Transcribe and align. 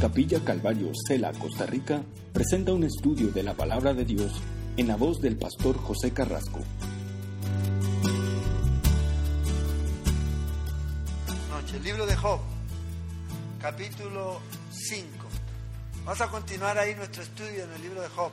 Capilla 0.00 0.38
Calvario 0.44 0.92
Cela, 1.08 1.32
Costa 1.32 1.66
Rica, 1.66 2.00
presenta 2.32 2.72
un 2.72 2.84
estudio 2.84 3.32
de 3.32 3.42
la 3.42 3.54
palabra 3.54 3.92
de 3.94 4.04
Dios 4.04 4.32
en 4.76 4.86
la 4.86 4.94
voz 4.94 5.20
del 5.20 5.36
pastor 5.36 5.76
José 5.76 6.12
Carrasco. 6.12 6.60
Noche, 11.50 11.76
el 11.78 11.82
libro 11.82 12.06
de 12.06 12.14
Job, 12.14 12.38
capítulo 13.60 14.40
5. 14.70 15.08
Vamos 16.04 16.20
a 16.20 16.28
continuar 16.28 16.78
ahí 16.78 16.94
nuestro 16.94 17.24
estudio 17.24 17.64
en 17.64 17.72
el 17.72 17.82
libro 17.82 18.00
de 18.00 18.08
Job. 18.10 18.30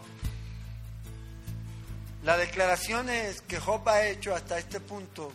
Las 2.23 2.37
declaraciones 2.37 3.41
que 3.41 3.59
Job 3.59 3.89
ha 3.89 4.05
hecho 4.05 4.35
hasta 4.35 4.59
este 4.59 4.79
punto 4.81 5.31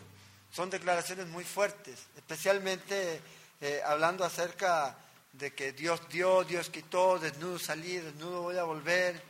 son 0.52 0.70
declaraciones 0.70 1.26
muy 1.26 1.42
fuertes, 1.42 2.06
especialmente 2.16 3.20
eh, 3.60 3.80
hablando 3.84 4.24
acerca 4.24 4.86
de 4.90 5.09
que 5.38 5.72
Dios 5.72 6.00
dio, 6.08 6.44
Dios 6.44 6.68
quitó, 6.70 7.18
desnudo 7.18 7.58
salí, 7.58 7.96
desnudo 7.96 8.42
voy 8.42 8.58
a 8.58 8.64
volver. 8.64 9.22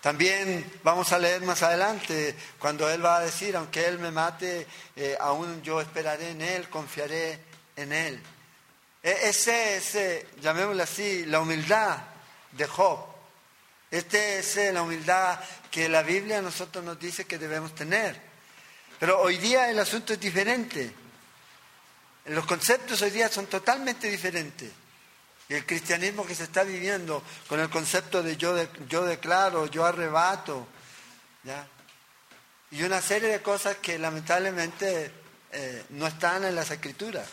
También 0.00 0.64
vamos 0.84 1.12
a 1.12 1.18
leer 1.18 1.42
más 1.42 1.62
adelante 1.62 2.34
cuando 2.58 2.88
Él 2.88 3.04
va 3.04 3.16
a 3.16 3.24
decir, 3.24 3.56
aunque 3.56 3.86
Él 3.86 3.98
me 3.98 4.10
mate, 4.10 4.66
eh, 4.94 5.16
aún 5.18 5.62
yo 5.62 5.80
esperaré 5.80 6.30
en 6.30 6.42
Él, 6.42 6.68
confiaré 6.68 7.40
en 7.74 7.92
Él. 7.92 8.22
E, 9.02 9.28
ese 9.28 9.76
es, 9.76 10.24
llamémoslo 10.40 10.82
así, 10.82 11.26
la 11.26 11.40
humildad 11.40 11.98
de 12.52 12.66
Job. 12.66 13.00
Este 13.90 14.38
es 14.38 14.56
eh, 14.56 14.72
la 14.72 14.82
humildad 14.82 15.40
que 15.70 15.88
la 15.88 16.02
Biblia 16.02 16.38
a 16.38 16.42
nosotros 16.42 16.84
nos 16.84 16.98
dice 16.98 17.24
que 17.24 17.38
debemos 17.38 17.74
tener. 17.74 18.20
Pero 18.98 19.20
hoy 19.20 19.38
día 19.38 19.70
el 19.70 19.78
asunto 19.78 20.12
es 20.12 20.20
diferente. 20.20 20.92
Los 22.26 22.46
conceptos 22.46 23.02
hoy 23.02 23.10
día 23.10 23.28
son 23.28 23.46
totalmente 23.46 24.10
diferentes. 24.10 24.70
Y 25.48 25.54
el 25.54 25.64
cristianismo 25.64 26.26
que 26.26 26.34
se 26.34 26.44
está 26.44 26.64
viviendo 26.64 27.22
con 27.48 27.60
el 27.60 27.70
concepto 27.70 28.22
de 28.22 28.36
yo, 28.36 28.56
yo 28.88 29.04
declaro, 29.04 29.66
yo 29.66 29.84
arrebato, 29.84 30.66
y 32.72 32.82
una 32.82 33.00
serie 33.00 33.28
de 33.28 33.40
cosas 33.42 33.76
que 33.76 33.98
lamentablemente 33.98 35.12
eh, 35.52 35.84
no 35.90 36.06
están 36.08 36.44
en 36.44 36.54
las 36.54 36.70
escrituras. 36.70 37.28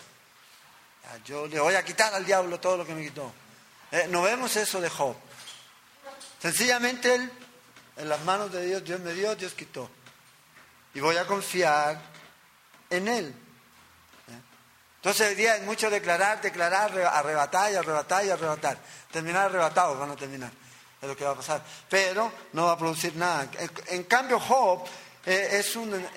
Yo 1.25 1.47
le 1.47 1.59
voy 1.59 1.75
a 1.75 1.83
quitar 1.83 2.13
al 2.13 2.25
diablo 2.25 2.59
todo 2.59 2.77
lo 2.77 2.85
que 2.85 2.93
me 2.93 3.03
quitó. 3.03 3.33
Eh, 3.91 4.07
no 4.09 4.21
vemos 4.21 4.55
eso 4.55 4.79
de 4.79 4.89
Job. 4.89 5.15
Sencillamente 6.39 7.15
él, 7.15 7.31
en 7.97 8.09
las 8.09 8.21
manos 8.23 8.51
de 8.51 8.65
Dios, 8.65 8.83
Dios 8.83 8.99
me 8.99 9.13
dio, 9.13 9.35
Dios 9.35 9.53
quitó. 9.53 9.89
Y 10.93 10.99
voy 10.99 11.17
a 11.17 11.25
confiar 11.25 11.99
en 12.89 13.07
él. 13.07 13.35
Entonces 15.03 15.27
hoy 15.27 15.35
día 15.35 15.57
es 15.57 15.63
mucho 15.63 15.89
declarar, 15.89 16.41
declarar, 16.41 16.97
arrebatar 16.97 17.73
y 17.73 17.75
arrebatar 17.75 18.25
y 18.25 18.29
arrebatar. 18.29 18.77
Terminar 19.11 19.47
arrebatados 19.47 19.99
van 19.99 20.11
a 20.11 20.15
terminar. 20.15 20.49
Es 21.01 21.09
lo 21.09 21.17
que 21.17 21.25
va 21.25 21.31
a 21.31 21.35
pasar. 21.35 21.61
Pero 21.89 22.31
no 22.53 22.67
va 22.67 22.71
a 22.71 22.77
producir 22.77 23.13
nada. 23.17 23.49
En, 23.87 24.03
cambio, 24.03 24.39
Job 24.39 24.85
eh, 25.25 25.49
es 25.59 25.75
un 25.75 26.07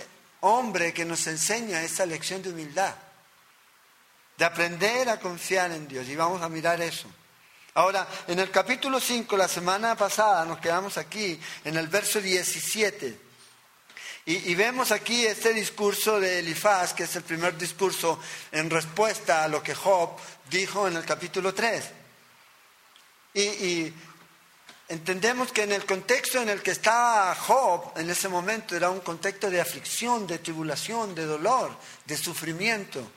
hombre 0.43 0.95
que 0.95 1.05
nos 1.05 1.27
enseña 1.27 1.83
esa 1.83 2.07
lección 2.07 2.43
de 2.43 2.51
humildad. 2.51 2.95
De 4.39 4.45
aprender 4.45 5.09
a 5.09 5.19
confiar 5.19 5.73
en 5.73 5.89
Dios. 5.89 6.07
Y 6.07 6.15
vamos 6.15 6.41
a 6.41 6.49
mirar 6.49 6.81
eso. 6.81 7.09
Ahora, 7.75 8.07
en 8.29 8.39
el 8.39 8.53
capítulo 8.53 9.01
5, 9.01 9.37
la 9.37 9.49
semana 9.49 9.97
pasada, 9.97 10.45
nos 10.45 10.61
quedamos 10.61 10.97
aquí, 10.97 11.41
en 11.65 11.77
el 11.77 11.89
verso 11.89 12.21
17. 12.21 13.26
Y, 14.29 14.57
vemos 14.57 14.91
aquí 14.91 15.25
este 15.25 15.55
discurso 15.55 16.19
de 16.19 16.41
Elifaz, 16.41 16.93
que 16.95 17.05
es 17.05 17.15
el 17.15 17.23
primer 17.23 17.57
discurso 17.57 18.19
en 18.51 18.69
respuesta 18.69 19.45
a 19.45 19.49
lo 19.49 19.63
que 19.63 19.73
Job 19.73 20.17
dijo 20.51 20.89
en 20.89 20.97
el 20.97 21.05
capítulo 21.05 21.55
3. 21.55 21.85
Y, 23.35 23.93
entendemos 24.89 25.53
que 25.53 25.63
en 25.63 25.71
el 25.71 25.87
contexto 25.87 26.43
en 26.43 26.49
el 26.49 26.61
que 26.61 26.73
estaba 26.73 27.37
Job 27.37 27.93
en 27.95 28.11
ese 28.11 28.29
momento 28.29 28.75
era 28.75 28.91
un 28.91 28.99
contexto 28.99 29.49
de 29.49 29.61
aflicción, 29.61 30.27
de 30.27 30.41
tribulación, 30.41 31.15
de 31.15 31.25
dolor, 31.25 31.79
de 32.05 32.17
sufrimiento. 32.17 33.09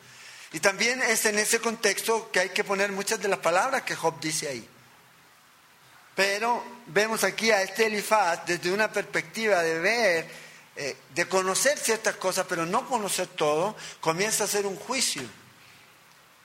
Y 0.53 0.59
también 0.59 1.01
es 1.01 1.25
en 1.25 1.39
ese 1.39 1.59
contexto 1.59 2.29
que 2.31 2.41
hay 2.41 2.49
que 2.49 2.63
poner 2.63 2.91
muchas 2.91 3.19
de 3.19 3.29
las 3.29 3.39
palabras 3.39 3.81
que 3.81 3.95
Job 3.95 4.19
dice 4.19 4.47
ahí. 4.47 4.69
Pero 6.13 6.63
vemos 6.85 7.23
aquí 7.23 7.49
a 7.49 7.63
este 7.63 7.87
Elifaz 7.87 8.45
desde 8.45 8.71
una 8.71 8.91
perspectiva 8.91 9.63
de 9.63 9.79
ver 9.79 10.48
eh, 10.81 10.95
de 11.13 11.27
conocer 11.27 11.77
ciertas 11.77 12.15
cosas, 12.15 12.45
pero 12.47 12.65
no 12.65 12.87
conocer 12.87 13.27
todo, 13.27 13.75
comienza 13.99 14.43
a 14.43 14.47
hacer 14.47 14.65
un 14.65 14.77
juicio. 14.77 15.23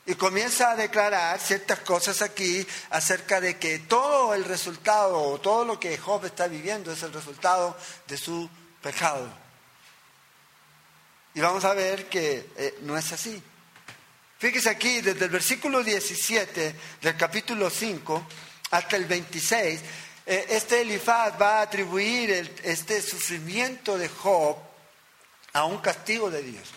Y 0.07 0.17
comienza 0.17 0.73
a 0.73 0.77
declarar 0.77 1.39
ciertas 1.39 1.79
cosas 1.79 2.21
aquí 2.21 2.67
acerca 2.91 3.41
de 3.41 3.61
que 3.61 3.79
todo 3.79 4.35
el 4.35 4.45
resultado 4.45 5.23
o 5.23 5.41
todo 5.41 5.65
lo 5.65 5.79
que 5.79 5.97
Job 5.97 6.25
está 6.25 6.49
viviendo 6.49 6.91
es 6.91 7.05
el 7.05 7.13
resultado 7.13 7.79
de 8.09 8.17
su 8.17 8.51
pecado. 8.83 9.33
Y 11.35 11.41
vamos 11.41 11.65
a 11.65 11.73
ver 11.73 12.09
que 12.09 12.51
eh, 12.57 12.79
no 12.81 12.99
es 12.99 13.13
así. 13.13 13.41
Fíjese 14.39 14.69
aquí, 14.69 15.01
desde 15.01 15.27
el 15.27 15.31
versículo 15.31 15.85
17 15.85 16.75
del 17.03 17.17
capítulo 17.17 17.71
5 17.71 18.27
hasta 18.73 18.97
el 18.97 19.05
26, 19.05 19.81
eh, 19.81 19.85
este 20.27 20.81
Elifaz 20.81 21.41
va 21.41 21.59
a 21.59 21.63
atribuir 21.63 22.31
este 22.63 23.03
sufrimiento 23.03 23.99
de 23.99 24.09
Job 24.09 24.57
a 25.53 25.65
un 25.65 25.79
castigo 25.79 26.31
de 26.31 26.43
Dios. 26.43 26.71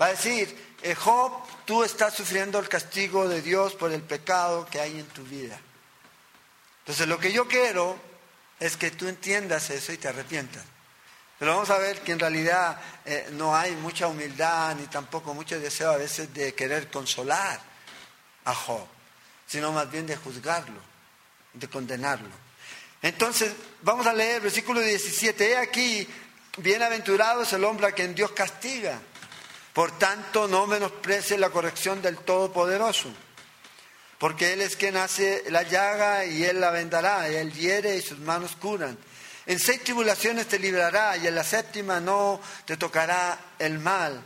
Va 0.00 0.06
a 0.06 0.10
decir, 0.10 0.76
eh, 0.82 0.94
Job, 0.94 1.32
tú 1.64 1.82
estás 1.82 2.14
sufriendo 2.14 2.58
el 2.58 2.68
castigo 2.68 3.26
de 3.26 3.40
Dios 3.40 3.74
por 3.74 3.90
el 3.92 4.02
pecado 4.02 4.66
que 4.66 4.80
hay 4.80 4.98
en 4.98 5.06
tu 5.06 5.22
vida. 5.24 5.58
Entonces 6.80 7.08
lo 7.08 7.18
que 7.18 7.32
yo 7.32 7.48
quiero 7.48 7.98
es 8.58 8.76
que 8.76 8.90
tú 8.90 9.08
entiendas 9.08 9.70
eso 9.70 9.92
y 9.92 9.96
te 9.96 10.08
arrepientas. 10.08 10.62
Pero 11.38 11.52
vamos 11.52 11.70
a 11.70 11.78
ver 11.78 12.02
que 12.02 12.12
en 12.12 12.18
realidad 12.18 12.78
eh, 13.06 13.28
no 13.32 13.56
hay 13.56 13.72
mucha 13.76 14.06
humildad 14.08 14.74
ni 14.76 14.86
tampoco 14.88 15.32
mucho 15.32 15.58
deseo 15.58 15.90
a 15.90 15.96
veces 15.96 16.32
de 16.34 16.54
querer 16.54 16.90
consolar 16.90 17.58
a 18.44 18.54
Job, 18.54 18.86
sino 19.46 19.72
más 19.72 19.90
bien 19.90 20.06
de 20.06 20.16
juzgarlo 20.16 20.89
de 21.52 21.68
condenarlo. 21.68 22.28
Entonces, 23.02 23.52
vamos 23.82 24.06
a 24.06 24.12
leer 24.12 24.42
versículo 24.42 24.80
17. 24.80 25.50
He 25.50 25.56
aquí, 25.56 26.06
bienaventurado 26.58 27.42
es 27.42 27.52
el 27.52 27.64
hombre 27.64 27.86
a 27.86 27.92
quien 27.92 28.14
Dios 28.14 28.32
castiga. 28.32 29.00
Por 29.72 29.98
tanto, 29.98 30.48
no 30.48 30.66
menosprecie 30.66 31.38
la 31.38 31.50
corrección 31.50 32.02
del 32.02 32.18
Todopoderoso. 32.18 33.10
Porque 34.18 34.52
Él 34.52 34.60
es 34.60 34.76
quien 34.76 34.96
hace 34.96 35.44
la 35.48 35.62
llaga 35.62 36.26
y 36.26 36.44
Él 36.44 36.60
la 36.60 36.70
vendará. 36.70 37.30
Y 37.30 37.36
Él 37.36 37.52
hiere 37.52 37.96
y 37.96 38.02
sus 38.02 38.18
manos 38.18 38.56
curan. 38.60 38.98
En 39.46 39.58
seis 39.58 39.82
tribulaciones 39.82 40.46
te 40.46 40.58
librará 40.58 41.16
y 41.16 41.26
en 41.26 41.34
la 41.34 41.44
séptima 41.44 42.00
no 42.00 42.40
te 42.66 42.76
tocará 42.76 43.38
el 43.58 43.78
mal. 43.78 44.22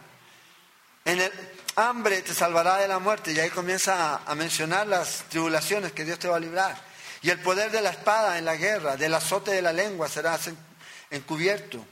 En 1.05 1.21
el 1.21 1.33
hambre 1.77 2.23
te 2.23 2.35
salvará 2.35 2.79
de 2.79 2.89
la 2.89 2.99
muerte. 2.99 3.33
Y 3.33 3.39
ahí 3.39 3.51
comienza 3.51 4.23
a 4.27 4.35
mencionar 4.35 4.89
las 4.89 5.25
tribulaciones 5.29 5.93
que 5.93 6.05
Dios 6.05 6.19
te 6.19 6.27
va 6.27 6.39
a 6.39 6.41
librar. 6.41 6.94
Y 7.25 7.31
el 7.31 7.39
poder 7.39 7.71
de 7.71 7.81
la 7.81 7.89
espada 7.89 8.37
en 8.37 8.45
la 8.45 8.55
guerra, 8.55 8.99
del 8.99 9.15
azote 9.15 9.51
de 9.51 9.63
la 9.63 9.73
lengua 9.73 10.11
serás 10.11 10.51
encubierto. 11.11 11.83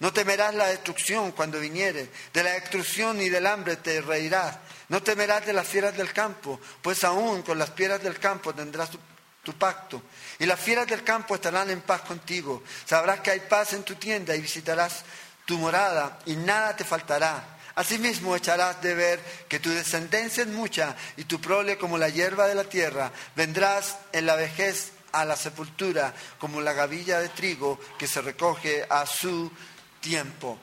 No 0.00 0.12
temerás 0.12 0.52
la 0.52 0.66
destrucción 0.66 1.30
cuando 1.30 1.60
viniere, 1.60 2.10
de 2.32 2.42
la 2.42 2.54
destrucción 2.54 3.16
ni 3.16 3.28
del 3.28 3.46
hambre 3.46 3.76
te 3.76 4.00
reirás. 4.00 4.56
No 4.88 5.00
temerás 5.00 5.46
de 5.46 5.52
las 5.52 5.68
fieras 5.68 5.96
del 5.96 6.12
campo, 6.12 6.58
pues 6.82 7.04
aún 7.04 7.42
con 7.42 7.56
las 7.56 7.70
fieras 7.70 8.02
del 8.02 8.18
campo 8.18 8.52
tendrás 8.52 8.90
tu, 8.90 8.98
tu 9.44 9.52
pacto. 9.52 10.02
Y 10.40 10.46
las 10.46 10.58
fieras 10.58 10.88
del 10.88 11.04
campo 11.04 11.36
estarán 11.36 11.70
en 11.70 11.82
paz 11.82 12.00
contigo. 12.00 12.64
Sabrás 12.84 13.20
que 13.20 13.30
hay 13.30 13.40
paz 13.40 13.74
en 13.74 13.84
tu 13.84 13.94
tienda 13.94 14.34
y 14.34 14.40
visitarás 14.40 15.04
tu 15.44 15.56
morada 15.56 16.18
y 16.26 16.34
nada 16.34 16.74
te 16.74 16.82
faltará. 16.82 17.59
Asimismo 17.80 18.36
echarás 18.36 18.82
de 18.82 18.94
ver 18.94 19.20
que 19.48 19.58
tu 19.58 19.70
descendencia 19.70 20.42
es 20.42 20.50
mucha 20.50 20.94
y 21.16 21.24
tu 21.24 21.40
prole 21.40 21.78
como 21.78 21.96
la 21.96 22.10
hierba 22.10 22.46
de 22.46 22.54
la 22.54 22.64
tierra. 22.64 23.10
Vendrás 23.34 23.96
en 24.12 24.26
la 24.26 24.36
vejez 24.36 24.92
a 25.12 25.24
la 25.24 25.34
sepultura 25.34 26.12
como 26.38 26.60
la 26.60 26.74
gavilla 26.74 27.20
de 27.20 27.30
trigo 27.30 27.80
que 27.98 28.06
se 28.06 28.20
recoge 28.20 28.84
a 28.86 29.06
su 29.06 29.50
tiempo. 29.98 30.58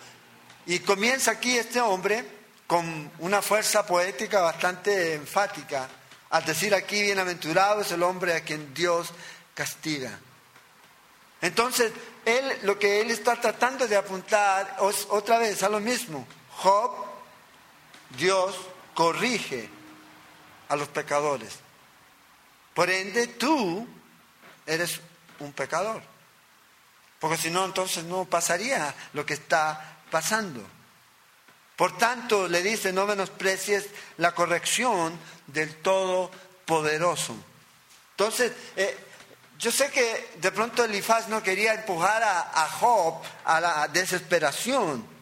Y 0.67 0.77
comienza 0.77 1.31
aquí 1.31 1.57
este 1.57 1.81
hombre 1.81 2.23
con 2.67 3.11
una 3.17 3.41
fuerza 3.41 3.83
poética 3.83 4.41
bastante 4.41 5.15
enfática 5.15 5.89
al 6.29 6.45
decir 6.45 6.75
aquí 6.75 7.01
bienaventurado 7.01 7.81
es 7.81 7.91
el 7.91 8.03
hombre 8.03 8.35
a 8.35 8.41
quien 8.41 8.75
Dios 8.75 9.09
castiga. 9.55 10.19
Entonces, 11.41 11.91
él 12.25 12.59
lo 12.61 12.77
que 12.77 13.01
él 13.01 13.09
está 13.09 13.41
tratando 13.41 13.87
de 13.87 13.95
apuntar 13.95 14.77
otra 15.09 15.39
vez 15.39 15.63
a 15.63 15.69
lo 15.69 15.79
mismo. 15.79 16.27
Job 16.57 17.06
Dios 18.11 18.55
corrige 18.93 19.69
a 20.69 20.75
los 20.75 20.87
pecadores. 20.89 21.59
Por 22.73 22.89
ende, 22.89 23.27
tú 23.27 23.87
eres 24.65 24.99
un 25.39 25.51
pecador. 25.53 26.01
Porque 27.19 27.37
si 27.37 27.49
no, 27.49 27.65
entonces 27.65 28.03
no 28.03 28.25
pasaría 28.25 28.93
lo 29.13 29.25
que 29.25 29.33
está 29.33 29.97
pasando. 30.11 30.63
Por 31.75 31.97
tanto, 31.97 32.47
le 32.47 32.61
dice, 32.61 32.91
no 32.91 33.05
menosprecies 33.05 33.87
la 34.17 34.33
corrección 34.33 35.17
del 35.47 35.75
poderoso. 36.65 37.35
Entonces, 38.11 38.51
eh, 38.75 38.97
yo 39.59 39.71
sé 39.71 39.89
que 39.89 40.31
de 40.37 40.51
pronto 40.51 40.83
Elifaz 40.83 41.27
no 41.29 41.41
quería 41.41 41.73
empujar 41.73 42.23
a, 42.23 42.67
Job 42.79 43.21
a 43.45 43.59
la 43.59 43.87
desesperación. 43.87 45.16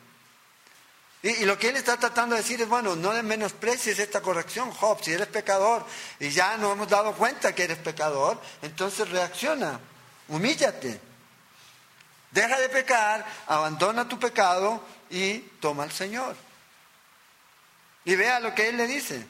Y, 1.26 1.44
lo 1.44 1.58
que 1.58 1.70
él 1.70 1.76
está 1.76 1.98
tratando 1.98 2.36
de 2.36 2.44
decir 2.44 2.62
es, 2.62 2.70
bueno, 2.70 2.96
no 2.96 3.12
menosprecies 3.24 3.98
esta 3.98 4.22
corrección, 4.22 4.70
Job, 4.70 5.04
si 5.04 5.12
eres 5.12 5.26
pecador 5.26 5.84
y 6.20 6.30
ya 6.30 6.56
nos 6.58 6.74
hemos 6.74 6.88
dado 6.88 7.14
cuenta 7.14 7.56
que 7.56 7.64
eres 7.64 7.80
pecador, 7.80 8.40
entonces 8.62 9.10
reacciona, 9.10 9.80
humíllate. 10.28 11.02
Deja 12.30 12.60
de 12.60 12.70
pecar, 12.70 13.26
abandona 13.48 14.08
tu 14.08 14.20
pecado 14.20 14.84
y 15.10 15.40
toma 15.60 15.82
al 15.82 15.92
Señor. 15.92 16.36
Y 18.04 18.16
vea 18.16 18.40
lo 18.40 18.54
que 18.54 18.70
Él 18.70 18.78
le 18.78 18.86
dice. 18.86 19.26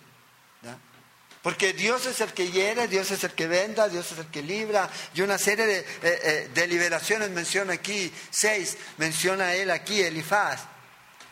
Porque 1.42 1.72
Dios 1.72 2.06
es 2.08 2.20
el 2.20 2.34
que 2.34 2.52
hiere, 2.52 2.90
Dios 2.90 3.10
es 3.12 3.24
el 3.24 3.32
que 3.32 3.48
venda, 3.48 3.88
Dios 3.88 4.12
es 4.12 4.18
el 4.18 4.28
que 4.28 4.42
libra. 4.42 4.90
Y 5.14 5.22
una 5.22 5.38
serie 5.38 5.66
de, 5.66 5.80
eh, 5.80 6.52
eh, 6.54 6.68
liberaciones 6.68 7.30
menciona 7.30 7.72
aquí, 7.72 8.12
seis, 8.32 8.76
menciona 8.98 9.54
Él 9.54 9.72
aquí, 9.72 10.02
Elifaz, 10.02 10.75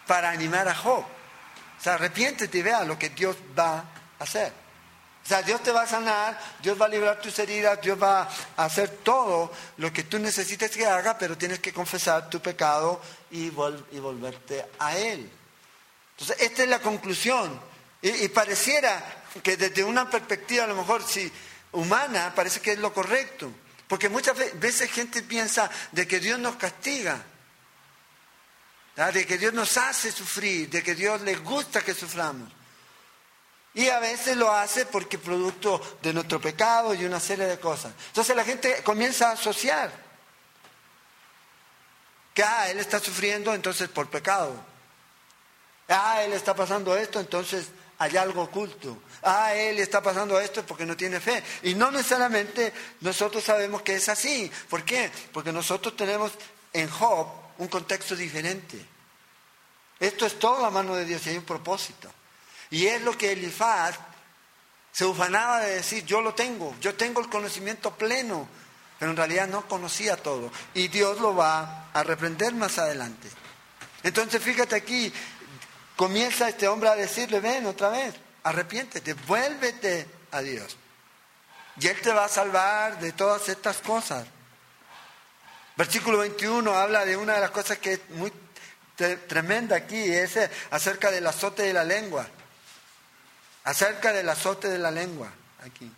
para 0.07 0.29
animar 0.29 0.67
a 0.67 0.75
Job. 0.75 1.03
O 1.03 1.83
sea, 1.83 1.95
arrepiéntete 1.95 2.57
y 2.57 2.61
vea 2.61 2.83
lo 2.83 2.97
que 2.97 3.09
Dios 3.09 3.35
va 3.57 3.79
a 4.19 4.23
hacer. 4.23 4.53
O 5.23 5.27
sea, 5.27 5.41
Dios 5.41 5.63
te 5.63 5.71
va 5.71 5.83
a 5.83 5.87
sanar, 5.87 6.37
Dios 6.61 6.79
va 6.79 6.85
a 6.85 6.89
librar 6.89 7.21
tus 7.21 7.39
heridas, 7.39 7.79
Dios 7.81 8.01
va 8.01 8.29
a 8.57 8.65
hacer 8.65 8.89
todo 9.03 9.51
lo 9.77 9.91
que 9.93 10.03
tú 10.03 10.19
necesites 10.19 10.71
que 10.71 10.85
haga, 10.85 11.17
pero 11.17 11.37
tienes 11.37 11.59
que 11.59 11.71
confesar 11.71 12.29
tu 12.29 12.41
pecado 12.41 13.01
y, 13.31 13.45
y 13.45 13.99
volverte 13.99 14.65
a 14.79 14.97
Él. 14.97 15.31
Entonces, 16.11 16.37
esta 16.41 16.63
es 16.63 16.69
la 16.69 16.79
conclusión. 16.79 17.59
Y, 18.01 18.27
pareciera 18.27 19.01
que 19.41 19.55
desde 19.55 19.81
una 19.81 20.09
perspectiva, 20.09 20.65
a 20.65 20.67
lo 20.67 20.75
mejor, 20.75 21.07
si 21.07 21.31
humana, 21.71 22.33
parece 22.35 22.59
que 22.59 22.73
es 22.73 22.79
lo 22.79 22.93
correcto. 22.93 23.49
Porque 23.87 24.09
muchas 24.09 24.37
veces 24.59 24.91
gente 24.91 25.21
piensa 25.21 25.69
de 25.93 26.05
que 26.05 26.19
Dios 26.19 26.37
nos 26.37 26.57
castiga, 26.57 27.23
de 28.95 29.25
que 29.25 29.37
Dios 29.37 29.53
nos 29.53 29.75
hace 29.77 30.11
sufrir, 30.11 30.69
de 30.69 30.83
que 30.83 30.93
Dios 30.93 31.21
le 31.21 31.35
gusta 31.37 31.81
que 31.81 31.93
suframos. 31.93 32.51
Y 33.73 33.89
a 33.89 33.99
veces 33.99 34.37
lo 34.37 34.51
hace 34.51 34.85
porque 34.85 35.17
producto 35.17 35.81
de 36.01 36.13
nuestro 36.13 36.39
pecado 36.39 36.93
y 36.93 37.05
una 37.05 37.19
serie 37.19 37.45
de 37.45 37.59
cosas. 37.59 37.91
Entonces 38.07 38.35
la 38.35 38.43
gente 38.43 38.83
comienza 38.83 39.29
a 39.29 39.33
asociar 39.33 39.91
que, 42.35 42.43
ah, 42.43 42.69
él 42.69 42.79
está 42.79 42.99
sufriendo 42.99 43.53
entonces 43.53 43.89
por 43.89 44.09
pecado. 44.09 44.53
Ah, 45.89 46.21
él 46.21 46.33
está 46.33 46.55
pasando 46.55 46.95
esto, 46.95 47.19
entonces 47.19 47.69
hay 47.97 48.15
algo 48.15 48.43
oculto. 48.43 49.01
Ah, 49.23 49.55
él 49.55 49.79
está 49.79 50.03
pasando 50.03 50.39
esto 50.39 50.63
porque 50.63 50.85
no 50.85 50.95
tiene 50.95 51.19
fe. 51.19 51.43
Y 51.63 51.73
no 51.73 51.89
necesariamente 51.89 52.71
nosotros 53.01 53.43
sabemos 53.43 53.81
que 53.81 53.95
es 53.95 54.07
así. 54.07 54.51
¿Por 54.69 54.83
qué? 54.83 55.11
Porque 55.31 55.51
nosotros 55.51 55.95
tenemos 55.95 56.31
en 56.73 56.87
Job 56.91 57.42
un 57.57 57.67
contexto 57.67 58.15
diferente. 58.15 58.83
Esto 59.99 60.25
es 60.25 60.39
todo 60.39 60.61
la 60.61 60.69
mano 60.69 60.95
de 60.95 61.05
Dios 61.05 61.25
y 61.25 61.29
hay 61.29 61.37
un 61.37 61.45
propósito. 61.45 62.11
Y 62.69 62.87
es 62.87 63.01
lo 63.01 63.17
que 63.17 63.31
Elifaz 63.31 63.95
se 64.91 65.05
ufanaba 65.05 65.59
de 65.59 65.75
decir, 65.75 66.05
yo 66.05 66.21
lo 66.21 66.33
tengo, 66.33 66.75
yo 66.79 66.95
tengo 66.95 67.21
el 67.21 67.29
conocimiento 67.29 67.95
pleno, 67.95 68.47
pero 68.99 69.11
en 69.11 69.17
realidad 69.17 69.47
no 69.47 69.67
conocía 69.67 70.17
todo. 70.17 70.51
Y 70.73 70.87
Dios 70.87 71.19
lo 71.19 71.35
va 71.35 71.89
a 71.93 72.03
reprender 72.03 72.53
más 72.53 72.77
adelante. 72.77 73.27
Entonces 74.03 74.41
fíjate 74.41 74.75
aquí, 74.75 75.11
comienza 75.95 76.49
este 76.49 76.67
hombre 76.67 76.89
a 76.89 76.95
decirle, 76.95 77.39
ven 77.39 77.65
otra 77.65 77.89
vez, 77.89 78.13
arrepiéntete, 78.43 79.13
vuélvete 79.13 80.07
a 80.31 80.41
Dios. 80.41 80.77
Y 81.79 81.87
Él 81.87 81.99
te 82.01 82.11
va 82.11 82.25
a 82.25 82.29
salvar 82.29 82.99
de 82.99 83.13
todas 83.13 83.49
estas 83.49 83.77
cosas. 83.77 84.27
Versículo 85.75 86.19
21 86.19 86.73
habla 86.73 87.05
de 87.05 87.17
una 87.17 87.35
de 87.35 87.41
las 87.41 87.51
cosas 87.51 87.77
que 87.79 87.93
es 87.93 88.09
muy 88.11 88.31
tremenda 89.27 89.75
aquí, 89.75 89.97
es 89.97 90.37
acerca 90.69 91.09
del 91.09 91.25
azote 91.25 91.63
de 91.63 91.73
la 91.73 91.83
lengua 91.83 92.27
acerca 93.63 94.11
del 94.11 94.29
azote 94.29 94.69
de 94.69 94.77
la 94.77 94.91
lengua 94.91 95.31
aquí. 95.65 95.91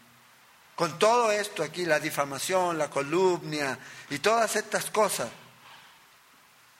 Con 0.75 0.99
todo 0.99 1.31
esto 1.31 1.63
aquí, 1.63 1.85
la 1.85 1.99
difamación, 1.99 2.77
la 2.77 2.89
columnia 2.89 3.77
y 4.09 4.19
todas 4.19 4.55
estas 4.55 4.91
cosas. 4.91 5.29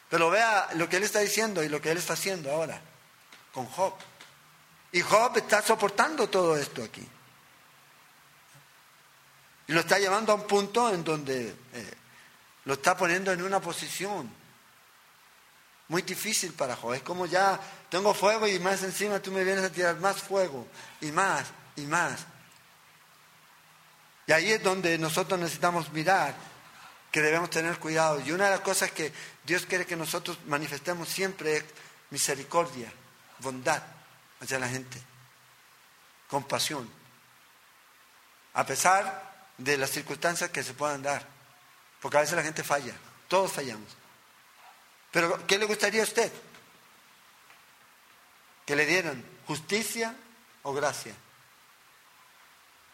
Pero 0.10 0.30
vea 0.30 0.70
lo 0.74 0.88
que 0.90 0.98
él 0.98 1.04
está 1.04 1.20
diciendo 1.20 1.64
y 1.64 1.70
lo 1.70 1.82
que 1.82 1.92
él 1.92 1.98
está 1.98 2.14
haciendo 2.14 2.52
ahora 2.52 2.80
con 3.54 3.66
Job. 3.68 3.94
Y 4.92 5.02
Job 5.02 5.38
está 5.38 5.62
soportando 5.62 6.30
todo 6.30 6.58
esto 6.58 6.84
aquí. 6.84 7.08
Y 9.68 9.74
lo 9.74 9.80
está 9.80 9.98
llevando 9.98 10.34
a 10.34 10.36
un 10.36 10.46
punto 10.46 10.94
en 10.94 11.04
donde 11.04 11.56
eh, 11.74 11.94
lo 12.66 12.74
está 12.74 12.98
poniendo 12.98 13.32
en 13.32 13.42
una 13.42 13.60
posición 13.60 14.30
muy 15.88 16.02
difícil 16.02 16.54
para 16.54 16.76
Job. 16.76 16.94
Es 16.94 17.04
como 17.04 17.26
ya 17.26 17.60
tengo 17.90 18.14
fuego 18.14 18.48
y 18.48 18.60
más 18.60 18.84
encima 18.84 19.20
tú 19.20 19.32
me 19.32 19.44
vienes 19.44 19.64
a 19.64 19.72
tirar 19.72 19.98
más 19.98 20.18
fuego 20.18 20.68
y 21.02 21.12
más 21.12 21.46
y 21.76 21.82
más. 21.82 22.26
Y 24.28 24.32
ahí 24.32 24.52
es 24.52 24.64
donde 24.64 24.98
nosotros 24.98 25.40
necesitamos 25.40 25.92
mirar 25.92 26.34
que 27.12 27.22
debemos 27.22 27.50
tener 27.52 27.78
cuidado. 27.78 28.20
Y 28.20 28.32
una 28.32 28.46
de 28.46 28.52
las 28.52 28.62
cosas 28.62 28.92
que 28.92 29.14
Dios 29.46 29.66
quiere 29.66 29.86
que 29.86 29.96
nosotros 29.96 30.40
manifestemos 30.48 31.08
siempre 31.08 31.58
es 31.58 31.66
misericordia, 32.10 32.92
bondad 33.40 33.84
hacia 34.42 34.58
la 34.58 34.68
gente, 34.68 35.00
compasión. 36.28 36.90
A 38.54 38.66
pesar 38.66 39.50
de 39.58 39.78
las 39.78 39.92
circunstancias 39.92 40.50
que 40.50 40.64
se 40.64 40.74
puedan 40.74 41.04
dar. 41.04 41.35
Porque 42.06 42.18
a 42.18 42.22
veces 42.22 42.36
la 42.36 42.44
gente 42.44 42.64
falla, 42.64 42.94
todos 43.28 43.52
fallamos. 43.52 43.90
Pero 45.10 45.48
¿qué 45.48 45.58
le 45.58 45.66
gustaría 45.66 46.02
a 46.02 46.04
usted? 46.04 46.32
Que 48.64 48.76
le 48.76 48.86
dieran 48.86 49.26
justicia 49.48 50.16
o 50.62 50.72
gracia. 50.72 51.16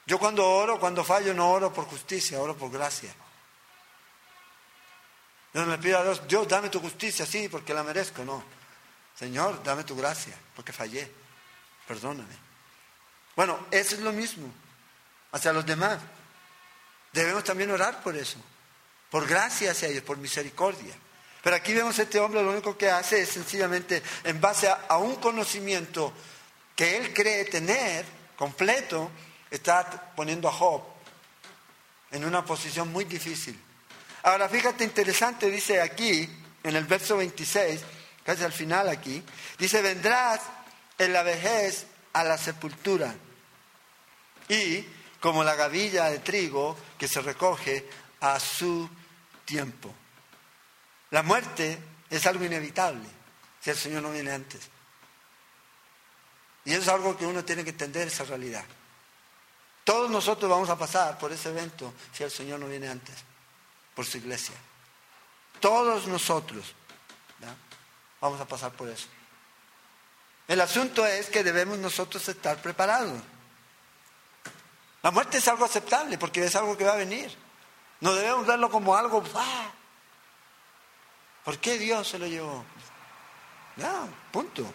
Yo 0.05 0.17
cuando 0.17 0.49
oro, 0.49 0.79
cuando 0.79 1.03
fallo, 1.03 1.33
no 1.33 1.51
oro 1.51 1.73
por 1.73 1.87
justicia, 1.87 2.39
oro 2.39 2.55
por 2.55 2.71
gracia. 2.71 3.13
Yo 5.53 5.65
no 5.65 5.71
le 5.71 5.77
pido 5.77 5.99
a 5.99 6.03
Dios, 6.03 6.25
Dios, 6.25 6.47
dame 6.47 6.69
tu 6.69 6.79
justicia, 6.79 7.25
sí, 7.25 7.49
porque 7.49 7.73
la 7.73 7.83
merezco, 7.83 8.23
no. 8.23 8.41
Señor, 9.13 9.61
dame 9.61 9.83
tu 9.83 9.93
gracia, 9.93 10.37
porque 10.55 10.71
fallé. 10.71 11.11
Perdóname. 11.85 12.37
Bueno, 13.35 13.67
eso 13.71 13.93
es 13.93 13.99
lo 13.99 14.13
mismo 14.13 14.49
hacia 15.33 15.51
los 15.51 15.65
demás. 15.65 15.99
Debemos 17.11 17.43
también 17.43 17.71
orar 17.71 18.01
por 18.01 18.15
eso, 18.15 18.37
por 19.11 19.27
gracia 19.27 19.71
hacia 19.71 19.89
ellos, 19.89 20.03
por 20.03 20.17
misericordia. 20.17 20.95
Pero 21.43 21.55
aquí 21.55 21.73
vemos 21.73 21.99
a 21.99 22.03
este 22.03 22.19
hombre, 22.19 22.41
lo 22.41 22.51
único 22.51 22.77
que 22.77 22.89
hace 22.89 23.21
es 23.21 23.29
sencillamente, 23.29 24.01
en 24.23 24.39
base 24.39 24.69
a, 24.69 24.97
un 24.97 25.17
conocimiento 25.17 26.13
que 26.75 26.97
él 26.97 27.13
cree 27.13 27.45
tener 27.45 28.05
completo, 28.37 29.11
está 29.49 30.13
poniendo 30.15 30.47
a 30.47 30.53
Job 30.53 30.81
en 32.11 32.23
una 32.23 32.45
posición 32.45 32.91
muy 32.91 33.03
difícil. 33.03 33.59
Ahora, 34.23 34.47
fíjate, 34.47 34.85
interesante, 34.85 35.51
dice 35.51 35.81
aquí, 35.81 36.29
en 36.63 36.75
el 36.75 36.85
verso 36.85 37.17
26, 37.17 37.81
casi 38.23 38.43
al 38.43 38.53
final 38.53 38.87
aquí, 38.87 39.21
dice, 39.57 39.81
vendrás 39.81 40.39
en 40.97 41.11
la 41.11 41.23
vejez 41.23 41.85
a 42.13 42.23
la 42.23 42.37
sepultura 42.37 43.13
y 44.47 44.85
como 45.19 45.43
la 45.43 45.55
gavilla 45.55 46.05
de 46.05 46.19
trigo 46.19 46.77
que 46.97 47.07
se 47.07 47.21
recoge 47.21 47.89
a 48.21 48.39
su 48.39 48.87
tiempo. 49.51 49.93
La 51.09 51.23
muerte 51.23 51.77
es 52.09 52.25
algo 52.25 52.45
inevitable 52.45 53.05
si 53.59 53.69
el 53.69 53.75
Señor 53.75 54.01
no 54.01 54.11
viene 54.11 54.31
antes. 54.31 54.61
Y 56.63 56.71
eso 56.71 56.83
es 56.83 56.87
algo 56.87 57.17
que 57.17 57.25
uno 57.25 57.43
tiene 57.43 57.65
que 57.65 57.71
entender, 57.71 58.07
esa 58.07 58.23
realidad. 58.23 58.63
Todos 59.83 60.09
nosotros 60.09 60.49
vamos 60.49 60.69
a 60.69 60.77
pasar 60.77 61.17
por 61.17 61.33
ese 61.33 61.49
evento 61.49 61.93
si 62.13 62.23
el 62.23 62.31
Señor 62.31 62.61
no 62.61 62.67
viene 62.67 62.87
antes, 62.87 63.15
por 63.93 64.05
su 64.05 64.19
iglesia. 64.19 64.55
Todos 65.59 66.07
nosotros 66.07 66.73
vamos 68.21 68.39
a 68.39 68.47
pasar 68.47 68.71
por 68.71 68.87
eso. 68.87 69.07
El 70.47 70.61
asunto 70.61 71.05
es 71.05 71.27
que 71.27 71.43
debemos 71.43 71.77
nosotros 71.77 72.25
estar 72.29 72.61
preparados. 72.61 73.21
La 75.03 75.11
muerte 75.11 75.39
es 75.39 75.47
algo 75.49 75.65
aceptable 75.65 76.17
porque 76.17 76.45
es 76.45 76.55
algo 76.55 76.77
que 76.77 76.85
va 76.85 76.93
a 76.93 76.97
venir. 76.97 77.35
No 78.01 78.13
debemos 78.13 78.45
verlo 78.45 78.69
como 78.69 78.95
algo, 78.95 79.23
¡ah! 79.35 79.71
¿Por 81.45 81.57
qué 81.59 81.77
Dios 81.77 82.07
se 82.07 82.19
lo 82.19 82.27
llevó? 82.27 82.65
Ya, 83.77 84.05
punto. 84.31 84.65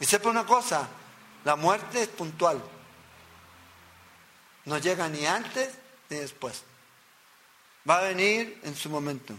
Y 0.00 0.06
sepa 0.06 0.30
una 0.30 0.44
cosa, 0.44 0.88
la 1.44 1.56
muerte 1.56 2.02
es 2.02 2.08
puntual. 2.08 2.62
No 4.64 4.78
llega 4.78 5.08
ni 5.08 5.26
antes 5.26 5.74
ni 6.08 6.16
después. 6.16 6.64
Va 7.88 7.98
a 7.98 8.02
venir 8.02 8.60
en 8.64 8.74
su 8.74 8.90
momento. 8.90 9.34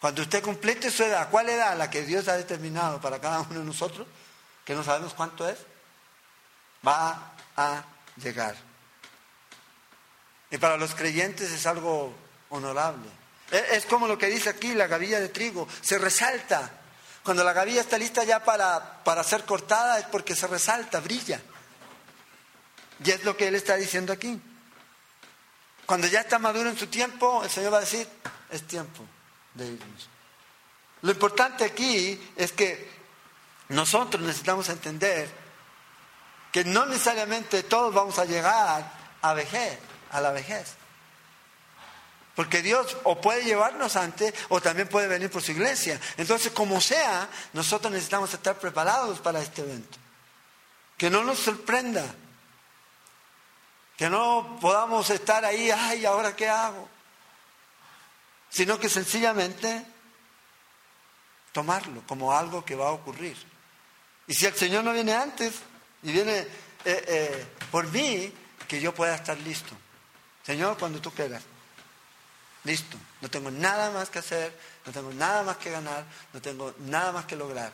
Cuando 0.00 0.22
usted 0.22 0.42
complete 0.42 0.90
su 0.90 1.02
edad, 1.02 1.28
¿cuál 1.30 1.48
edad? 1.48 1.76
La 1.76 1.90
que 1.90 2.02
Dios 2.02 2.28
ha 2.28 2.36
determinado 2.36 3.00
para 3.00 3.20
cada 3.20 3.40
uno 3.40 3.60
de 3.60 3.64
nosotros, 3.64 4.06
que 4.64 4.74
no 4.74 4.84
sabemos 4.84 5.14
cuánto 5.14 5.48
es. 5.48 5.58
va 6.86 7.32
a 7.56 7.84
llegar. 8.16 8.67
Y 10.50 10.58
para 10.58 10.76
los 10.76 10.94
creyentes 10.94 11.50
es 11.50 11.66
algo 11.66 12.14
honorable. 12.50 13.08
Es 13.50 13.86
como 13.86 14.06
lo 14.06 14.18
que 14.18 14.26
dice 14.26 14.50
aquí 14.50 14.74
la 14.74 14.86
gavilla 14.86 15.20
de 15.20 15.28
trigo, 15.28 15.66
se 15.80 15.98
resalta. 15.98 16.70
Cuando 17.22 17.44
la 17.44 17.52
gavilla 17.52 17.80
está 17.80 17.98
lista 17.98 18.24
ya 18.24 18.42
para, 18.44 19.02
para 19.04 19.24
ser 19.24 19.44
cortada 19.44 19.98
es 19.98 20.06
porque 20.06 20.34
se 20.34 20.46
resalta, 20.46 21.00
brilla. 21.00 21.40
Y 23.04 23.10
es 23.10 23.24
lo 23.24 23.36
que 23.36 23.48
él 23.48 23.54
está 23.54 23.76
diciendo 23.76 24.12
aquí. 24.12 24.40
Cuando 25.86 26.06
ya 26.06 26.20
está 26.20 26.38
maduro 26.38 26.68
en 26.68 26.78
su 26.78 26.88
tiempo, 26.88 27.42
el 27.42 27.50
Señor 27.50 27.72
va 27.72 27.78
a 27.78 27.80
decir, 27.80 28.06
es 28.50 28.66
tiempo 28.66 29.04
de 29.54 29.66
irnos. 29.66 30.08
Lo 31.02 31.12
importante 31.12 31.64
aquí 31.64 32.20
es 32.36 32.52
que 32.52 32.90
nosotros 33.68 34.22
necesitamos 34.22 34.68
entender 34.68 35.30
que 36.52 36.64
no 36.64 36.86
necesariamente 36.86 37.62
todos 37.62 37.94
vamos 37.94 38.18
a 38.18 38.24
llegar 38.24 38.92
a 39.20 39.32
vejez, 39.34 39.78
a 40.10 40.20
la 40.20 40.30
vejez. 40.30 40.76
Porque 42.38 42.62
Dios 42.62 42.96
o 43.02 43.20
puede 43.20 43.42
llevarnos 43.42 43.96
antes 43.96 44.32
o 44.48 44.60
también 44.60 44.88
puede 44.88 45.08
venir 45.08 45.28
por 45.28 45.42
su 45.42 45.50
iglesia. 45.50 46.00
Entonces, 46.16 46.52
como 46.52 46.80
sea, 46.80 47.28
nosotros 47.52 47.92
necesitamos 47.92 48.32
estar 48.32 48.56
preparados 48.58 49.18
para 49.18 49.40
este 49.42 49.62
evento. 49.62 49.98
Que 50.96 51.10
no 51.10 51.24
nos 51.24 51.40
sorprenda. 51.40 52.04
Que 53.96 54.08
no 54.08 54.56
podamos 54.60 55.10
estar 55.10 55.44
ahí, 55.44 55.68
ay, 55.72 56.06
¿ahora 56.06 56.36
qué 56.36 56.48
hago? 56.48 56.88
Sino 58.50 58.78
que 58.78 58.88
sencillamente 58.88 59.84
tomarlo 61.50 62.04
como 62.06 62.32
algo 62.32 62.64
que 62.64 62.76
va 62.76 62.86
a 62.86 62.92
ocurrir. 62.92 63.36
Y 64.28 64.34
si 64.34 64.46
el 64.46 64.54
Señor 64.54 64.84
no 64.84 64.92
viene 64.92 65.12
antes 65.12 65.54
y 66.04 66.12
viene 66.12 66.38
eh, 66.38 66.46
eh, 66.84 67.46
por 67.72 67.90
mí, 67.90 68.32
que 68.68 68.80
yo 68.80 68.94
pueda 68.94 69.16
estar 69.16 69.36
listo. 69.38 69.74
Señor, 70.48 70.78
cuando 70.78 70.98
tú 70.98 71.10
quieras. 71.10 71.42
Listo. 72.64 72.96
No 73.20 73.28
tengo 73.28 73.50
nada 73.50 73.90
más 73.90 74.08
que 74.08 74.20
hacer, 74.20 74.58
no 74.86 74.92
tengo 74.92 75.12
nada 75.12 75.42
más 75.42 75.58
que 75.58 75.70
ganar, 75.70 76.06
no 76.32 76.40
tengo 76.40 76.74
nada 76.78 77.12
más 77.12 77.26
que 77.26 77.36
lograr. 77.36 77.70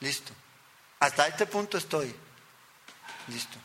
Listo. 0.00 0.32
Hasta 0.98 1.28
este 1.28 1.46
punto 1.46 1.78
estoy. 1.78 2.12
Listo. 3.28 3.56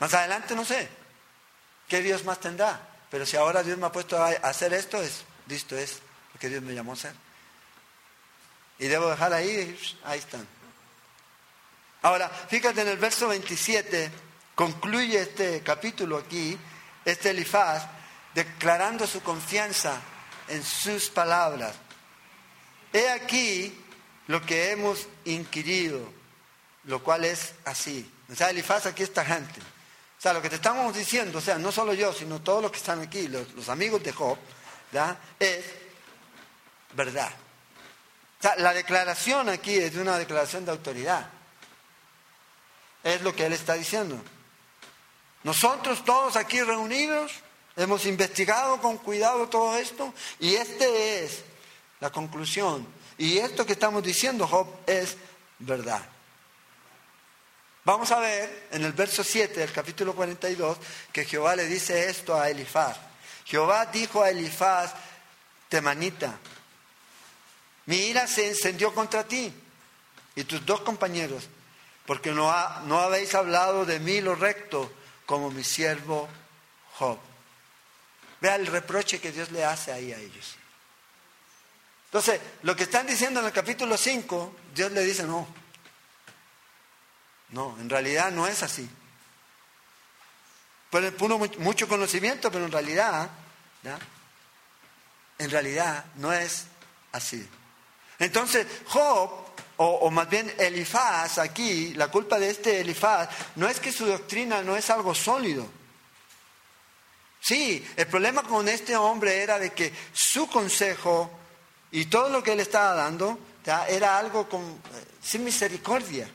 Más 0.00 0.12
adelante 0.12 0.54
no 0.54 0.66
sé 0.66 0.86
qué 1.88 2.02
Dios 2.02 2.24
más 2.24 2.38
tendrá. 2.40 2.86
Pero 3.10 3.24
si 3.24 3.38
ahora 3.38 3.62
Dios 3.62 3.78
me 3.78 3.86
ha 3.86 3.92
puesto 3.92 4.22
a 4.22 4.28
hacer 4.28 4.74
esto, 4.74 5.00
es 5.00 5.24
listo, 5.46 5.74
es 5.74 6.00
lo 6.34 6.40
que 6.40 6.50
Dios 6.50 6.60
me 6.60 6.74
llamó 6.74 6.92
a 6.92 6.96
hacer. 6.96 7.14
Y 8.78 8.86
debo 8.86 9.08
dejar 9.08 9.32
ahí, 9.32 9.78
ahí 10.04 10.18
están. 10.18 10.46
Ahora, 12.02 12.28
fíjate 12.28 12.82
en 12.82 12.88
el 12.88 12.98
verso 12.98 13.28
27, 13.28 14.10
concluye 14.54 15.22
este 15.22 15.62
capítulo 15.62 16.18
aquí, 16.18 16.58
este 17.04 17.30
Elifaz, 17.30 17.86
declarando 18.34 19.06
su 19.06 19.22
confianza 19.22 20.00
en 20.48 20.62
sus 20.62 21.10
palabras. 21.10 21.74
He 22.92 23.10
aquí 23.10 23.78
lo 24.26 24.42
que 24.42 24.70
hemos 24.70 25.06
inquirido, 25.24 26.12
lo 26.84 27.02
cual 27.02 27.24
es 27.24 27.54
así. 27.64 28.10
O 28.30 28.34
sea, 28.34 28.50
Elifaz 28.50 28.86
aquí 28.86 29.02
esta 29.02 29.24
gente. 29.24 29.60
O 29.60 30.22
sea, 30.22 30.32
lo 30.32 30.40
que 30.40 30.48
te 30.48 30.56
estamos 30.56 30.94
diciendo, 30.94 31.38
o 31.38 31.40
sea, 31.40 31.58
no 31.58 31.72
solo 31.72 31.94
yo, 31.94 32.12
sino 32.12 32.40
todos 32.40 32.62
los 32.62 32.70
que 32.70 32.78
están 32.78 33.00
aquí, 33.00 33.26
los, 33.28 33.68
amigos 33.68 34.02
de 34.04 34.12
Job, 34.12 34.38
es 35.38 35.64
verdad. 36.94 37.32
O 38.38 38.42
sea, 38.42 38.56
la 38.56 38.72
declaración 38.72 39.48
aquí 39.48 39.74
es 39.74 39.94
de 39.94 40.00
una 40.00 40.18
declaración 40.18 40.64
de 40.64 40.70
autoridad. 40.70 41.28
Es 43.02 43.20
lo 43.22 43.34
que 43.34 43.46
él 43.46 43.52
está 43.52 43.74
diciendo. 43.74 44.22
Nosotros 45.44 46.04
todos 46.04 46.36
aquí 46.36 46.62
reunidos 46.62 47.32
hemos 47.76 48.06
investigado 48.06 48.80
con 48.80 48.98
cuidado 48.98 49.48
todo 49.48 49.76
esto 49.76 50.12
y 50.38 50.54
este 50.54 51.24
es 51.24 51.42
la 52.00 52.10
conclusión. 52.10 52.86
Y 53.18 53.38
esto 53.38 53.66
que 53.66 53.72
estamos 53.72 54.02
diciendo, 54.02 54.46
Job, 54.46 54.66
es 54.86 55.16
verdad. 55.58 56.02
Vamos 57.84 58.12
a 58.12 58.20
ver 58.20 58.68
en 58.70 58.84
el 58.84 58.92
verso 58.92 59.24
7 59.24 59.58
del 59.58 59.72
capítulo 59.72 60.14
42 60.14 60.78
que 61.12 61.24
Jehová 61.24 61.56
le 61.56 61.66
dice 61.66 62.08
esto 62.08 62.40
a 62.40 62.48
Elifaz. 62.48 62.96
Jehová 63.44 63.86
dijo 63.86 64.22
a 64.22 64.30
Elifaz, 64.30 64.94
temanita, 65.68 66.38
mi 67.86 67.96
ira 67.96 68.28
se 68.28 68.48
encendió 68.48 68.94
contra 68.94 69.26
ti 69.26 69.52
y 70.36 70.44
tus 70.44 70.64
dos 70.64 70.82
compañeros, 70.82 71.48
porque 72.06 72.30
no, 72.30 72.52
no 72.82 73.00
habéis 73.00 73.34
hablado 73.34 73.84
de 73.84 73.98
mí 73.98 74.20
lo 74.20 74.36
recto 74.36 74.92
como 75.32 75.50
mi 75.50 75.64
siervo 75.64 76.28
Job. 76.98 77.18
Vea 78.42 78.56
el 78.56 78.66
reproche 78.66 79.18
que 79.18 79.32
Dios 79.32 79.50
le 79.50 79.64
hace 79.64 79.90
ahí 79.90 80.12
a 80.12 80.18
ellos. 80.18 80.56
Entonces, 82.04 82.38
lo 82.64 82.76
que 82.76 82.82
están 82.82 83.06
diciendo 83.06 83.40
en 83.40 83.46
el 83.46 83.52
capítulo 83.52 83.96
5, 83.96 84.56
Dios 84.74 84.92
le 84.92 85.02
dice, 85.02 85.22
no, 85.22 85.48
no, 87.48 87.74
en 87.80 87.88
realidad 87.88 88.30
no 88.30 88.46
es 88.46 88.62
así. 88.62 88.86
Pueden 90.90 91.16
mucho 91.60 91.88
conocimiento, 91.88 92.52
pero 92.52 92.66
en 92.66 92.72
realidad, 92.72 93.30
en 95.38 95.50
realidad 95.50 96.04
no 96.16 96.30
es 96.30 96.66
así. 97.12 97.48
Entonces, 98.18 98.66
Job, 98.84 99.51
o, 99.76 100.10
más 100.10 100.28
bien 100.28 100.52
Elifaz, 100.58 101.38
aquí, 101.38 101.94
la 101.94 102.08
culpa 102.08 102.38
de 102.38 102.50
este 102.50 102.80
Elifaz, 102.80 103.28
no 103.56 103.68
es 103.68 103.80
que 103.80 103.92
su 103.92 104.06
doctrina 104.06 104.62
no 104.62 104.76
es 104.76 104.90
algo 104.90 105.14
sólido. 105.14 105.66
Sí, 107.40 107.84
el 107.96 108.06
problema 108.06 108.42
con 108.44 108.68
este 108.68 108.96
hombre 108.96 109.42
era 109.42 109.58
de 109.58 109.72
que 109.72 109.92
su 110.12 110.48
consejo 110.48 111.30
y 111.90 112.06
todo 112.06 112.28
lo 112.28 112.42
que 112.42 112.52
él 112.52 112.60
estaba 112.60 112.94
dando 112.94 113.38
era 113.88 114.18
algo 114.18 114.48
eh, 114.52 115.04
sin 115.20 115.44
misericordia 115.44 116.28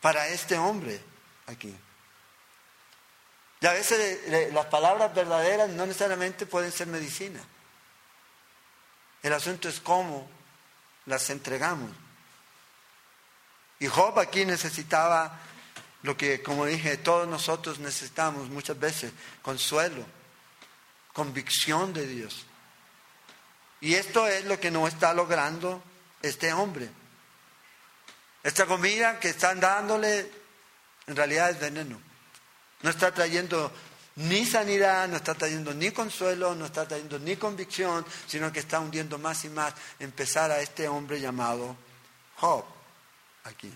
para 0.00 0.26
este 0.28 0.58
hombre 0.58 1.00
aquí. 1.46 1.74
Y 3.60 3.66
a 3.66 3.72
veces 3.72 4.52
las 4.52 4.66
palabras 4.66 5.14
verdaderas 5.14 5.68
no 5.70 5.86
necesariamente 5.86 6.46
pueden 6.46 6.72
ser 6.72 6.88
medicina. 6.88 7.40
El 9.22 9.32
asunto 9.32 9.68
es 9.68 9.78
cómo 9.78 10.28
las 11.06 11.30
entregamos. 11.30 11.90
Y 13.78 13.86
Job 13.86 14.18
aquí 14.18 14.44
necesitaba 14.44 15.40
lo 16.02 16.16
que, 16.16 16.42
como 16.42 16.66
dije, 16.66 16.96
todos 16.96 17.28
nosotros 17.28 17.78
necesitamos 17.78 18.48
muchas 18.48 18.78
veces, 18.78 19.12
consuelo, 19.42 20.04
convicción 21.12 21.92
de 21.92 22.06
Dios. 22.06 22.46
Y 23.80 23.94
esto 23.94 24.26
es 24.28 24.44
lo 24.44 24.60
que 24.60 24.70
no 24.70 24.86
está 24.86 25.12
logrando 25.12 25.82
este 26.22 26.52
hombre. 26.52 26.88
Esta 28.42 28.66
comida 28.66 29.18
que 29.18 29.30
están 29.30 29.60
dándole 29.60 30.30
en 31.06 31.16
realidad 31.16 31.50
es 31.50 31.60
veneno. 31.60 32.00
No 32.82 32.90
está 32.90 33.12
trayendo 33.12 33.72
ni 34.16 34.44
sanidad, 34.44 35.08
no 35.08 35.16
está 35.16 35.34
trayendo 35.34 35.72
ni 35.72 35.90
consuelo, 35.90 36.54
no 36.54 36.66
está 36.66 36.86
trayendo 36.86 37.18
ni 37.18 37.36
convicción, 37.36 38.04
sino 38.26 38.52
que 38.52 38.60
está 38.60 38.80
hundiendo 38.80 39.18
más 39.18 39.44
y 39.44 39.48
más 39.48 39.74
empezar 39.98 40.50
a 40.50 40.60
este 40.60 40.86
hombre 40.88 41.20
llamado 41.20 41.76
Job 42.36 42.64
aquí. 43.44 43.72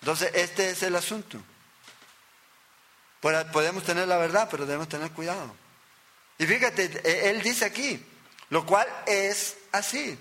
Entonces, 0.00 0.30
este 0.34 0.70
es 0.70 0.82
el 0.82 0.94
asunto. 0.96 1.38
Podemos 3.20 3.82
tener 3.82 4.06
la 4.06 4.16
verdad, 4.16 4.48
pero 4.50 4.64
debemos 4.64 4.88
tener 4.88 5.10
cuidado. 5.12 5.54
Y 6.38 6.46
fíjate, 6.46 7.00
e, 7.04 7.30
él 7.30 7.42
dice 7.42 7.64
aquí, 7.64 8.04
lo 8.50 8.64
cual 8.64 8.86
es 9.06 9.56
así. 9.72 10.16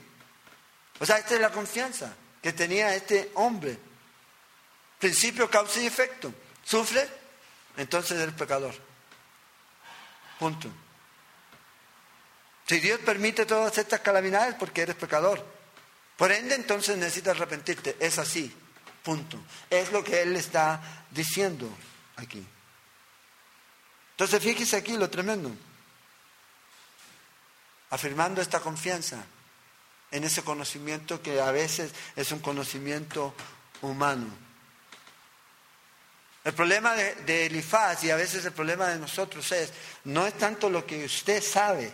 O 0.99 1.05
sea, 1.05 1.19
esta 1.19 1.35
es 1.35 1.41
la 1.41 1.51
confianza 1.51 2.15
que 2.41 2.53
tenía 2.53 2.95
este 2.95 3.31
hombre. 3.35 3.77
Principio, 4.97 5.49
causa 5.49 5.79
y 5.79 5.85
efecto. 5.85 6.33
Sufre, 6.63 7.07
entonces 7.77 8.19
eres 8.19 8.35
pecador. 8.35 8.73
Punto. 10.39 10.69
Si 12.67 12.79
Dios 12.79 12.99
permite 12.99 13.45
todas 13.45 13.77
estas 13.77 14.01
calamidades, 14.01 14.55
porque 14.55 14.81
eres 14.81 14.95
pecador. 14.95 15.43
Por 16.17 16.31
ende, 16.31 16.55
entonces 16.55 16.97
necesitas 16.97 17.35
arrepentirte. 17.35 17.95
Es 17.99 18.17
así. 18.17 18.53
Punto. 19.03 19.39
Es 19.69 19.91
lo 19.91 20.03
que 20.03 20.21
Él 20.21 20.35
está 20.35 20.81
diciendo 21.11 21.69
aquí. 22.17 22.45
Entonces, 24.11 24.43
fíjese 24.43 24.75
aquí 24.75 24.97
lo 24.97 25.09
tremendo. 25.09 25.51
Afirmando 27.91 28.41
esta 28.41 28.59
confianza 28.59 29.23
en 30.11 30.23
ese 30.23 30.43
conocimiento 30.43 31.21
que 31.21 31.39
a 31.39 31.51
veces 31.51 31.93
es 32.15 32.31
un 32.31 32.39
conocimiento 32.39 33.33
humano. 33.81 34.46
El 36.47 36.53
problema 36.53 36.95
de, 36.95 37.45
Elifaz 37.45 38.05
y 38.05 38.09
a 38.09 38.15
veces 38.15 38.45
el 38.45 38.53
problema 38.53 38.87
de 38.87 38.97
nosotros 38.97 39.51
es, 39.51 39.69
no 40.05 40.25
es 40.25 40.33
tanto 40.37 40.69
lo 40.69 40.85
que 40.85 41.03
usted 41.03 41.43
sabe, 41.43 41.91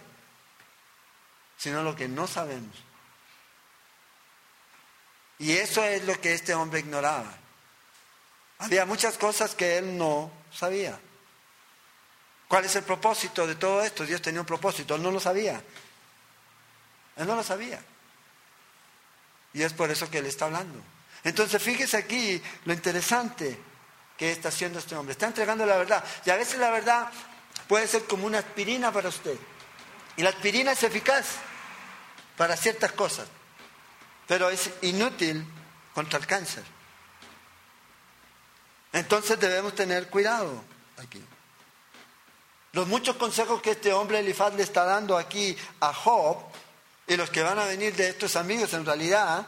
sino 1.57 1.81
lo 1.81 1.95
que 1.95 2.07
no 2.07 2.27
sabemos. 2.27 2.75
Y 5.39 5.53
eso 5.53 5.83
es 5.83 6.03
lo 6.05 6.22
que 6.22 6.36
este 6.36 6.53
hombre 6.53 6.81
ignoraba. 6.81 7.36
Había 8.60 8.86
muchas 8.86 9.17
cosas 9.17 9.55
que 9.55 9.79
él 9.79 9.98
no 9.98 10.31
sabía. 10.53 11.00
¿Cuál 12.48 12.65
es 12.65 12.75
el 12.75 12.83
propósito 12.83 13.48
de 13.48 13.55
todo 13.55 13.81
esto? 13.81 14.05
Dios 14.05 14.22
tenía 14.22 14.41
un 14.41 14.45
propósito, 14.45 14.93
él 14.93 15.01
no 15.01 15.10
lo 15.10 15.19
sabía. 15.19 15.63
Él 17.17 17.25
no 17.25 17.36
lo 17.36 17.41
sabía. 17.41 17.81
Y 19.51 19.63
es 19.63 19.74
por 19.74 19.89
eso 19.89 20.12
que 20.12 20.19
él 20.19 20.27
está 20.27 20.45
hablando. 20.45 20.79
Entonces 21.24 21.60
fíjese 21.60 21.98
aquí 21.98 22.39
lo 22.65 22.74
interesante 22.74 23.72
que 24.17 24.32
está 24.32 24.50
haciendo 24.50 24.79
este 24.79 24.96
hombre. 24.96 25.13
Está 25.13 25.27
entregando 25.27 25.65
la 25.65 25.77
verdad. 25.77 26.03
Y 26.25 26.29
a 26.29 26.36
veces 26.36 26.60
la 26.60 26.70
verdad 26.70 27.10
puede 27.67 27.88
ser 27.88 28.05
como 28.05 28.25
una 28.25 28.39
aspirina 28.39 28.91
para 28.91 29.10
usted. 29.10 29.38
Y 30.15 30.22
la 30.22 30.29
aspirina 30.29 30.72
es 30.72 30.84
eficaz 30.84 31.38
para 32.38 32.55
ciertas 32.55 32.91
cosas, 32.91 33.27
pero 34.27 34.50
es 34.50 34.70
inútil 34.82 35.46
contra 35.93 36.20
el 36.20 36.27
cáncer. 36.27 36.63
Entonces 38.91 39.39
debemos 39.39 39.74
tener 39.74 40.10
cuidado 40.10 40.63
aquí. 41.01 41.24
Los 42.74 42.88
muchos 42.88 43.15
consejos 43.17 43.62
que 43.62 43.72
este 43.72 43.93
hombre 43.93 44.20
Elifaz 44.20 44.53
le 44.53 44.63
está 44.63 44.84
dando 44.84 45.17
aquí 45.17 45.55
a 45.79 45.93
Job 45.93 46.38
y 47.08 47.15
los 47.15 47.29
que 47.29 47.43
van 47.43 47.60
a 47.60 47.65
venir 47.65 47.96
de 47.96 48.10
estos 48.10 48.36
amigos 48.36 48.74
en 48.74 48.86
realidad 48.86 49.46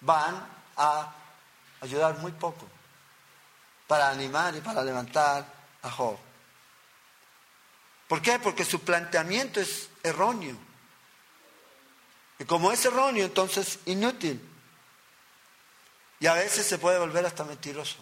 van 0.00 0.48
a 0.76 1.12
ayudar 1.80 2.18
muy 2.18 2.32
poco 2.32 2.66
para 3.86 4.10
animar 4.10 4.54
y 4.56 4.60
para 4.60 4.82
levantar 4.82 5.46
a 5.82 5.90
Job. 5.90 6.18
¿Por 8.08 8.22
qué? 8.22 8.38
Porque 8.38 8.64
su 8.64 8.80
planteamiento 8.80 9.60
es 9.60 9.88
erróneo. 10.02 10.56
Y 12.38 12.44
como 12.44 12.70
es 12.70 12.84
erróneo, 12.84 13.24
entonces 13.24 13.78
inútil. 13.86 14.40
Y 16.20 16.26
a 16.26 16.34
veces 16.34 16.66
se 16.66 16.78
puede 16.78 16.98
volver 16.98 17.26
hasta 17.26 17.44
mentiroso. 17.44 17.96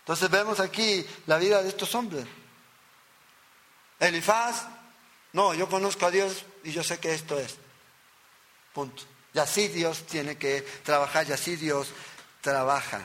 Entonces 0.00 0.30
vemos 0.30 0.60
aquí 0.60 1.06
la 1.26 1.38
vida 1.38 1.62
de 1.62 1.68
estos 1.68 1.94
hombres. 1.94 2.26
Elifaz, 4.00 4.66
no, 5.32 5.54
yo 5.54 5.68
conozco 5.68 6.06
a 6.06 6.10
Dios 6.10 6.44
y 6.64 6.72
yo 6.72 6.82
sé 6.82 6.98
que 6.98 7.14
esto 7.14 7.38
es. 7.38 7.56
Punto. 8.72 9.02
Y 9.34 9.38
así 9.38 9.68
Dios 9.68 10.04
tiene 10.06 10.36
que 10.36 10.62
trabajar, 10.82 11.26
y 11.28 11.32
así 11.32 11.56
Dios 11.56 11.88
trabaja. 12.40 13.00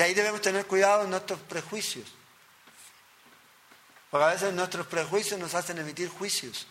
Y 0.00 0.02
ahí 0.02 0.14
debemos 0.14 0.40
tener 0.40 0.64
cuidado 0.64 1.04
en 1.04 1.10
nuestros 1.10 1.38
prejuicios. 1.40 2.10
Porque 4.10 4.24
a 4.24 4.28
veces 4.28 4.54
nuestros 4.54 4.86
prejuicios 4.86 5.38
nos 5.38 5.54
hacen 5.54 5.76
emitir 5.76 6.08
juicios. 6.08 6.66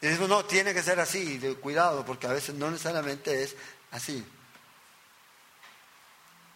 Y 0.00 0.06
decimos, 0.06 0.30
no, 0.30 0.46
tiene 0.46 0.72
que 0.72 0.82
ser 0.82 0.98
así, 0.98 1.36
de 1.36 1.54
cuidado, 1.56 2.02
porque 2.02 2.26
a 2.26 2.32
veces 2.32 2.54
no 2.54 2.70
necesariamente 2.70 3.42
es 3.42 3.56
así. 3.90 4.24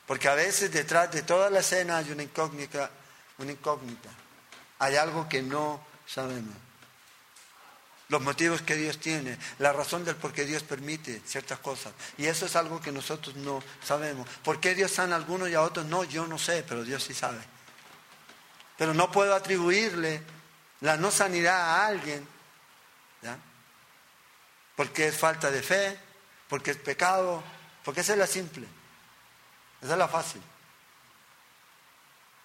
Porque 0.06 0.26
a 0.26 0.35
veces 0.35 0.73
detrás 0.73 1.12
de 1.12 1.20
toda 1.20 1.50
la 1.50 1.61
escena 1.61 1.99
hay 1.99 2.11
una 2.11 2.23
incógnita, 2.23 2.90
una 3.37 3.52
incógnita. 3.52 4.09
Hay 4.78 4.97
algo 4.97 5.28
que 5.28 5.42
no 5.42 5.85
sabemos. 6.06 6.56
Los 8.11 8.21
motivos 8.21 8.61
que 8.61 8.75
Dios 8.75 8.99
tiene, 8.99 9.38
la 9.61 9.73
razón 9.73 10.05
del 10.05 10.17
por 10.17 10.33
qué 10.33 10.45
Dios 10.45 10.64
permite 10.64 11.23
ciertas 11.25 11.61
cosas. 11.61 11.95
Y 12.19 12.26
eso 12.26 12.45
es 12.45 12.57
algo 12.57 12.81
que 12.81 12.90
nosotros 12.90 13.37
no 13.37 13.62
sabemos. 13.83 14.29
¿Por 14.43 14.61
qué 14.61 14.75
Dios 14.75 14.90
sana 14.90 15.14
a 15.14 15.19
algunos 15.19 15.49
y 15.49 15.55
a 15.55 15.62
otros? 15.62 15.87
No, 15.87 16.02
yo 16.02 16.26
no 16.26 16.37
sé, 16.37 16.64
pero 16.69 16.83
Dios 16.83 17.05
sí 17.05 17.14
sabe. 17.14 17.38
Pero 18.76 18.93
no 18.95 19.12
puedo 19.12 19.33
atribuirle 19.33 20.23
la 20.81 20.97
no 20.97 21.12
sanidad 21.12 21.57
a 21.57 21.87
alguien, 21.87 22.26
¿ya? 23.23 23.38
Porque 24.75 25.07
es 25.07 25.17
falta 25.17 25.50
de 25.50 25.62
fe, 25.62 25.97
porque 26.49 26.73
es 26.73 26.79
pecado, 26.79 27.44
porque 27.85 28.01
esa 28.01 28.14
es 28.14 28.18
la 28.18 28.27
simple. 28.27 28.66
Esa 29.81 29.92
es 29.92 29.99
la 29.99 30.09
fácil. 30.09 30.42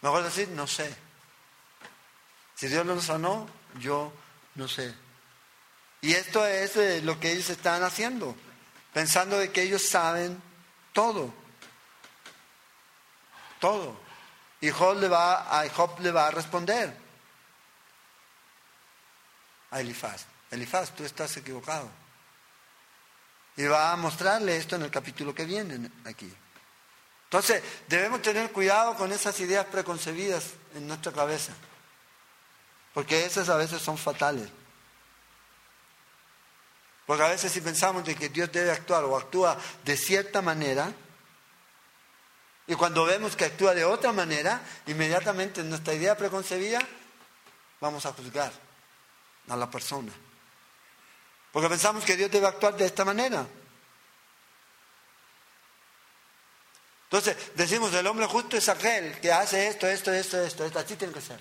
Mejor 0.01 0.23
decir, 0.23 0.47
no 0.49 0.67
sé. 0.67 0.95
Si 2.53 2.67
Dios 2.67 2.85
no 2.85 3.01
sanó, 3.01 3.47
yo 3.79 4.13
no 4.53 4.67
sé. 4.67 5.04
Y 6.05 6.13
esto 6.13 6.45
es 6.45 6.77
eh, 6.77 7.01
lo 7.01 7.19
que 7.19 7.31
ellos 7.31 7.49
están 7.49 7.81
haciendo, 7.81 8.35
pensando 8.93 9.39
de 9.39 9.51
que 9.51 9.63
ellos 9.63 9.81
saben 9.81 10.39
todo. 10.93 11.33
Todo. 13.59 13.99
Y 14.61 14.69
Job 14.69 14.99
le 14.99 15.07
va 15.07 15.59
a, 15.59 15.67
Job 15.67 15.99
le 16.01 16.11
va 16.11 16.27
a 16.27 16.31
responder 16.31 16.95
a 19.71 19.79
Elifaz. 19.79 20.27
Elifaz, 20.51 20.91
tú 20.91 21.03
estás 21.03 21.37
equivocado. 21.37 21.89
Y 23.57 23.63
va 23.63 23.91
a 23.91 23.95
mostrarle 23.95 24.57
esto 24.57 24.75
en 24.75 24.83
el 24.83 24.91
capítulo 24.91 25.33
que 25.33 25.45
viene 25.45 25.89
aquí. 26.03 26.31
Entonces, 27.23 27.63
debemos 27.87 28.21
tener 28.21 28.51
cuidado 28.51 28.93
con 28.93 29.11
esas 29.11 29.39
ideas 29.39 29.65
preconcebidas 29.65 30.51
en 30.75 30.87
nuestra 30.87 31.11
cabeza, 31.11 31.53
porque 32.93 33.25
esas 33.25 33.49
a 33.49 33.57
veces 33.57 33.81
son 33.81 33.97
fatales. 33.97 34.51
Porque 37.05 37.23
a 37.23 37.29
veces 37.29 37.51
si 37.51 37.61
pensamos 37.61 38.03
de 38.03 38.15
que 38.15 38.29
Dios 38.29 38.51
debe 38.51 38.71
actuar 38.71 39.03
o 39.03 39.15
actúa 39.15 39.57
de 39.83 39.95
cierta 39.95 40.41
manera, 40.41 40.91
y 42.67 42.73
cuando 42.75 43.05
vemos 43.05 43.35
que 43.35 43.45
actúa 43.45 43.75
de 43.75 43.85
otra 43.85 44.11
manera, 44.11 44.61
inmediatamente 44.87 45.61
en 45.61 45.69
nuestra 45.69 45.93
idea 45.93 46.17
preconcebida 46.17 46.79
vamos 47.79 48.05
a 48.05 48.13
juzgar 48.13 48.51
a 49.49 49.55
la 49.55 49.69
persona. 49.69 50.11
Porque 51.51 51.69
pensamos 51.69 52.03
que 52.03 52.17
Dios 52.17 52.31
debe 52.31 52.47
actuar 52.47 52.75
de 52.75 52.85
esta 52.85 53.05
manera. 53.05 53.45
Entonces 57.03 57.37
decimos, 57.55 57.93
el 57.93 58.07
hombre 58.07 58.25
justo 58.25 58.57
es 58.57 58.67
aquel 58.67 59.19
que 59.21 59.31
hace 59.31 59.67
esto, 59.67 59.87
esto, 59.87 60.11
esto, 60.11 60.41
esto, 60.41 60.65
esto, 60.65 60.79
así 60.79 60.95
tiene 60.95 61.13
que 61.13 61.21
ser. 61.21 61.39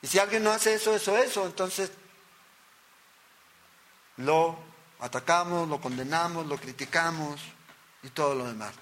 Y 0.00 0.06
si 0.06 0.18
alguien 0.18 0.42
no 0.42 0.50
hace 0.50 0.74
eso, 0.74 0.96
eso, 0.96 1.16
eso, 1.16 1.46
entonces 1.46 1.90
lo 4.18 4.58
atacamos, 5.00 5.68
lo 5.68 5.80
condenamos, 5.80 6.46
lo 6.46 6.56
criticamos 6.56 7.40
y 8.02 8.10
todo 8.10 8.34
lo 8.34 8.46
demás. 8.46 8.72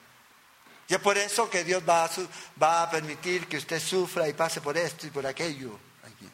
Y 0.88 0.94
es 0.94 1.00
por 1.00 1.16
eso 1.16 1.48
que 1.48 1.62
Dios 1.62 1.82
va 1.88 2.04
a, 2.04 2.10
va 2.60 2.82
a 2.82 2.90
permitir 2.90 3.46
que 3.46 3.58
usted 3.58 3.80
sufra 3.80 4.28
y 4.28 4.32
pase 4.32 4.60
por 4.60 4.76
esto 4.76 5.06
y 5.06 5.10
por 5.10 5.24
aquello. 5.24 5.78
Aquí. 6.02 6.28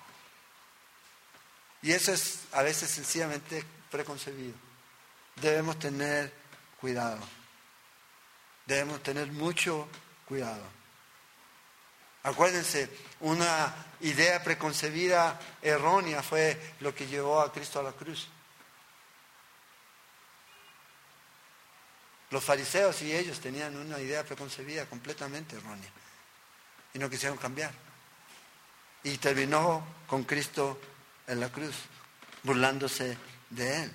Y 1.82 1.92
eso 1.92 2.12
es 2.12 2.40
a 2.52 2.62
veces 2.62 2.90
sencillamente 2.90 3.62
preconcebido. 3.90 4.54
Debemos 5.36 5.78
tener 5.78 6.32
cuidado. 6.80 7.18
Debemos 8.64 9.02
tener 9.02 9.30
mucho 9.30 9.86
cuidado. 10.26 10.62
Acuérdense, 12.22 12.88
una 13.20 13.72
idea 14.00 14.42
preconcebida 14.42 15.38
errónea 15.62 16.22
fue 16.22 16.74
lo 16.80 16.94
que 16.94 17.06
llevó 17.06 17.40
a 17.40 17.52
Cristo 17.52 17.78
a 17.78 17.84
la 17.84 17.92
cruz. 17.92 18.28
Los 22.30 22.44
fariseos 22.44 23.00
y 23.02 23.14
ellos 23.14 23.40
tenían 23.40 23.76
una 23.76 24.00
idea 24.00 24.24
preconcebida 24.24 24.86
completamente 24.86 25.56
errónea 25.56 25.90
y 26.92 26.98
no 26.98 27.08
quisieron 27.08 27.38
cambiar. 27.38 27.72
Y 29.04 29.18
terminó 29.18 29.86
con 30.06 30.24
Cristo 30.24 30.80
en 31.26 31.40
la 31.40 31.50
cruz, 31.50 31.74
burlándose 32.42 33.16
de 33.50 33.84
él. 33.84 33.92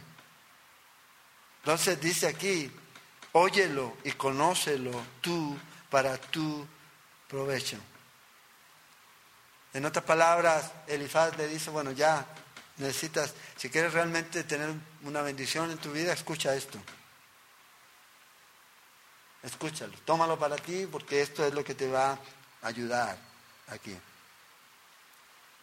Entonces 1.59 1.99
dice 1.99 2.27
aquí, 2.27 2.71
óyelo 3.33 3.97
y 4.03 4.11
conócelo 4.13 4.91
tú 5.19 5.57
para 5.89 6.17
tu 6.17 6.65
provecho. 7.27 7.77
En 9.73 9.85
otras 9.85 10.03
palabras, 10.05 10.71
Elifaz 10.87 11.37
le 11.37 11.47
dice, 11.47 11.69
bueno, 11.69 11.91
ya 11.91 12.25
necesitas, 12.77 13.33
si 13.55 13.69
quieres 13.69 13.93
realmente 13.93 14.43
tener 14.43 14.73
una 15.03 15.21
bendición 15.21 15.71
en 15.71 15.77
tu 15.77 15.91
vida, 15.91 16.13
escucha 16.13 16.55
esto. 16.55 16.79
Escúchalo, 19.43 19.93
tómalo 20.05 20.37
para 20.37 20.55
ti 20.55 20.87
porque 20.91 21.21
esto 21.21 21.45
es 21.45 21.53
lo 21.53 21.63
que 21.63 21.75
te 21.75 21.89
va 21.89 22.11
a 22.11 22.67
ayudar 22.67 23.17
aquí. 23.67 23.97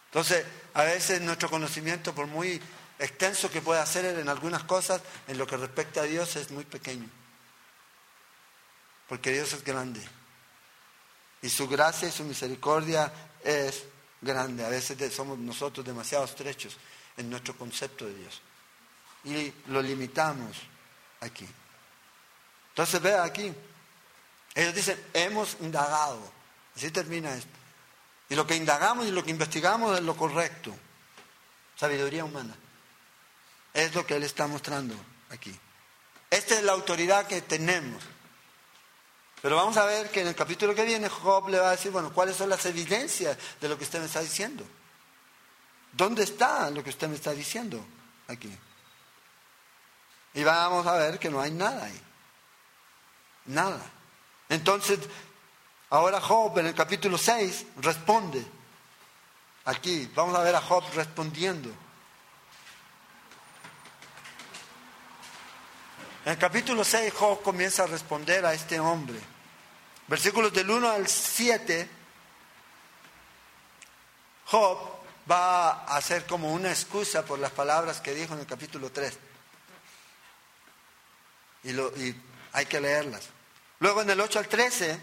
Entonces, 0.07 0.45
a 0.73 0.83
veces 0.83 1.21
nuestro 1.21 1.49
conocimiento, 1.49 2.13
por 2.13 2.27
muy 2.27 2.61
extenso 2.97 3.49
que 3.49 3.61
pueda 3.61 3.85
ser 3.85 4.05
en 4.05 4.27
algunas 4.27 4.63
cosas, 4.63 5.01
en 5.27 5.37
lo 5.37 5.47
que 5.47 5.55
respecta 5.55 6.01
a 6.01 6.05
Dios 6.05 6.35
es 6.35 6.51
muy 6.51 6.65
pequeño 6.65 7.09
porque 9.09 9.33
Dios 9.33 9.51
es 9.53 9.63
grande. 9.63 9.99
Y 11.41 11.49
su 11.49 11.67
gracia 11.67 12.07
y 12.07 12.11
su 12.11 12.23
misericordia 12.23 13.11
es 13.43 13.85
grande. 14.21 14.63
A 14.63 14.69
veces 14.69 15.13
somos 15.13 15.39
nosotros 15.39 15.85
demasiado 15.85 16.25
estrechos 16.25 16.77
en 17.17 17.29
nuestro 17.29 17.57
concepto 17.57 18.05
de 18.05 18.13
Dios. 18.13 18.41
Y 19.23 19.71
lo 19.71 19.81
limitamos 19.81 20.57
aquí. 21.21 21.47
Entonces 22.69 23.01
vea 23.01 23.23
aquí. 23.23 23.51
Ellos 24.59 24.75
dicen, 24.75 25.01
hemos 25.13 25.55
indagado. 25.61 26.19
Así 26.75 26.91
termina 26.91 27.33
esto. 27.33 27.49
Y 28.27 28.35
lo 28.35 28.45
que 28.45 28.57
indagamos 28.57 29.07
y 29.07 29.11
lo 29.11 29.23
que 29.23 29.31
investigamos 29.31 29.97
es 29.97 30.03
lo 30.03 30.17
correcto. 30.17 30.75
Sabiduría 31.77 32.25
humana. 32.25 32.53
Es 33.73 33.95
lo 33.95 34.05
que 34.05 34.17
él 34.17 34.23
está 34.23 34.47
mostrando 34.47 34.95
aquí. 35.29 35.57
Esta 36.29 36.55
es 36.55 36.63
la 36.63 36.73
autoridad 36.73 37.25
que 37.25 37.41
tenemos. 37.41 38.03
Pero 39.41 39.55
vamos 39.55 39.77
a 39.77 39.85
ver 39.85 40.11
que 40.11 40.19
en 40.21 40.27
el 40.27 40.35
capítulo 40.35 40.75
que 40.75 40.83
viene 40.83 41.07
Job 41.07 41.47
le 41.47 41.57
va 41.57 41.69
a 41.69 41.71
decir, 41.71 41.93
bueno, 41.93 42.11
¿cuáles 42.11 42.35
son 42.35 42.49
las 42.49 42.65
evidencias 42.65 43.37
de 43.61 43.69
lo 43.69 43.77
que 43.77 43.85
usted 43.85 43.99
me 43.99 44.07
está 44.07 44.19
diciendo? 44.19 44.65
¿Dónde 45.93 46.23
está 46.23 46.69
lo 46.69 46.83
que 46.83 46.89
usted 46.89 47.07
me 47.07 47.15
está 47.15 47.31
diciendo 47.31 47.81
aquí? 48.27 48.53
Y 50.33 50.43
vamos 50.43 50.85
a 50.85 50.97
ver 50.97 51.17
que 51.17 51.29
no 51.29 51.39
hay 51.39 51.51
nada 51.51 51.85
ahí. 51.85 52.01
Nada. 53.45 53.98
Entonces, 54.49 54.99
ahora 55.91 56.19
Job 56.19 56.57
en 56.57 56.65
el 56.65 56.75
capítulo 56.75 57.17
6 57.17 57.67
responde. 57.77 58.43
Aquí, 59.65 60.11
vamos 60.15 60.35
a 60.35 60.41
ver 60.41 60.55
a 60.55 60.61
Job 60.61 60.83
respondiendo. 60.95 61.69
En 66.25 66.31
el 66.33 66.37
capítulo 66.37 66.83
6 66.83 67.13
Job 67.13 67.41
comienza 67.43 67.83
a 67.83 67.87
responder 67.87 68.45
a 68.45 68.53
este 68.53 68.79
hombre. 68.79 69.19
Versículos 70.07 70.51
del 70.51 70.69
1 70.69 70.89
al 70.89 71.07
7, 71.07 71.87
Job 74.45 74.77
va 75.29 75.69
a 75.69 75.97
hacer 75.97 76.25
como 76.25 76.51
una 76.51 76.71
excusa 76.71 77.23
por 77.23 77.37
las 77.37 77.51
palabras 77.51 78.01
que 78.01 78.15
dijo 78.15 78.33
en 78.33 78.39
el 78.39 78.47
capítulo 78.47 78.91
3. 78.91 79.17
Y, 81.65 81.71
y 81.71 82.23
hay 82.53 82.65
que 82.65 82.81
leerlas. 82.81 83.29
Luego 83.79 84.01
en 84.01 84.09
el 84.09 84.19
8 84.19 84.39
al 84.39 84.47
13, 84.47 84.99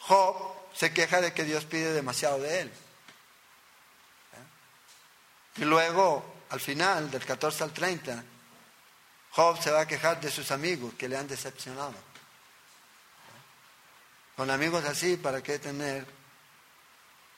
Job 0.00 0.54
se 0.74 0.92
queja 0.92 1.20
de 1.20 1.32
que 1.32 1.44
Dios 1.44 1.64
pide 1.64 1.92
demasiado 1.92 2.38
de 2.38 2.60
él. 2.60 2.72
Y 5.56 5.64
luego, 5.64 6.24
al 6.50 6.60
final, 6.60 7.10
del 7.10 7.24
14 7.24 7.64
al 7.64 7.72
30, 7.72 8.24
Job 9.30 9.62
se 9.62 9.70
va 9.70 9.80
a 9.80 9.86
quejar 9.86 10.20
de 10.20 10.30
sus 10.30 10.50
amigos 10.50 10.94
que 10.94 11.08
le 11.08 11.16
han 11.16 11.28
decepcionado. 11.28 11.94
Con 14.36 14.50
amigos 14.50 14.84
así, 14.84 15.16
¿para 15.16 15.42
qué 15.42 15.58
tener 15.58 16.06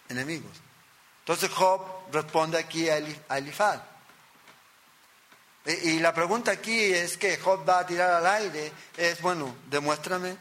enemigos? 0.08 0.52
Entonces 1.20 1.50
Job 1.50 2.12
responde 2.12 2.58
aquí 2.58 2.88
a 2.88 2.98
Elifaz. 3.36 3.80
Y 5.66 5.98
la 5.98 6.14
pregunta 6.14 6.50
aquí 6.50 6.92
es 6.92 7.18
que 7.18 7.36
Job 7.36 7.68
va 7.68 7.80
a 7.80 7.86
tirar 7.86 8.10
al 8.10 8.26
aire, 8.26 8.72
es, 8.96 9.20
bueno, 9.20 9.54
demuéstrame 9.68 10.36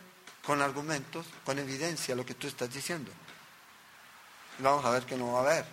con 0.46 0.62
argumentos, 0.62 1.26
con 1.44 1.60
evidencia 1.60 2.16
lo 2.16 2.26
que 2.26 2.36
tú 2.36 2.48
estás 2.48 2.74
diciendo. 2.74 3.12
vamos 4.60 4.86
a 4.86 4.92
ver 4.92 5.04
que 5.04 5.18
no 5.18 5.34
va 5.34 5.40
a 5.40 5.42
haber. 5.44 5.66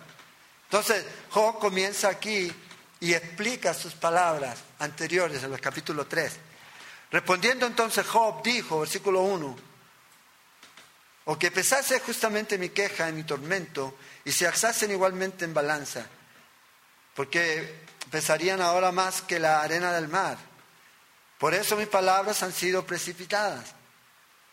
Entonces 0.63 1.05
Job 1.29 1.59
comienza 1.59 2.09
aquí 2.09 2.51
y 2.99 3.13
explica 3.13 3.73
sus 3.73 3.93
palabras 3.93 4.57
anteriores 4.79 5.43
en 5.43 5.53
el 5.53 5.61
capítulo 5.61 6.05
3. 6.05 6.33
Respondiendo 7.11 7.65
entonces 7.65 8.05
Job 8.05 8.43
dijo, 8.43 8.81
versículo 8.81 9.21
1, 9.21 9.55
o 11.25 11.39
que 11.39 11.51
pesase 11.51 11.99
justamente 12.01 12.57
mi 12.57 12.69
queja 12.69 13.07
en 13.07 13.15
mi 13.15 13.23
tormento 13.23 13.97
y 14.25 14.31
se 14.31 14.45
alzasen 14.45 14.91
igualmente 14.91 15.45
en 15.45 15.53
balanza, 15.53 16.05
porque 17.15 17.85
pesarían 18.15 18.61
ahora 18.61 18.93
más 18.93 19.21
que 19.21 19.39
la 19.39 19.61
arena 19.61 19.91
del 19.91 20.07
mar. 20.07 20.37
Por 21.37 21.53
eso 21.53 21.75
mis 21.75 21.89
palabras 21.89 22.43
han 22.43 22.53
sido 22.53 22.85
precipitadas, 22.85 23.75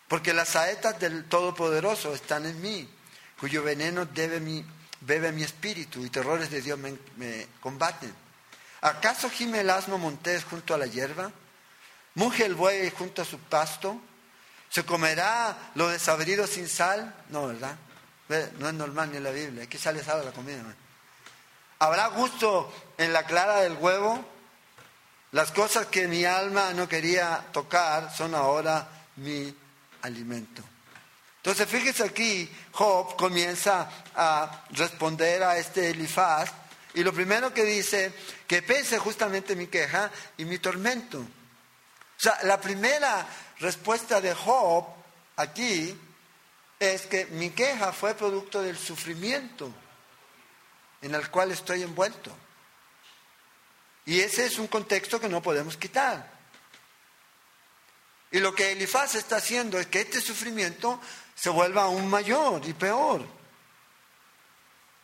porque 0.08 0.34
las 0.34 0.48
saetas 0.48 0.98
del 0.98 1.28
Todopoderoso 1.28 2.12
están 2.12 2.44
en 2.44 2.60
mí, 2.60 2.92
cuyo 3.38 3.62
veneno 3.62 4.04
debe 4.04 4.40
mi, 4.40 4.66
bebe 5.02 5.30
mi 5.30 5.44
espíritu 5.44 6.04
y 6.04 6.10
terrores 6.10 6.50
de 6.50 6.60
Dios 6.60 6.76
me 6.76 7.46
combaten. 7.60 8.12
¿Acaso 8.80 9.30
gime 9.30 9.60
el 9.60 9.70
asno 9.70 9.96
montés 9.96 10.42
junto 10.42 10.74
a 10.74 10.78
la 10.78 10.86
hierba? 10.86 11.30
¿Muge 12.16 12.46
el 12.46 12.56
buey 12.56 12.90
junto 12.90 13.22
a 13.22 13.24
su 13.24 13.38
pasto? 13.38 13.96
¿Se 14.70 14.84
comerá 14.84 15.70
lo 15.76 15.88
desabrido 15.88 16.48
sin 16.48 16.68
sal? 16.68 17.14
No, 17.28 17.46
¿verdad? 17.46 17.76
No 18.58 18.68
es 18.68 18.74
normal 18.74 19.12
ni 19.12 19.18
en 19.18 19.22
la 19.22 19.30
Biblia. 19.30 19.62
Aquí 19.62 19.78
sale 19.78 20.02
sal 20.02 20.22
a 20.22 20.24
la 20.24 20.32
comida. 20.32 20.64
¿Habrá 21.82 22.06
gusto 22.10 22.72
en 22.96 23.12
la 23.12 23.24
clara 23.24 23.62
del 23.62 23.72
huevo? 23.72 24.24
Las 25.32 25.50
cosas 25.50 25.86
que 25.86 26.06
mi 26.06 26.24
alma 26.24 26.72
no 26.74 26.88
quería 26.88 27.44
tocar 27.50 28.14
son 28.16 28.36
ahora 28.36 28.88
mi 29.16 29.52
alimento. 30.02 30.62
Entonces, 31.38 31.66
fíjese 31.68 32.04
aquí, 32.04 32.48
Job 32.70 33.16
comienza 33.16 33.90
a 34.14 34.64
responder 34.70 35.42
a 35.42 35.58
este 35.58 35.90
Elifaz 35.90 36.52
y 36.94 37.02
lo 37.02 37.12
primero 37.12 37.52
que 37.52 37.64
dice, 37.64 38.14
que 38.46 38.62
pese 38.62 39.00
justamente 39.00 39.56
mi 39.56 39.66
queja 39.66 40.08
y 40.36 40.44
mi 40.44 40.60
tormento. 40.60 41.18
O 41.18 41.26
sea, 42.16 42.38
la 42.44 42.60
primera 42.60 43.26
respuesta 43.58 44.20
de 44.20 44.32
Job 44.34 44.86
aquí 45.34 45.98
es 46.78 47.08
que 47.08 47.26
mi 47.26 47.50
queja 47.50 47.92
fue 47.92 48.14
producto 48.14 48.62
del 48.62 48.78
sufrimiento 48.78 49.81
en 51.02 51.14
el 51.14 51.30
cual 51.30 51.52
estoy 51.52 51.82
envuelto. 51.82 52.30
Y 54.06 54.20
ese 54.20 54.46
es 54.46 54.58
un 54.58 54.66
contexto 54.66 55.20
que 55.20 55.28
no 55.28 55.42
podemos 55.42 55.76
quitar. 55.76 56.32
Y 58.30 58.40
lo 58.40 58.54
que 58.54 58.72
Elifaz 58.72 59.14
está 59.14 59.36
haciendo 59.36 59.78
es 59.78 59.86
que 59.86 60.00
este 60.00 60.20
sufrimiento 60.20 61.00
se 61.34 61.50
vuelva 61.50 61.82
aún 61.82 62.08
mayor 62.08 62.66
y 62.66 62.72
peor 62.72 63.22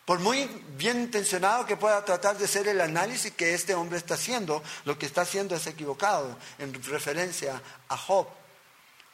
por 0.09 0.21
muy 0.21 0.49
bien 0.79 1.03
intencionado 1.03 1.67
que 1.67 1.77
pueda 1.77 2.03
tratar 2.03 2.39
de 2.39 2.49
ser 2.49 2.67
el 2.67 2.81
análisis 2.81 3.31
que 3.35 3.53
este 3.53 3.75
hombre 3.75 3.99
está 3.99 4.15
haciendo, 4.15 4.63
lo 4.87 4.99
que 4.99 5.05
está 5.05 5.21
haciendo 5.21 5.55
es 5.55 5.67
equivocado 5.67 6.35
en 6.59 6.73
referencia 6.83 7.61
a 7.91 7.97
Job. 7.99 8.27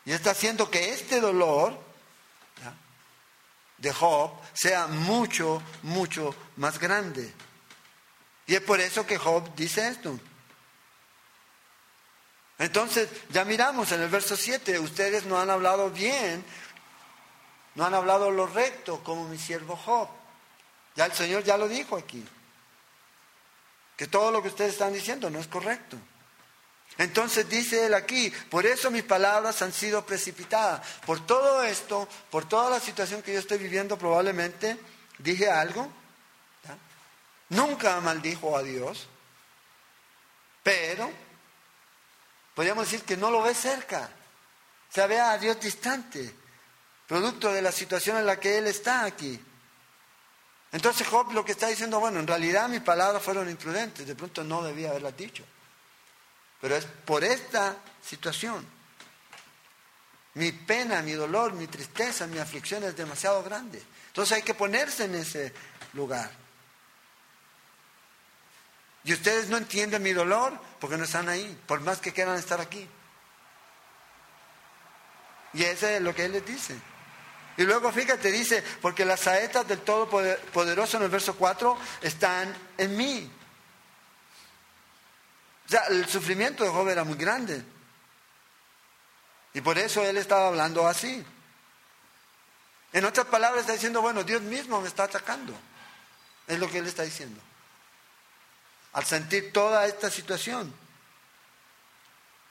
Y 0.04 0.12
está 0.12 0.30
haciendo 0.30 0.70
que 0.70 0.90
este 0.90 1.20
dolor 1.20 1.76
de 3.78 3.92
Job 3.92 4.32
sea 4.52 4.86
mucho, 4.86 5.62
mucho 5.82 6.34
más 6.56 6.78
grande. 6.78 7.32
Y 8.46 8.54
es 8.54 8.60
por 8.60 8.80
eso 8.80 9.06
que 9.06 9.18
Job 9.18 9.54
dice 9.54 9.88
esto. 9.88 10.18
Entonces, 12.58 13.08
ya 13.30 13.44
miramos 13.44 13.90
en 13.92 14.02
el 14.02 14.08
verso 14.08 14.36
7, 14.36 14.78
ustedes 14.78 15.24
no 15.24 15.40
han 15.40 15.50
hablado 15.50 15.90
bien, 15.90 16.44
no 17.74 17.84
han 17.84 17.94
hablado 17.94 18.30
lo 18.30 18.46
recto 18.46 19.02
como 19.02 19.28
mi 19.28 19.38
siervo 19.38 19.76
Job. 19.76 20.08
Ya 20.94 21.06
el 21.06 21.12
Señor 21.12 21.42
ya 21.42 21.56
lo 21.56 21.66
dijo 21.66 21.96
aquí. 21.96 22.24
Que 23.96 24.06
todo 24.06 24.30
lo 24.30 24.42
que 24.42 24.48
ustedes 24.48 24.72
están 24.72 24.92
diciendo 24.92 25.30
no 25.30 25.40
es 25.40 25.48
correcto. 25.48 25.96
Entonces 26.96 27.48
dice 27.48 27.86
él 27.86 27.94
aquí, 27.94 28.32
por 28.50 28.66
eso 28.66 28.90
mis 28.90 29.02
palabras 29.02 29.62
han 29.62 29.72
sido 29.72 30.06
precipitadas. 30.06 30.86
Por 31.04 31.26
todo 31.26 31.64
esto, 31.64 32.08
por 32.30 32.48
toda 32.48 32.70
la 32.70 32.80
situación 32.80 33.22
que 33.22 33.32
yo 33.32 33.40
estoy 33.40 33.58
viviendo, 33.58 33.98
probablemente 33.98 34.78
dije 35.18 35.50
algo. 35.50 35.90
Nunca 37.48 38.00
maldijo 38.00 38.56
a 38.56 38.62
Dios, 38.62 39.06
pero 40.62 41.10
podríamos 42.54 42.90
decir 42.90 43.04
que 43.04 43.16
no 43.16 43.30
lo 43.30 43.42
ve 43.42 43.54
cerca. 43.54 44.08
O 44.90 44.92
sea, 44.94 45.06
ve 45.06 45.20
a 45.20 45.36
Dios 45.36 45.60
distante, 45.60 46.34
producto 47.06 47.52
de 47.52 47.60
la 47.60 47.72
situación 47.72 48.16
en 48.16 48.26
la 48.26 48.38
que 48.38 48.56
él 48.58 48.66
está 48.66 49.04
aquí. 49.04 49.38
Entonces 50.72 51.06
Job 51.06 51.32
lo 51.32 51.44
que 51.44 51.52
está 51.52 51.68
diciendo, 51.68 52.00
bueno, 52.00 52.18
en 52.18 52.26
realidad 52.26 52.68
mis 52.68 52.80
palabras 52.80 53.22
fueron 53.22 53.50
imprudentes, 53.50 54.06
de 54.06 54.14
pronto 54.14 54.42
no 54.42 54.62
debía 54.62 54.90
haberlas 54.90 55.16
dicho. 55.16 55.44
Pero 56.64 56.76
es 56.76 56.86
por 56.86 57.22
esta 57.22 57.76
situación. 58.02 58.66
Mi 60.32 60.50
pena, 60.50 61.02
mi 61.02 61.12
dolor, 61.12 61.52
mi 61.52 61.66
tristeza, 61.66 62.26
mi 62.26 62.38
aflicción 62.38 62.82
es 62.84 62.96
demasiado 62.96 63.42
grande. 63.42 63.82
Entonces 64.06 64.38
hay 64.38 64.42
que 64.42 64.54
ponerse 64.54 65.04
en 65.04 65.14
ese 65.14 65.52
lugar. 65.92 66.30
Y 69.04 69.12
ustedes 69.12 69.50
no 69.50 69.58
entienden 69.58 70.02
mi 70.02 70.14
dolor 70.14 70.58
porque 70.80 70.96
no 70.96 71.04
están 71.04 71.28
ahí, 71.28 71.54
por 71.66 71.82
más 71.82 71.98
que 71.98 72.14
quieran 72.14 72.38
estar 72.38 72.62
aquí. 72.62 72.88
Y 75.52 75.64
eso 75.64 75.86
es 75.86 76.00
lo 76.00 76.14
que 76.14 76.24
él 76.24 76.32
les 76.32 76.46
dice. 76.46 76.74
Y 77.58 77.64
luego 77.64 77.92
fíjate, 77.92 78.32
dice, 78.32 78.64
porque 78.80 79.04
las 79.04 79.20
saetas 79.20 79.68
del 79.68 79.80
Todopoderoso 79.80 80.96
en 80.96 81.02
el 81.02 81.10
verso 81.10 81.36
4 81.36 81.76
están 82.00 82.56
en 82.78 82.96
mí. 82.96 83.30
O 85.66 85.68
sea, 85.68 85.84
el 85.88 86.06
sufrimiento 86.08 86.64
de 86.64 86.70
Job 86.70 86.88
era 86.88 87.04
muy 87.04 87.16
grande. 87.16 87.64
Y 89.52 89.60
por 89.60 89.78
eso 89.78 90.02
él 90.02 90.16
estaba 90.16 90.48
hablando 90.48 90.86
así. 90.86 91.24
En 92.92 93.04
otras 93.04 93.26
palabras 93.26 93.62
está 93.62 93.72
diciendo, 93.72 94.02
bueno, 94.02 94.24
Dios 94.24 94.42
mismo 94.42 94.80
me 94.80 94.88
está 94.88 95.04
atacando. 95.04 95.54
Es 96.46 96.58
lo 96.58 96.68
que 96.68 96.78
él 96.78 96.86
está 96.86 97.02
diciendo. 97.02 97.40
Al 98.92 99.04
sentir 99.04 99.52
toda 99.52 99.86
esta 99.86 100.10
situación, 100.10 100.72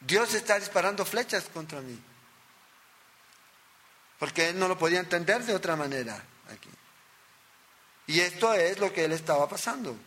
Dios 0.02 0.34
está 0.34 0.60
disparando 0.60 1.06
flechas 1.06 1.46
contra 1.54 1.80
mí 1.82 2.02
porque 4.24 4.48
él 4.48 4.58
no 4.58 4.70
lo 4.70 4.78
podía 4.78 5.02
entender 5.02 5.44
de 5.44 5.54
otra 5.54 5.76
manera 5.76 6.16
aquí. 6.50 6.70
Y 8.08 8.22
esto 8.22 8.54
es 8.54 8.80
lo 8.80 8.94
que 8.94 9.04
él 9.04 9.12
estaba 9.12 9.50
pasando. 9.50 9.98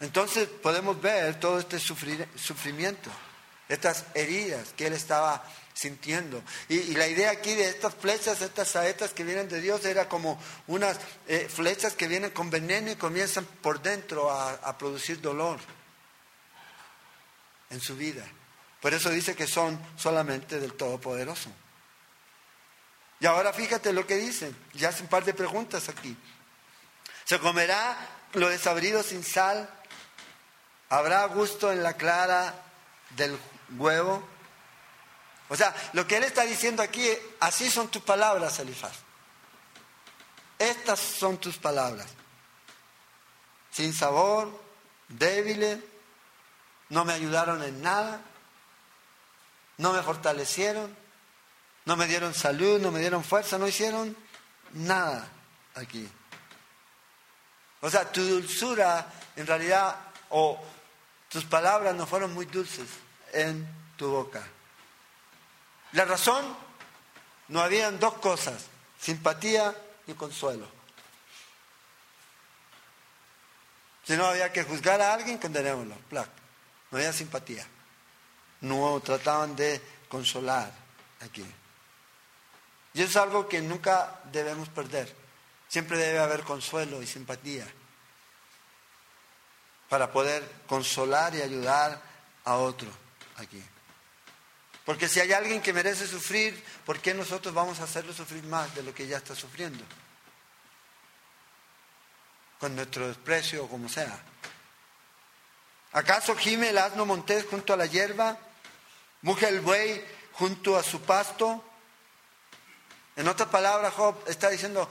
Entonces 0.00 0.48
podemos 0.48 1.00
ver 1.00 1.40
todo 1.40 1.58
este 1.58 1.78
sufrimiento, 1.78 3.10
estas 3.68 4.04
heridas 4.14 4.72
que 4.76 4.86
él 4.86 4.92
estaba 4.92 5.44
sintiendo. 5.72 6.42
Y, 6.68 6.94
la 6.94 7.06
idea 7.06 7.30
aquí 7.30 7.54
de 7.54 7.68
estas 7.68 7.94
flechas, 7.94 8.40
estas 8.40 8.68
saetas 8.68 9.12
que 9.12 9.24
vienen 9.24 9.48
de 9.48 9.60
Dios, 9.60 9.84
era 9.84 10.08
como 10.08 10.40
unas 10.66 10.98
eh, 11.28 11.48
flechas 11.48 11.94
que 11.94 12.08
vienen 12.08 12.30
con 12.30 12.50
veneno 12.50 12.90
y 12.90 12.96
comienzan 12.96 13.44
por 13.44 13.80
dentro 13.82 14.30
a 14.30 14.78
producir 14.78 15.20
dolor 15.20 15.58
en 17.70 17.80
su 17.80 17.96
vida. 17.96 18.26
Por 18.80 18.94
eso 18.94 19.10
dice 19.10 19.34
que 19.34 19.46
son 19.46 19.80
solamente 19.96 20.60
del 20.60 20.74
Todopoderoso. 20.74 21.50
Y 23.18 23.26
ahora 23.26 23.52
fíjate 23.52 23.92
lo 23.92 24.06
que 24.06 24.16
dice, 24.16 24.52
ya 24.74 24.90
hace 24.90 25.02
un 25.02 25.08
par 25.08 25.24
de 25.24 25.34
preguntas 25.34 25.88
aquí. 25.88 26.16
¿Se 27.24 27.38
comerá 27.40 27.96
lo 28.34 28.48
desabrido 28.48 29.02
sin 29.02 29.24
sal? 29.24 29.68
¿Habrá 30.88 31.26
gusto 31.26 31.72
en 31.72 31.82
la 31.82 31.94
clara 31.94 32.54
del 33.10 33.38
huevo? 33.76 34.26
O 35.48 35.56
sea, 35.56 35.74
lo 35.92 36.06
que 36.06 36.16
él 36.16 36.24
está 36.24 36.42
diciendo 36.42 36.82
aquí, 36.82 37.08
así 37.40 37.70
son 37.70 37.88
tus 37.88 38.02
palabras, 38.02 38.58
Elifaz. 38.58 38.96
Estas 40.58 40.98
son 40.98 41.38
tus 41.38 41.58
palabras. 41.58 42.06
Sin 43.70 43.92
sabor, 43.92 44.58
débiles, 45.08 45.78
no 46.88 47.04
me 47.04 47.12
ayudaron 47.12 47.62
en 47.62 47.82
nada, 47.82 48.20
no 49.78 49.92
me 49.92 50.02
fortalecieron, 50.02 50.96
no 51.84 51.96
me 51.96 52.06
dieron 52.06 52.34
salud, 52.34 52.80
no 52.80 52.90
me 52.90 53.00
dieron 53.00 53.22
fuerza, 53.22 53.58
no 53.58 53.68
hicieron 53.68 54.16
nada 54.72 55.28
aquí. 55.74 56.08
O 57.80 57.90
sea, 57.90 58.10
tu 58.10 58.22
dulzura 58.22 59.06
en 59.36 59.46
realidad, 59.46 59.96
o 60.30 60.60
tus 61.28 61.44
palabras 61.44 61.94
no 61.94 62.06
fueron 62.06 62.32
muy 62.34 62.46
dulces 62.46 62.88
en 63.32 63.66
tu 63.96 64.08
boca. 64.08 64.42
La 65.92 66.04
razón, 66.04 66.44
no 67.48 67.60
habían 67.60 67.98
dos 67.98 68.14
cosas, 68.14 68.66
simpatía 68.98 69.74
y 70.06 70.14
consuelo. 70.14 70.66
Si 74.06 74.16
no 74.16 74.26
había 74.26 74.52
que 74.52 74.62
juzgar 74.62 75.00
a 75.00 75.14
alguien, 75.14 75.38
condenémoslo. 75.38 75.96
No 76.10 76.26
había 76.98 77.12
simpatía. 77.12 77.66
No 78.60 79.00
trataban 79.00 79.56
de 79.56 79.82
consolar 80.08 80.72
aquí. 81.20 81.44
Y 82.94 83.02
eso 83.02 83.10
es 83.10 83.16
algo 83.16 83.48
que 83.48 83.60
nunca 83.60 84.20
debemos 84.30 84.68
perder. 84.68 85.12
Siempre 85.68 85.98
debe 85.98 86.20
haber 86.20 86.44
consuelo 86.44 87.02
y 87.02 87.06
simpatía 87.06 87.66
para 89.88 90.10
poder 90.10 90.48
consolar 90.66 91.34
y 91.34 91.42
ayudar 91.42 92.00
a 92.44 92.56
otro 92.56 92.88
aquí. 93.36 93.62
Porque 94.84 95.08
si 95.08 95.20
hay 95.20 95.32
alguien 95.32 95.60
que 95.60 95.72
merece 95.72 96.06
sufrir, 96.06 96.62
¿por 96.84 97.00
qué 97.00 97.12
nosotros 97.12 97.52
vamos 97.52 97.80
a 97.80 97.84
hacerlo 97.84 98.12
sufrir 98.12 98.44
más 98.44 98.72
de 98.74 98.82
lo 98.82 98.94
que 98.94 99.06
ya 99.06 99.16
está 99.16 99.34
sufriendo? 99.34 99.84
Con 102.60 102.76
nuestro 102.76 103.08
desprecio 103.08 103.64
o 103.64 103.68
como 103.68 103.88
sea. 103.88 104.16
¿Acaso 105.92 106.36
gime 106.36 106.68
el 106.68 106.78
asno 106.78 107.04
montés 107.04 107.46
junto 107.46 107.72
a 107.72 107.76
la 107.76 107.86
hierba? 107.86 108.38
¿Muge 109.22 109.48
el 109.48 109.60
buey 109.60 110.04
junto 110.32 110.76
a 110.76 110.82
su 110.82 111.00
pasto? 111.02 111.64
En 113.16 113.26
otras 113.26 113.48
palabras, 113.48 113.94
Job 113.94 114.22
está 114.26 114.50
diciendo, 114.50 114.88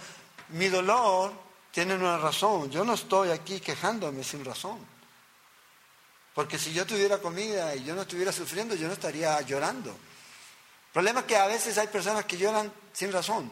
mi 0.50 0.68
dolor 0.68 1.45
tiene 1.76 1.94
una 1.94 2.18
razón. 2.18 2.72
Yo 2.72 2.86
no 2.86 2.94
estoy 2.94 3.32
aquí 3.32 3.60
quejándome 3.60 4.24
sin 4.24 4.46
razón. 4.46 4.80
Porque 6.34 6.58
si 6.58 6.72
yo 6.72 6.86
tuviera 6.86 7.18
comida 7.18 7.76
y 7.76 7.84
yo 7.84 7.94
no 7.94 8.04
estuviera 8.04 8.32
sufriendo, 8.32 8.76
yo 8.76 8.88
no 8.88 8.94
estaría 8.94 9.42
llorando. 9.42 9.90
El 9.90 10.94
problema 10.94 11.20
es 11.20 11.26
que 11.26 11.36
a 11.36 11.48
veces 11.48 11.78
hay 11.78 11.88
personas 11.88 12.24
que 12.24 12.38
lloran 12.38 12.72
sin 12.94 13.12
razón. 13.12 13.52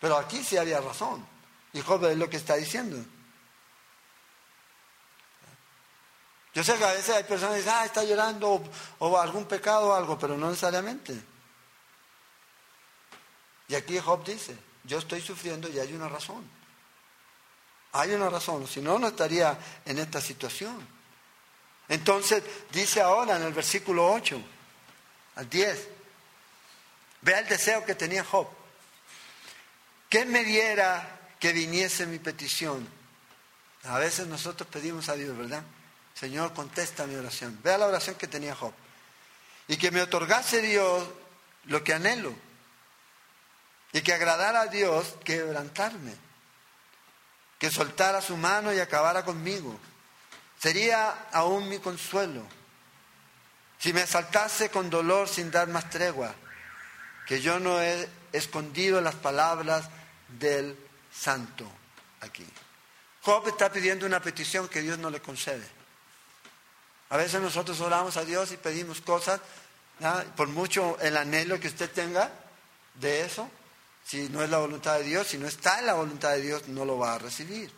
Pero 0.00 0.16
aquí 0.16 0.42
sí 0.42 0.56
había 0.56 0.80
razón. 0.80 1.24
Y 1.72 1.80
Job 1.80 2.04
es 2.06 2.18
lo 2.18 2.28
que 2.28 2.38
está 2.38 2.56
diciendo. 2.56 2.96
Yo 6.52 6.64
sé 6.64 6.76
que 6.76 6.84
a 6.84 6.94
veces 6.94 7.14
hay 7.14 7.22
personas 7.22 7.52
que 7.52 7.60
dicen, 7.60 7.74
ah, 7.76 7.84
está 7.84 8.02
llorando 8.02 8.60
o, 8.98 9.18
algún 9.20 9.44
pecado 9.44 9.90
o 9.90 9.94
algo, 9.94 10.18
pero 10.18 10.36
no 10.36 10.48
necesariamente. 10.48 11.14
Y 13.68 13.76
aquí 13.76 13.96
Job 14.00 14.24
dice, 14.24 14.73
yo 14.84 14.98
estoy 14.98 15.20
sufriendo 15.20 15.68
y 15.68 15.78
hay 15.78 15.92
una 15.92 16.08
razón. 16.08 16.44
Hay 17.92 18.12
una 18.12 18.28
razón, 18.28 18.66
si 18.66 18.80
no, 18.80 18.98
no 18.98 19.08
estaría 19.08 19.56
en 19.84 19.98
esta 19.98 20.20
situación. 20.20 20.86
Entonces 21.88 22.42
dice 22.72 23.00
ahora 23.00 23.36
en 23.36 23.42
el 23.42 23.52
versículo 23.52 24.12
8 24.12 24.40
al 25.36 25.48
10, 25.48 25.88
vea 27.22 27.38
el 27.40 27.48
deseo 27.48 27.84
que 27.84 27.94
tenía 27.94 28.24
Job. 28.24 28.48
¿Qué 30.08 30.24
me 30.24 30.44
diera 30.44 31.20
que 31.38 31.52
viniese 31.52 32.06
mi 32.06 32.18
petición? 32.18 32.86
A 33.84 33.98
veces 33.98 34.26
nosotros 34.26 34.68
pedimos 34.70 35.08
a 35.08 35.14
Dios, 35.14 35.36
¿verdad? 35.36 35.62
Señor, 36.14 36.54
contesta 36.54 37.06
mi 37.06 37.16
oración. 37.16 37.58
Vea 37.62 37.78
la 37.78 37.86
oración 37.86 38.16
que 38.16 38.28
tenía 38.28 38.54
Job. 38.54 38.72
Y 39.68 39.76
que 39.76 39.90
me 39.90 40.02
otorgase 40.02 40.62
Dios 40.62 41.06
lo 41.64 41.82
que 41.84 41.94
anhelo. 41.94 42.34
Y 43.94 44.02
que 44.02 44.12
agradara 44.12 44.62
a 44.62 44.66
Dios 44.66 45.14
quebrantarme. 45.24 46.14
Que 47.58 47.70
soltara 47.70 48.20
su 48.20 48.36
mano 48.36 48.74
y 48.74 48.80
acabara 48.80 49.24
conmigo. 49.24 49.78
Sería 50.58 51.28
aún 51.32 51.68
mi 51.68 51.78
consuelo. 51.78 52.42
Si 53.78 53.92
me 53.92 54.02
asaltase 54.02 54.68
con 54.68 54.90
dolor 54.90 55.28
sin 55.28 55.50
dar 55.50 55.68
más 55.68 55.88
tregua. 55.88 56.34
Que 57.26 57.40
yo 57.40 57.58
no 57.58 57.80
he 57.80 58.06
escondido 58.32 59.00
las 59.00 59.14
palabras 59.14 59.88
del 60.28 60.76
santo 61.12 61.70
aquí. 62.20 62.46
Job 63.22 63.46
está 63.48 63.70
pidiendo 63.70 64.06
una 64.06 64.20
petición 64.20 64.68
que 64.68 64.82
Dios 64.82 64.98
no 64.98 65.08
le 65.08 65.20
concede. 65.20 65.66
A 67.10 67.16
veces 67.16 67.40
nosotros 67.40 67.80
oramos 67.80 68.16
a 68.16 68.24
Dios 68.24 68.50
y 68.50 68.56
pedimos 68.56 69.00
cosas, 69.00 69.40
por 70.36 70.48
mucho 70.48 70.98
el 71.00 71.16
anhelo 71.16 71.60
que 71.60 71.68
usted 71.68 71.90
tenga 71.90 72.30
de 72.94 73.24
eso, 73.24 73.48
si 74.04 74.28
no 74.28 74.42
es 74.42 74.50
la 74.50 74.58
voluntad 74.58 74.98
de 74.98 75.04
Dios, 75.04 75.26
si 75.26 75.38
no 75.38 75.46
está 75.46 75.80
en 75.80 75.86
la 75.86 75.94
voluntad 75.94 76.32
de 76.32 76.42
Dios, 76.42 76.68
no 76.68 76.84
lo 76.84 76.98
va 76.98 77.14
a 77.14 77.18
recibir. 77.18 77.70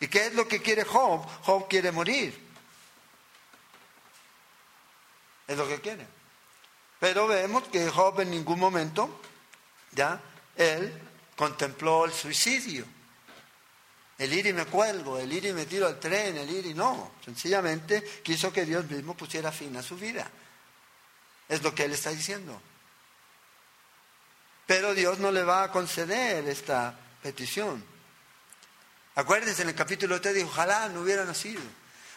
¿Y 0.00 0.08
qué 0.08 0.26
es 0.26 0.34
lo 0.34 0.46
que 0.46 0.62
quiere 0.62 0.84
Job? 0.84 1.26
Job 1.42 1.68
quiere 1.68 1.92
morir. 1.92 2.38
Es 5.46 5.56
lo 5.56 5.66
que 5.66 5.80
quiere. 5.80 6.06
Pero 7.00 7.26
vemos 7.26 7.64
que 7.64 7.88
Job 7.90 8.20
en 8.20 8.30
ningún 8.30 8.58
momento, 8.58 9.20
ya, 9.92 10.20
él 10.56 10.92
contempló 11.36 12.04
el 12.04 12.12
suicidio 12.12 12.84
el 14.18 14.32
ir 14.32 14.46
y 14.46 14.52
me 14.52 14.64
cuelgo, 14.64 15.18
el 15.18 15.30
ir 15.32 15.44
y 15.44 15.52
me 15.52 15.66
tiro 15.66 15.86
al 15.86 16.00
tren, 16.00 16.36
el 16.38 16.48
ir 16.48 16.66
y 16.66 16.74
no. 16.74 17.12
Sencillamente 17.24 18.02
quiso 18.22 18.52
que 18.52 18.64
Dios 18.64 18.88
mismo 18.90 19.14
pusiera 19.14 19.52
fin 19.52 19.76
a 19.76 19.82
su 19.82 19.96
vida. 19.96 20.30
Es 21.48 21.62
lo 21.62 21.74
que 21.74 21.84
él 21.84 21.92
está 21.92 22.10
diciendo. 22.10 22.60
Pero 24.66 24.94
Dios 24.94 25.18
no 25.18 25.30
le 25.30 25.44
va 25.44 25.62
a 25.62 25.70
conceder 25.70 26.48
esta 26.48 26.98
petición. 27.22 27.84
Acuérdense, 29.14 29.62
en 29.62 29.68
el 29.68 29.74
capítulo 29.74 30.20
3 30.20 30.34
dijo, 30.34 30.48
ojalá 30.48 30.88
no 30.88 31.00
hubiera 31.00 31.24
nacido. 31.24 31.62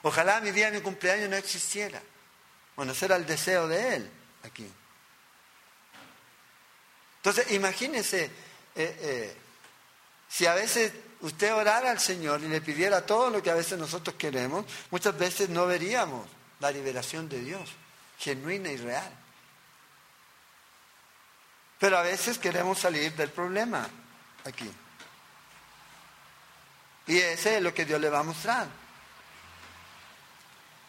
Ojalá 0.01 0.41
mi 0.41 0.51
día 0.51 0.71
de 0.71 0.77
mi 0.77 0.83
cumpleaños 0.83 1.29
no 1.29 1.35
existiera. 1.35 2.01
Bueno, 2.75 2.93
ese 2.93 3.05
era 3.05 3.15
el 3.15 3.25
deseo 3.25 3.67
de 3.67 3.95
él 3.95 4.11
aquí. 4.43 4.69
Entonces, 7.17 7.51
imagínense, 7.51 8.23
eh, 8.23 8.31
eh, 8.75 9.37
si 10.29 10.45
a 10.45 10.53
veces 10.53 10.93
usted 11.21 11.53
orara 11.53 11.91
al 11.91 11.99
Señor 11.99 12.41
y 12.41 12.47
le 12.47 12.61
pidiera 12.61 13.05
todo 13.05 13.29
lo 13.29 13.43
que 13.43 13.51
a 13.51 13.55
veces 13.55 13.77
nosotros 13.77 14.15
queremos, 14.15 14.65
muchas 14.89 15.17
veces 15.17 15.49
no 15.49 15.67
veríamos 15.67 16.27
la 16.59 16.71
liberación 16.71 17.27
de 17.27 17.41
Dios, 17.41 17.69
genuina 18.17 18.71
y 18.71 18.77
real. 18.77 19.11
Pero 21.79 21.97
a 21.97 22.01
veces 22.01 22.37
queremos 22.37 22.79
salir 22.79 23.13
del 23.15 23.29
problema 23.29 23.87
aquí. 24.45 24.69
Y 27.07 27.17
ese 27.17 27.57
es 27.57 27.63
lo 27.63 27.73
que 27.73 27.85
Dios 27.85 27.99
le 27.99 28.09
va 28.09 28.19
a 28.19 28.23
mostrar. 28.23 28.67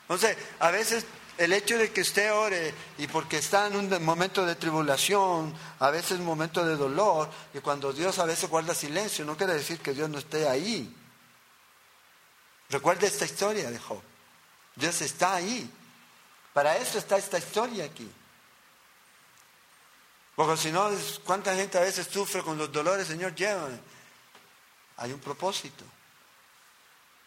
Entonces, 0.02 0.36
a 0.58 0.70
veces 0.70 1.06
el 1.38 1.52
hecho 1.54 1.78
de 1.78 1.90
que 1.90 2.02
usted 2.02 2.34
ore 2.34 2.74
y 2.98 3.06
porque 3.06 3.38
está 3.38 3.68
en 3.68 3.76
un 3.76 4.04
momento 4.04 4.44
de 4.44 4.56
tribulación, 4.56 5.54
a 5.78 5.90
veces 5.90 6.18
un 6.18 6.26
momento 6.26 6.66
de 6.66 6.76
dolor, 6.76 7.30
y 7.54 7.60
cuando 7.60 7.92
Dios 7.92 8.18
a 8.18 8.26
veces 8.26 8.50
guarda 8.50 8.74
silencio, 8.74 9.24
no 9.24 9.36
quiere 9.36 9.54
decir 9.54 9.78
que 9.78 9.94
Dios 9.94 10.10
no 10.10 10.18
esté 10.18 10.46
ahí. 10.46 10.94
Recuerde 12.68 13.06
esta 13.06 13.24
historia 13.24 13.70
de 13.70 13.78
Job. 13.78 14.02
Dios 14.76 15.00
está 15.00 15.36
ahí. 15.36 15.70
Para 16.52 16.76
eso 16.76 16.98
está 16.98 17.16
esta 17.16 17.38
historia 17.38 17.84
aquí. 17.84 18.10
Porque 20.40 20.56
si 20.56 20.72
no, 20.72 20.90
¿cuánta 21.22 21.54
gente 21.54 21.76
a 21.76 21.82
veces 21.82 22.06
sufre 22.10 22.42
con 22.42 22.56
los 22.56 22.72
dolores? 22.72 23.06
Señor, 23.06 23.34
llévame. 23.34 23.78
Hay 24.96 25.12
un 25.12 25.20
propósito. 25.20 25.84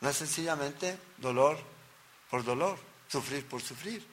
No 0.02 0.10
es 0.10 0.18
sencillamente 0.18 0.98
dolor 1.18 1.60
por 2.32 2.44
dolor, 2.44 2.76
sufrir 3.08 3.48
por 3.48 3.62
sufrir. 3.62 4.04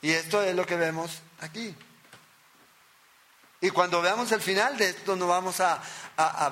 Y 0.00 0.12
esto 0.12 0.42
es 0.42 0.56
lo 0.56 0.64
que 0.64 0.76
vemos 0.76 1.20
aquí. 1.40 1.76
Y 3.60 3.68
cuando 3.68 4.00
veamos 4.00 4.32
el 4.32 4.40
final 4.40 4.78
de 4.78 4.88
esto, 4.88 5.14
no 5.14 5.26
vamos 5.26 5.60
a, 5.60 5.82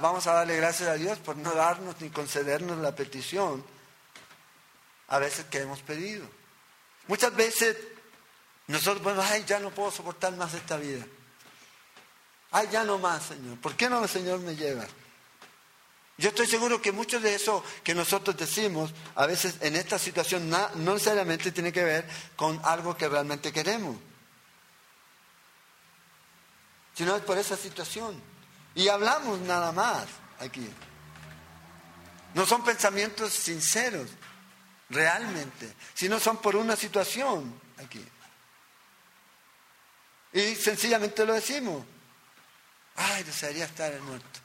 vamos 0.02 0.26
a 0.26 0.34
darle 0.34 0.54
gracias 0.54 0.90
a 0.90 0.96
Dios 0.96 1.18
por 1.18 1.38
no 1.38 1.54
darnos 1.54 1.98
ni 2.02 2.10
concedernos 2.10 2.76
la 2.76 2.94
petición 2.94 3.64
a 5.06 5.18
veces 5.18 5.46
que 5.46 5.60
hemos 5.60 5.80
pedido. 5.80 6.28
Muchas 7.06 7.34
veces 7.34 7.74
nosotros 8.66 9.02
podemos, 9.02 9.24
ay, 9.24 9.46
ya 9.46 9.58
no 9.60 9.70
puedo 9.70 9.90
soportar 9.90 10.36
más 10.36 10.52
esta 10.52 10.76
vida. 10.76 11.06
Ay, 12.50 12.68
ya 12.70 12.84
no 12.84 12.98
más, 12.98 13.24
Señor. 13.24 13.58
¿Por 13.58 13.76
qué 13.76 13.88
no 13.88 14.06
Señor 14.08 14.40
me 14.40 14.56
lleva? 14.56 14.86
Yo 16.16 16.30
estoy 16.30 16.48
seguro 16.48 16.82
que 16.82 16.90
mucho 16.90 17.20
de 17.20 17.34
eso 17.34 17.62
que 17.84 17.94
nosotros 17.94 18.36
decimos, 18.36 18.92
a 19.14 19.26
veces 19.26 19.56
en 19.60 19.76
esta 19.76 19.98
situación, 20.00 20.50
no 20.50 20.68
necesariamente 20.74 21.52
tiene 21.52 21.72
que 21.72 21.84
ver 21.84 22.08
con 22.34 22.60
algo 22.64 22.96
que 22.96 23.08
realmente 23.08 23.52
queremos, 23.52 23.96
sino 26.94 27.14
es 27.14 27.22
por 27.22 27.38
esa 27.38 27.56
situación. 27.56 28.20
Y 28.74 28.88
hablamos 28.88 29.38
nada 29.40 29.70
más 29.70 30.06
aquí. 30.40 30.68
No 32.34 32.44
son 32.46 32.64
pensamientos 32.64 33.32
sinceros, 33.32 34.08
realmente, 34.90 35.72
sino 35.94 36.18
son 36.18 36.38
por 36.38 36.56
una 36.56 36.74
situación 36.74 37.60
aquí. 37.76 38.04
Y 40.32 40.56
sencillamente 40.56 41.24
lo 41.24 41.34
decimos. 41.34 41.84
Ay, 42.98 43.22
desearía 43.22 43.64
estar 43.64 43.92
muerto. 44.00 44.40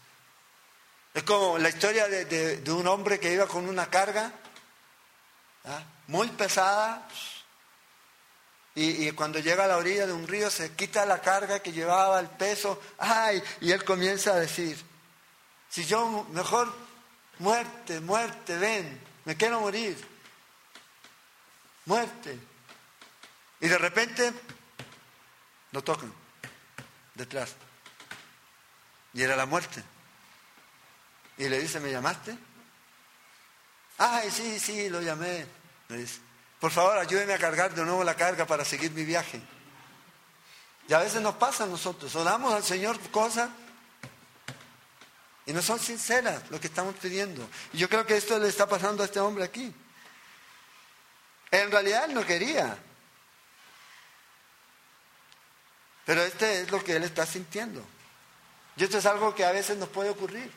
Es 1.13 1.23
como 1.23 1.57
la 1.57 1.69
historia 1.69 2.07
de, 2.07 2.63
un 2.71 2.87
hombre 2.87 3.19
que 3.19 3.33
iba 3.33 3.47
con 3.47 3.67
una 3.67 3.87
carga 3.87 4.31
¿ah? 5.65 5.83
muy 6.07 6.27
pesada 6.29 7.07
y, 8.75 9.11
cuando 9.11 9.39
llega 9.39 9.65
a 9.65 9.67
la 9.67 9.77
orilla 9.77 10.07
de 10.07 10.13
un 10.13 10.27
río 10.27 10.49
se 10.49 10.71
quita 10.73 11.05
la 11.05 11.21
carga 11.21 11.61
que 11.61 11.71
llevaba, 11.71 12.19
el 12.19 12.29
peso, 12.29 12.81
ay, 12.97 13.41
y 13.61 13.71
él 13.71 13.83
comienza 13.83 14.31
a 14.33 14.39
decir, 14.39 14.83
si 15.69 15.85
yo 15.85 16.25
mejor 16.31 16.73
muerte, 17.37 17.99
muerte, 17.99 18.57
ven, 18.57 18.99
me 19.25 19.37
quiero 19.37 19.59
morir, 19.59 19.95
muerte. 21.85 22.39
Y 23.59 23.67
de 23.67 23.77
repente 23.77 24.33
lo 25.71 25.83
tocan 25.83 26.11
detrás. 27.13 27.55
Y 29.13 29.21
era 29.21 29.35
la 29.35 29.45
muerte. 29.45 29.83
Y 31.37 31.49
le 31.49 31.59
dice, 31.59 31.79
¿me 31.79 31.91
llamaste? 31.91 32.37
Ay, 33.97 34.29
sí, 34.31 34.59
sí, 34.59 34.89
lo 34.89 35.01
llamé. 35.01 35.45
Le 35.89 35.97
dice, 35.97 36.19
por 36.59 36.71
favor, 36.71 36.97
ayúdeme 36.97 37.33
a 37.33 37.37
cargar 37.37 37.73
de 37.73 37.83
nuevo 37.83 38.03
la 38.03 38.15
carga 38.15 38.45
para 38.45 38.65
seguir 38.65 38.91
mi 38.91 39.03
viaje. 39.03 39.41
Y 40.87 40.93
a 40.93 40.99
veces 40.99 41.21
nos 41.21 41.35
pasa 41.35 41.63
a 41.63 41.67
nosotros, 41.67 42.13
oramos 42.15 42.53
al 42.53 42.63
Señor 42.63 42.99
cosas 43.09 43.49
y 45.45 45.53
no 45.53 45.61
son 45.61 45.79
sinceras 45.79 46.49
lo 46.49 46.59
que 46.59 46.67
estamos 46.67 46.95
pidiendo. 46.95 47.47
Y 47.73 47.77
yo 47.77 47.89
creo 47.89 48.05
que 48.05 48.17
esto 48.17 48.37
le 48.39 48.47
está 48.47 48.67
pasando 48.67 49.03
a 49.03 49.05
este 49.05 49.19
hombre 49.19 49.43
aquí. 49.43 49.73
En 51.51 51.71
realidad 51.71 52.05
él 52.05 52.13
no 52.13 52.25
quería. 52.25 52.77
Pero 56.05 56.21
este 56.21 56.61
es 56.61 56.71
lo 56.71 56.83
que 56.83 56.95
él 56.95 57.03
está 57.03 57.25
sintiendo. 57.25 57.85
Y 58.75 58.83
esto 58.83 58.97
es 58.97 59.05
algo 59.05 59.35
que 59.35 59.45
a 59.45 59.51
veces 59.51 59.77
nos 59.77 59.89
puede 59.89 60.09
ocurrir. 60.09 60.51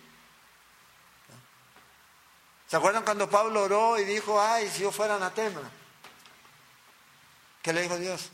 ¿Se 2.68 2.76
acuerdan 2.76 3.04
cuando 3.04 3.30
Pablo 3.30 3.62
oró 3.62 3.98
y 3.98 4.04
dijo, 4.04 4.40
ay, 4.40 4.68
si 4.68 4.82
yo 4.82 4.90
fuera 4.90 5.16
anatema? 5.16 5.60
¿Qué 7.62 7.72
le 7.72 7.82
dijo 7.82 7.96
Dios? 7.96 8.30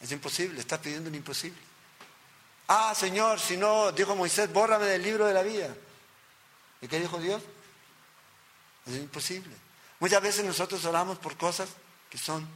Es 0.00 0.10
imposible, 0.10 0.60
estás 0.60 0.80
pidiendo 0.80 1.08
un 1.08 1.14
imposible. 1.14 1.58
Ah, 2.68 2.94
Señor, 2.94 3.38
si 3.38 3.56
no, 3.56 3.92
dijo 3.92 4.16
Moisés, 4.16 4.52
bórrame 4.52 4.86
del 4.86 5.02
libro 5.02 5.26
de 5.26 5.34
la 5.34 5.42
vida. 5.42 5.74
¿Y 6.80 6.88
qué 6.88 6.98
dijo 6.98 7.18
Dios? 7.18 7.42
Es 8.86 8.96
imposible. 8.96 9.54
Muchas 10.00 10.20
veces 10.20 10.44
nosotros 10.44 10.84
oramos 10.84 11.18
por 11.18 11.36
cosas 11.36 11.68
que 12.10 12.18
son 12.18 12.46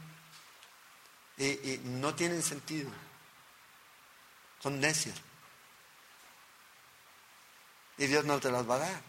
y 1.37 1.79
no 1.83 2.13
tienen 2.15 2.43
sentido. 2.43 2.89
Son 4.61 4.79
necias. 4.79 5.15
Y 7.97 8.07
Dios 8.07 8.25
no 8.25 8.39
te 8.39 8.51
las 8.51 8.69
va 8.69 8.75
a 8.75 8.79
dar. 8.79 9.01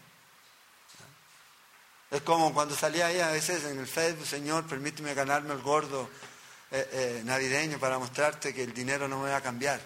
Es 2.11 2.21
como 2.23 2.53
cuando 2.53 2.75
salía 2.75 3.07
ahí 3.07 3.19
a 3.19 3.31
veces 3.31 3.63
en 3.65 3.79
el 3.79 3.87
Facebook, 3.87 4.25
Señor, 4.25 4.65
permíteme 4.65 5.13
ganarme 5.13 5.53
el 5.53 5.61
gordo 5.61 6.09
eh, 6.71 6.89
eh, 6.91 7.21
navideño 7.23 7.79
para 7.79 7.99
mostrarte 7.99 8.53
que 8.53 8.63
el 8.63 8.73
dinero 8.73 9.07
no 9.07 9.19
me 9.19 9.29
va 9.29 9.37
a 9.37 9.41
cambiar. 9.41 9.79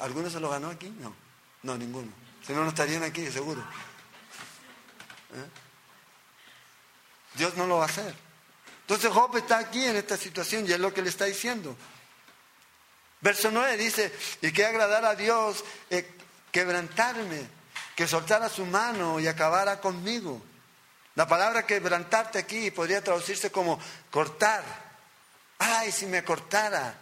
¿Alguno 0.00 0.28
se 0.28 0.40
lo 0.40 0.50
ganó 0.50 0.70
aquí? 0.70 0.88
No, 0.98 1.14
no, 1.62 1.76
ninguno. 1.76 2.12
Si 2.44 2.52
no, 2.52 2.64
no 2.64 2.70
estarían 2.70 3.04
aquí, 3.04 3.30
seguro. 3.30 3.60
¿Eh? 3.60 5.48
Dios 7.34 7.56
no 7.56 7.66
lo 7.66 7.76
va 7.76 7.84
a 7.84 7.86
hacer. 7.86 8.14
Entonces 8.80 9.10
Job 9.10 9.36
está 9.36 9.58
aquí 9.58 9.84
en 9.84 9.96
esta 9.96 10.16
situación 10.16 10.66
y 10.66 10.72
es 10.72 10.80
lo 10.80 10.92
que 10.92 11.02
le 11.02 11.08
está 11.08 11.26
diciendo. 11.26 11.76
Verso 13.22 13.50
9 13.52 13.76
dice, 13.76 14.12
y 14.42 14.52
que 14.52 14.66
agradar 14.66 15.04
a 15.04 15.14
Dios, 15.14 15.64
quebrantarme 16.50 17.46
que 17.94 18.08
soltara 18.08 18.48
su 18.48 18.66
mano 18.66 19.20
y 19.20 19.28
acabara 19.28 19.80
conmigo. 19.80 20.42
La 21.14 21.28
palabra 21.28 21.64
quebrantarte 21.64 22.40
aquí 22.40 22.70
podría 22.72 23.02
traducirse 23.02 23.52
como 23.52 23.78
cortar. 24.10 24.64
Ay, 25.58 25.92
si 25.92 26.06
me 26.06 26.24
cortara. 26.24 26.98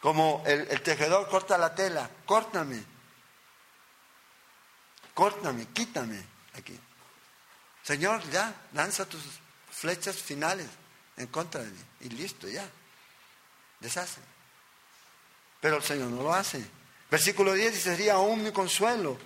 Como 0.00 0.42
el, 0.46 0.66
el 0.70 0.80
tejedor 0.80 1.28
corta 1.28 1.58
la 1.58 1.74
tela. 1.74 2.08
Córtame. 2.24 2.82
Córtame, 5.12 5.66
quítame 5.66 6.24
aquí. 6.56 6.78
Señor, 7.82 8.22
ya, 8.30 8.54
lanza 8.72 9.04
tus 9.06 9.22
flechas 9.70 10.16
finales 10.16 10.68
en 11.16 11.26
contra 11.26 11.62
de 11.62 11.70
mí. 11.70 11.84
Y 12.00 12.08
listo, 12.10 12.48
ya. 12.48 12.64
Deshace. 13.80 14.37
Pero 15.60 15.76
el 15.76 15.82
Señor 15.82 16.10
no 16.10 16.22
lo 16.22 16.32
hace. 16.32 16.64
Versículo 17.10 17.54
10 17.54 17.72
dice, 17.74 17.96
sería 17.96 18.14
aún 18.14 18.42
mi 18.42 18.52
consuelo 18.52 19.18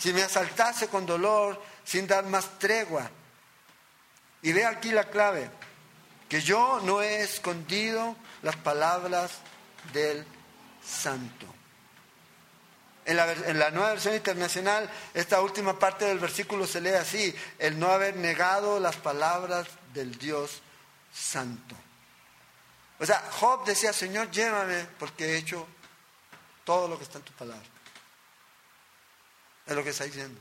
si 0.00 0.14
me 0.14 0.22
asaltase 0.22 0.88
con 0.88 1.04
dolor 1.04 1.62
sin 1.84 2.06
dar 2.06 2.24
más 2.24 2.58
tregua. 2.58 3.10
Y 4.42 4.52
ve 4.52 4.64
aquí 4.64 4.90
la 4.90 5.04
clave, 5.04 5.50
que 6.28 6.40
yo 6.40 6.80
no 6.82 7.02
he 7.02 7.22
escondido 7.22 8.16
las 8.42 8.56
palabras 8.56 9.32
del 9.92 10.24
santo. 10.82 11.46
En 13.04 13.16
la, 13.16 13.30
en 13.32 13.58
la, 13.58 13.70
nueva 13.70 13.90
versión 13.90 14.14
internacional, 14.14 14.88
esta 15.12 15.42
última 15.42 15.78
parte 15.78 16.06
del 16.06 16.18
versículo 16.18 16.66
se 16.66 16.80
lee 16.80 16.90
así, 16.90 17.34
el 17.58 17.78
no 17.78 17.88
haber 17.88 18.16
negado 18.16 18.80
las 18.80 18.96
palabras 18.96 19.66
del 19.92 20.16
Dios 20.16 20.62
santo. 21.12 21.76
O 23.00 23.06
sea, 23.06 23.26
Job 23.32 23.64
decía, 23.64 23.94
Señor, 23.94 24.30
llévame 24.30 24.84
porque 24.98 25.24
he 25.24 25.36
hecho 25.38 25.66
todo 26.64 26.86
lo 26.86 26.98
que 26.98 27.04
está 27.04 27.16
en 27.16 27.24
tu 27.24 27.32
palabra. 27.32 27.64
Es 29.66 29.74
lo 29.74 29.82
que 29.82 29.90
está 29.90 30.04
diciendo. 30.04 30.38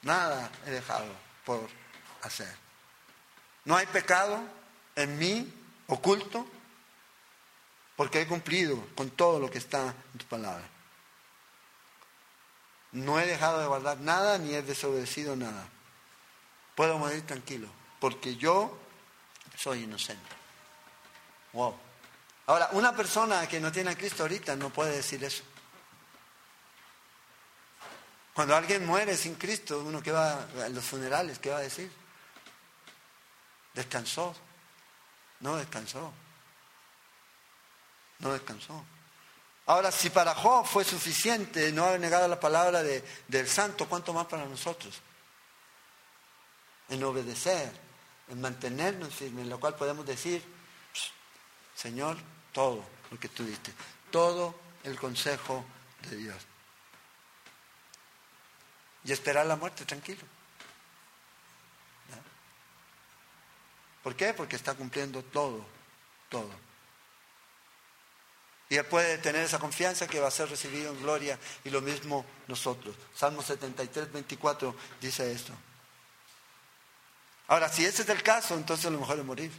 Nada 0.00 0.50
he 0.66 0.70
dejado 0.70 1.06
por 1.44 1.68
hacer. 2.22 2.52
No 3.66 3.76
hay 3.76 3.86
pecado 3.86 4.42
en 4.96 5.18
mí 5.18 5.52
oculto 5.86 6.46
porque 7.94 8.22
he 8.22 8.26
cumplido 8.26 8.82
con 8.94 9.10
todo 9.10 9.38
lo 9.38 9.50
que 9.50 9.58
está 9.58 9.94
en 10.12 10.18
tu 10.18 10.24
palabra. 10.26 10.64
No 12.92 13.20
he 13.20 13.26
dejado 13.26 13.60
de 13.60 13.66
guardar 13.66 13.98
nada 14.00 14.38
ni 14.38 14.54
he 14.54 14.62
desobedecido 14.62 15.36
nada. 15.36 15.68
Puedo 16.74 16.98
morir 16.98 17.26
tranquilo 17.26 17.68
porque 18.00 18.36
yo 18.36 18.78
soy 19.56 19.82
inocente. 19.82 20.41
Wow. 21.52 21.76
Ahora, 22.46 22.70
una 22.72 22.94
persona 22.94 23.46
que 23.46 23.60
no 23.60 23.70
tiene 23.70 23.90
a 23.90 23.96
Cristo 23.96 24.22
ahorita 24.22 24.56
no 24.56 24.70
puede 24.70 24.96
decir 24.96 25.22
eso. 25.22 25.44
Cuando 28.34 28.56
alguien 28.56 28.86
muere 28.86 29.16
sin 29.16 29.34
Cristo, 29.34 29.80
uno 29.80 30.02
que 30.02 30.10
va 30.10 30.46
en 30.66 30.74
los 30.74 30.84
funerales, 30.84 31.38
¿qué 31.38 31.50
va 31.50 31.58
a 31.58 31.62
decir? 31.62 31.90
Descansó. 33.74 34.34
No 35.40 35.56
descansó. 35.56 36.12
No 38.20 38.32
descansó. 38.32 38.84
Ahora, 39.66 39.92
si 39.92 40.10
para 40.10 40.34
Job 40.34 40.66
fue 40.66 40.84
suficiente 40.84 41.70
no 41.72 41.84
haber 41.84 42.00
negado 42.00 42.26
la 42.26 42.40
palabra 42.40 42.82
del 42.82 43.48
santo, 43.48 43.88
¿cuánto 43.88 44.12
más 44.12 44.26
para 44.26 44.46
nosotros? 44.46 45.00
En 46.88 47.02
obedecer, 47.04 47.72
en 48.28 48.40
mantenernos 48.40 49.14
firmes, 49.14 49.44
en 49.44 49.50
lo 49.50 49.60
cual 49.60 49.76
podemos 49.76 50.04
decir, 50.04 50.42
Señor, 51.74 52.16
todo 52.52 52.84
lo 53.10 53.18
que 53.18 53.28
tú 53.28 53.44
diste, 53.44 53.72
todo 54.10 54.54
el 54.84 54.98
consejo 54.98 55.64
de 56.08 56.16
Dios. 56.16 56.36
y 59.04 59.10
esperar 59.10 59.46
la 59.46 59.56
muerte 59.56 59.84
tranquilo. 59.84 60.22
¿Por 64.02 64.16
qué? 64.16 64.34
Porque 64.34 64.56
está 64.56 64.74
cumpliendo 64.74 65.22
todo, 65.22 65.64
todo. 66.28 66.50
Y 68.68 68.76
él 68.76 68.86
puede 68.86 69.18
tener 69.18 69.44
esa 69.44 69.58
confianza 69.58 70.08
que 70.08 70.18
va 70.18 70.28
a 70.28 70.30
ser 70.30 70.48
recibido 70.48 70.92
en 70.92 71.02
gloria 71.02 71.38
y 71.62 71.70
lo 71.70 71.80
mismo 71.80 72.24
nosotros. 72.48 72.96
Salmo 73.14 73.42
73, 73.42 74.12
24 74.12 74.74
dice 75.00 75.30
esto. 75.30 75.52
Ahora, 77.48 77.68
si 77.68 77.84
ese 77.84 78.02
es 78.02 78.08
el 78.08 78.22
caso, 78.22 78.54
entonces 78.54 78.90
lo 78.90 78.98
mejor 78.98 79.18
es 79.18 79.24
morir. 79.24 79.52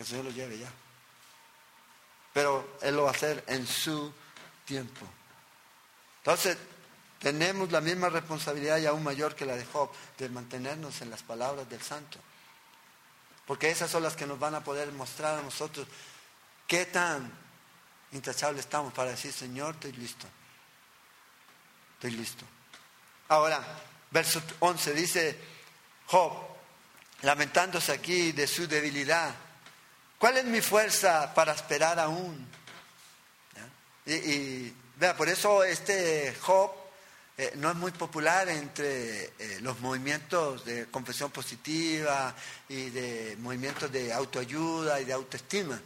Que 0.00 0.04
el 0.04 0.08
Señor 0.08 0.24
lo 0.24 0.30
lleve 0.30 0.58
ya. 0.58 0.72
Pero 2.32 2.78
Él 2.80 2.96
lo 2.96 3.02
va 3.02 3.10
a 3.10 3.12
hacer 3.12 3.44
en 3.46 3.66
su 3.66 4.10
tiempo. 4.64 5.06
Entonces, 6.20 6.56
tenemos 7.18 7.70
la 7.70 7.82
misma 7.82 8.08
responsabilidad 8.08 8.78
y 8.78 8.86
aún 8.86 9.04
mayor 9.04 9.34
que 9.34 9.44
la 9.44 9.56
de 9.56 9.66
Job, 9.66 9.90
de 10.16 10.30
mantenernos 10.30 11.02
en 11.02 11.10
las 11.10 11.22
palabras 11.22 11.68
del 11.68 11.82
Santo. 11.82 12.18
Porque 13.46 13.70
esas 13.70 13.90
son 13.90 14.02
las 14.02 14.16
que 14.16 14.26
nos 14.26 14.38
van 14.38 14.54
a 14.54 14.64
poder 14.64 14.90
mostrar 14.92 15.38
a 15.38 15.42
nosotros 15.42 15.86
qué 16.66 16.86
tan 16.86 17.30
intachables 18.12 18.64
estamos 18.64 18.94
para 18.94 19.10
decir, 19.10 19.34
Señor, 19.34 19.74
estoy 19.74 19.92
listo. 19.92 20.26
Estoy 21.96 22.12
listo. 22.12 22.46
Ahora, 23.28 23.62
verso 24.10 24.40
11 24.60 24.94
dice 24.94 25.38
Job, 26.06 26.32
lamentándose 27.20 27.92
aquí 27.92 28.32
de 28.32 28.46
su 28.46 28.66
debilidad, 28.66 29.34
¿cuál 30.20 30.36
es 30.36 30.44
mi 30.44 30.60
fuerza 30.60 31.34
para 31.34 31.54
esperar 31.54 31.98
aún? 31.98 32.46
Y, 34.06 34.72
vea, 34.96 35.16
por 35.16 35.28
eso 35.28 35.64
este 35.64 36.34
Job 36.40 36.70
eh, 37.38 37.52
no 37.56 37.70
es 37.70 37.76
muy 37.76 37.90
popular 37.90 38.48
entre 38.50 39.32
eh, 39.38 39.58
los 39.62 39.80
movimientos 39.80 40.64
de 40.64 40.86
confesión 40.90 41.30
positiva 41.30 42.34
y 42.68 42.90
de 42.90 43.36
movimientos 43.40 43.90
de 43.90 44.12
autoayuda 44.12 45.00
y 45.00 45.06
de 45.06 45.12
autoestima. 45.12 45.80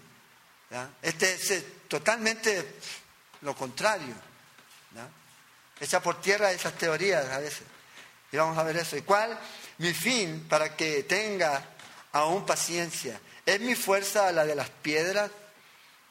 Este 1.01 1.35
es 1.35 1.51
eh, 1.53 1.66
totalmente 1.87 2.78
lo 3.43 3.55
contrario. 3.55 4.14
Echa 5.78 6.01
por 6.03 6.20
tierra 6.20 6.51
esas 6.51 6.72
teorías 6.74 7.24
a 7.30 7.39
veces. 7.39 7.62
Y 8.32 8.37
vamos 8.37 8.59
a 8.59 8.64
ver 8.64 8.78
eso. 8.78 8.97
¿Y 8.97 9.03
cuál? 9.03 9.39
Mi 9.78 9.93
fin 9.93 10.47
para 10.49 10.74
que 10.74 11.05
tenga 11.05 11.62
aún 12.12 12.45
paciencia. 12.45 13.20
¿Es 13.47 13.61
mi 13.61 13.74
fuerza 13.74 14.32
la 14.32 14.45
de 14.45 14.55
las 14.55 14.70
piedras 14.70 15.30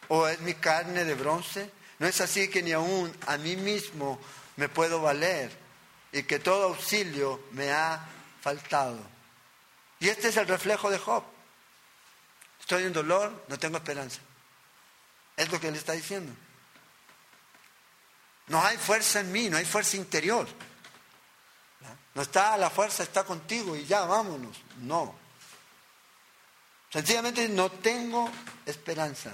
o 0.08 0.28
es 0.28 0.40
mi 0.42 0.54
carne 0.54 1.04
de 1.04 1.16
bronce? 1.16 1.72
No 2.00 2.08
es 2.08 2.22
así 2.22 2.50
que 2.50 2.62
ni 2.62 2.72
aún 2.72 3.16
a 3.28 3.38
mí 3.38 3.56
mismo 3.56 4.20
me 4.56 4.70
puedo 4.70 5.02
valer 5.02 5.52
y 6.12 6.24
que 6.24 6.40
todo 6.40 6.66
auxilio 6.66 7.44
me 7.52 7.72
ha 7.72 8.06
faltado. 8.42 9.00
Y 10.00 10.10
este 10.10 10.28
es 10.28 10.38
el 10.38 10.48
reflejo 10.48 10.92
de 10.92 11.00
Job. 11.00 11.24
Estoy 12.60 12.84
en 12.84 12.94
dolor, 12.94 13.46
no 13.48 13.58
tengo 13.58 13.78
esperanza. 13.78 14.20
Es 15.36 15.52
lo 15.52 15.60
que 15.60 15.70
él 15.70 15.76
está 15.76 15.94
diciendo. 15.94 16.32
No 18.48 18.62
hay 18.64 18.78
fuerza 18.78 19.22
en 19.22 19.32
mí, 19.32 19.50
no 19.50 19.58
hay 19.58 19.66
fuerza 19.66 19.98
interior. 19.98 20.48
No 22.14 22.22
está 22.22 22.56
la 22.58 22.70
fuerza, 22.70 23.04
está 23.04 23.24
contigo 23.24 23.76
y 23.76 23.86
ya, 23.86 24.06
vámonos. 24.06 24.62
No. 24.82 25.23
Sencillamente 26.94 27.50
no 27.50 27.72
tengo 27.72 28.30
esperanza. 28.68 29.32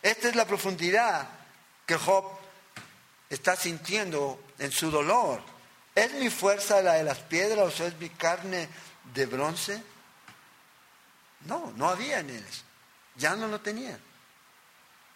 Esta 0.00 0.28
es 0.28 0.36
la 0.36 0.46
profundidad 0.46 1.28
que 1.84 1.96
Job 1.96 2.24
está 3.28 3.56
sintiendo 3.56 4.40
en 4.60 4.70
su 4.70 4.88
dolor. 4.88 5.42
¿Es 5.92 6.12
mi 6.12 6.30
fuerza 6.30 6.80
la 6.80 6.92
de 6.92 7.02
las 7.02 7.18
piedras 7.18 7.80
o 7.80 7.84
es 7.84 7.98
mi 7.98 8.10
carne 8.10 8.68
de 9.12 9.26
bronce? 9.26 9.82
No, 11.46 11.72
no 11.74 11.88
había 11.88 12.20
en 12.20 12.30
él. 12.30 12.46
Ya 13.16 13.34
no 13.34 13.48
lo 13.48 13.60
tenía. 13.60 13.98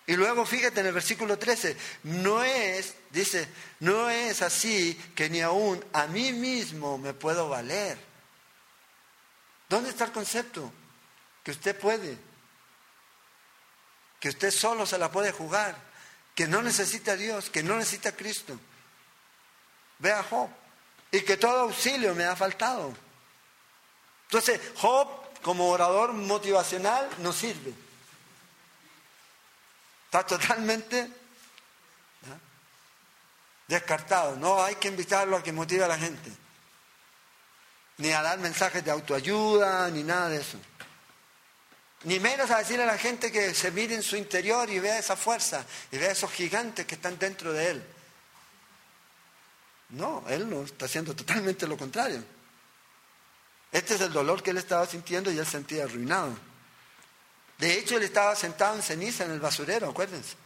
Y 0.05 0.17
luego 0.17 0.45
fíjate 0.45 0.81
en 0.81 0.87
el 0.87 0.95
versículo 0.95 1.39
13, 1.39 1.77
no 2.03 2.43
es, 2.43 2.97
dice, 3.11 3.49
no 3.79 4.11
es 4.11 4.43
así 4.43 5.01
que 5.15 5.31
ni 5.31 5.43
aún 5.43 5.85
a 5.93 6.09
mí 6.09 6.33
mismo 6.33 6.99
me 6.99 7.15
puedo 7.15 7.49
valer. 7.49 7.97
¿Dónde 9.69 9.91
está 9.91 10.07
el 10.07 10.13
concepto? 10.13 10.73
Que 11.47 11.53
usted 11.53 11.79
puede, 11.79 12.19
que 14.19 14.31
usted 14.31 14.51
solo 14.51 14.85
se 14.85 14.99
la 14.99 15.13
puede 15.13 15.31
jugar, 15.31 15.77
que 16.35 16.49
no 16.49 16.61
necesita 16.61 17.15
Dios, 17.15 17.51
que 17.51 17.63
no 17.63 17.77
necesita 17.77 18.17
Cristo. 18.17 18.59
Ve 20.01 20.11
a 20.11 20.25
Job. 20.25 20.51
Y 21.13 21.21
que 21.21 21.37
todo 21.37 21.61
auxilio 21.61 22.17
me 22.17 22.25
ha 22.25 22.35
faltado. 22.35 22.93
Entonces, 24.25 24.61
Job 24.75 25.09
como 25.41 25.69
orador 25.69 26.15
motivacional 26.15 27.09
no 27.19 27.33
sirve. 27.33 27.73
Está 30.07 30.27
totalmente 30.27 31.09
descartado. 33.69 34.35
No 34.35 34.65
hay 34.65 34.75
que 34.75 34.89
invitarlo 34.89 35.37
a 35.37 35.45
que 35.45 35.53
motive 35.53 35.85
a 35.85 35.89
la 35.89 35.97
gente. 35.97 36.33
Ni 37.99 38.11
a 38.11 38.21
dar 38.21 38.41
mensajes 38.41 38.85
de 38.85 38.91
autoayuda, 38.91 39.89
ni 39.91 40.03
nada 40.03 40.31
de 40.31 40.39
eso. 40.39 40.59
Ni 42.05 42.21
menos 42.21 42.51
a 42.51 42.59
decirle 42.59 42.85
a 42.85 42.87
la 42.87 42.99
gente 42.99 43.33
que 43.33 43.55
se 43.55 43.71
mire 43.71 43.95
en 43.95 44.03
su 44.03 44.17
interior 44.17 44.69
y 44.71 44.79
vea 44.79 44.99
esa 44.99 45.17
fuerza 45.17 45.65
y 45.91 45.99
vea 45.99 46.13
esos 46.13 46.31
gigantes 46.31 46.87
que 46.87 46.95
están 46.95 47.19
dentro 47.19 47.53
de 47.53 47.71
él. 47.71 47.87
No, 49.91 50.25
él 50.29 50.49
no 50.49 50.63
está 50.63 50.87
haciendo 50.87 51.15
totalmente 51.15 51.67
lo 51.67 51.77
contrario. 51.77 52.23
Este 53.73 53.95
es 53.95 54.01
el 54.01 54.13
dolor 54.13 54.43
que 54.43 54.51
él 54.51 54.59
estaba 54.59 54.87
sintiendo 54.87 55.31
y 55.31 55.39
él 55.39 55.47
sentía 55.47 55.85
arruinado. 55.85 56.37
De 57.59 57.79
hecho, 57.79 57.97
él 57.97 58.03
estaba 58.03 58.35
sentado 58.37 58.77
en 58.77 58.83
ceniza 58.83 59.25
en 59.25 59.33
el 59.33 59.41
basurero, 59.41 59.89
acuérdense. 59.89 60.37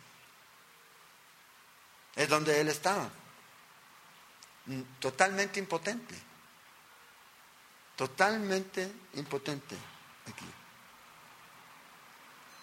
Es 2.15 2.29
donde 2.29 2.61
él 2.61 2.69
estaba. 2.69 3.11
Mm, 4.67 4.83
totalmente 4.99 5.59
impotente. 5.59 6.15
Totalmente 7.97 8.91
impotente 9.15 9.77
aquí. 10.27 10.47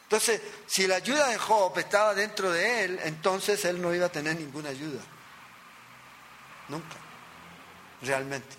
Entonces, 0.08 0.42
si 0.66 0.88
la 0.88 0.96
ayuda 0.96 1.28
de 1.28 1.38
Job 1.38 1.78
estaba 1.78 2.16
dentro 2.16 2.50
de 2.50 2.86
él, 2.86 3.00
entonces 3.04 3.66
él 3.66 3.82
no 3.82 3.94
iba 3.94 4.06
a 4.06 4.12
tener 4.12 4.38
ninguna 4.38 4.70
ayuda. 4.70 5.02
Nunca. 6.70 6.96
Realmente. 8.02 8.56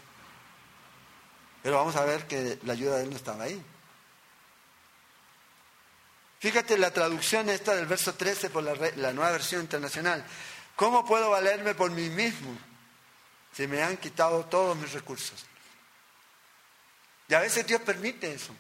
Pero 1.63 1.77
vamos 1.77 1.97
a 1.97 2.05
ver 2.05 2.27
que 2.27 2.59
la 2.65 2.75
ayuda 2.75 2.99
de 2.99 3.05
él 3.05 3.11
no 3.11 3.17
estaba 3.17 3.45
ahí. 3.45 3.65
Fíjate 6.39 6.77
la 6.77 6.91
traducción 6.91 7.49
esta 7.49 7.75
del 7.75 7.87
verso 7.87 8.15
13 8.15 8.51
por 8.51 8.63
la, 8.63 9.13
nueva 9.15 9.33
versión 9.33 9.63
internacional. 9.63 10.23
¿Cómo 10.77 11.07
puedo 11.07 11.31
valerme 11.31 11.75
por 11.75 11.91
mí 11.91 12.11
mismo 12.11 12.59
si 13.55 13.67
me 13.67 13.83
han 13.83 13.97
quitado 13.97 14.45
todos 14.45 14.77
mis 14.77 14.93
recursos? 14.93 15.47
Y 17.27 17.33
a 17.33 17.41
veces 17.41 17.67
Dios 17.67 17.81
permite 17.81 18.35
eso, 18.35 18.55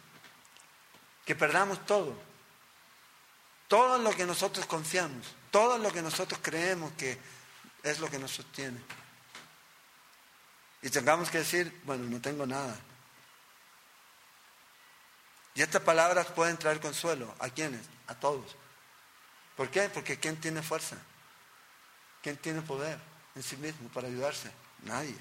que 1.26 1.34
perdamos 1.34 1.84
todo. 1.84 2.27
Todo 3.68 3.98
lo 3.98 4.10
que 4.10 4.24
nosotros 4.24 4.66
confiamos, 4.66 5.26
todo 5.50 5.78
lo 5.78 5.92
que 5.92 6.02
nosotros 6.02 6.40
creemos 6.42 6.90
que 6.92 7.18
es 7.82 8.00
lo 8.00 8.10
que 8.10 8.18
nos 8.18 8.32
sostiene. 8.32 8.80
Y 10.82 10.90
tengamos 10.90 11.30
que 11.30 11.38
decir, 11.38 11.80
bueno, 11.84 12.04
no 12.04 12.20
tengo 12.20 12.46
nada. 12.46 12.76
Y 15.54 15.62
estas 15.62 15.82
palabras 15.82 16.26
pueden 16.28 16.56
traer 16.56 16.80
consuelo. 16.80 17.34
¿A 17.40 17.50
quiénes? 17.50 17.82
A 18.06 18.14
todos. 18.14 18.56
¿Por 19.56 19.70
qué? 19.70 19.88
Porque 19.88 20.18
¿quién 20.18 20.40
tiene 20.40 20.62
fuerza? 20.62 20.96
¿Quién 22.22 22.36
tiene 22.36 22.62
poder 22.62 22.98
en 23.34 23.42
sí 23.42 23.56
mismo 23.56 23.88
para 23.88 24.06
ayudarse? 24.06 24.50
Nadie. 24.84 25.16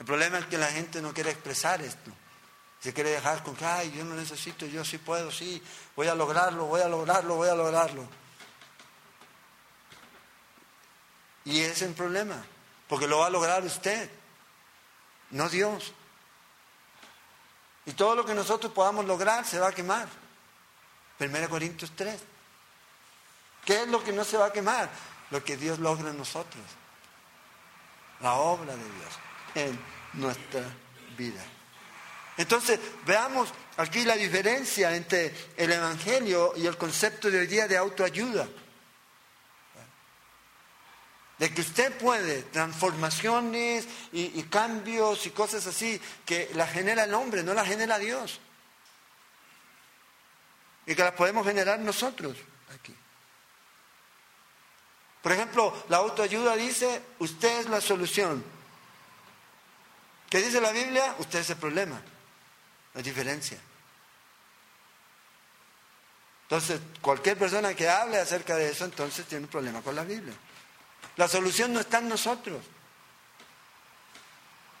El 0.00 0.06
problema 0.06 0.38
es 0.38 0.46
que 0.46 0.58
la 0.58 0.66
gente 0.66 1.00
no 1.00 1.14
quiere 1.14 1.30
expresar 1.30 1.80
esto. 1.80 2.10
Se 2.80 2.92
quiere 2.92 3.10
dejar 3.10 3.42
con 3.42 3.56
que, 3.56 3.64
ay, 3.64 3.92
yo 3.92 4.04
no 4.04 4.14
necesito, 4.14 4.66
yo 4.66 4.84
sí 4.84 4.98
puedo, 4.98 5.30
sí, 5.30 5.62
voy 5.96 6.08
a 6.08 6.14
lograrlo, 6.14 6.66
voy 6.66 6.80
a 6.80 6.88
lograrlo, 6.88 7.36
voy 7.36 7.48
a 7.48 7.54
lograrlo. 7.54 8.06
Y 11.44 11.60
ese 11.60 11.72
es 11.72 11.82
el 11.82 11.94
problema, 11.94 12.44
porque 12.88 13.06
lo 13.06 13.18
va 13.18 13.26
a 13.26 13.30
lograr 13.30 13.64
usted, 13.64 14.10
no 15.30 15.48
Dios. 15.48 15.92
Y 17.86 17.92
todo 17.92 18.16
lo 18.16 18.24
que 18.26 18.34
nosotros 18.34 18.72
podamos 18.72 19.04
lograr 19.04 19.44
se 19.44 19.58
va 19.58 19.68
a 19.68 19.72
quemar. 19.72 20.08
1 21.20 21.48
Corintios 21.48 21.92
3. 21.94 22.20
¿Qué 23.64 23.82
es 23.82 23.88
lo 23.88 24.02
que 24.02 24.12
no 24.12 24.24
se 24.24 24.36
va 24.36 24.46
a 24.46 24.52
quemar? 24.52 24.90
Lo 25.30 25.42
que 25.42 25.56
Dios 25.56 25.78
logra 25.78 26.10
en 26.10 26.18
nosotros. 26.18 26.62
La 28.20 28.34
obra 28.34 28.76
de 28.76 28.84
Dios 28.84 29.18
en 29.54 29.80
nuestra 30.14 30.62
vida. 31.16 31.42
Entonces, 32.36 32.78
veamos 33.06 33.48
aquí 33.76 34.04
la 34.04 34.16
diferencia 34.16 34.94
entre 34.94 35.34
el 35.56 35.72
Evangelio 35.72 36.52
y 36.56 36.66
el 36.66 36.76
concepto 36.76 37.30
de 37.30 37.40
hoy 37.40 37.46
día 37.46 37.66
de 37.66 37.76
autoayuda. 37.76 38.46
de 41.38 41.52
que 41.52 41.60
usted 41.60 41.92
puede 41.98 42.42
transformaciones 42.44 43.86
y, 44.12 44.42
cambios 44.44 45.26
y 45.26 45.30
cosas 45.30 45.66
así 45.66 46.00
que 46.24 46.50
la 46.54 46.66
genera 46.66 47.04
el 47.04 47.12
hombre, 47.12 47.42
no 47.42 47.52
la 47.52 47.64
genera 47.64 47.98
Dios. 47.98 48.40
Y 50.86 50.94
que 50.94 51.02
las 51.02 51.12
podemos 51.12 51.46
generar 51.46 51.78
nosotros 51.80 52.36
aquí. 52.74 52.94
Por 55.20 55.32
ejemplo, 55.32 55.84
la 55.88 55.98
autoayuda 55.98 56.54
dice, 56.56 57.02
usted 57.18 57.60
es 57.60 57.68
la 57.68 57.80
solución. 57.80 58.44
¿Qué 60.30 60.38
dice 60.38 60.60
la 60.60 60.72
Biblia? 60.72 61.16
Usted 61.18 61.40
es 61.40 61.50
el 61.50 61.56
problema, 61.56 62.00
la 62.96 63.02
diferencia. 63.02 63.58
Entonces, 66.44 66.80
cualquier 67.02 67.36
persona 67.36 67.74
que 67.74 67.88
hable 67.88 68.18
acerca 68.18 68.56
de 68.56 68.70
eso, 68.70 68.86
entonces 68.86 69.26
tiene 69.26 69.44
un 69.44 69.50
problema 69.50 69.82
con 69.82 69.94
la 69.94 70.02
Biblia. 70.02 70.34
La 71.16 71.28
solución 71.28 71.72
no 71.72 71.80
está 71.80 71.98
en 71.98 72.08
nosotros, 72.08 72.64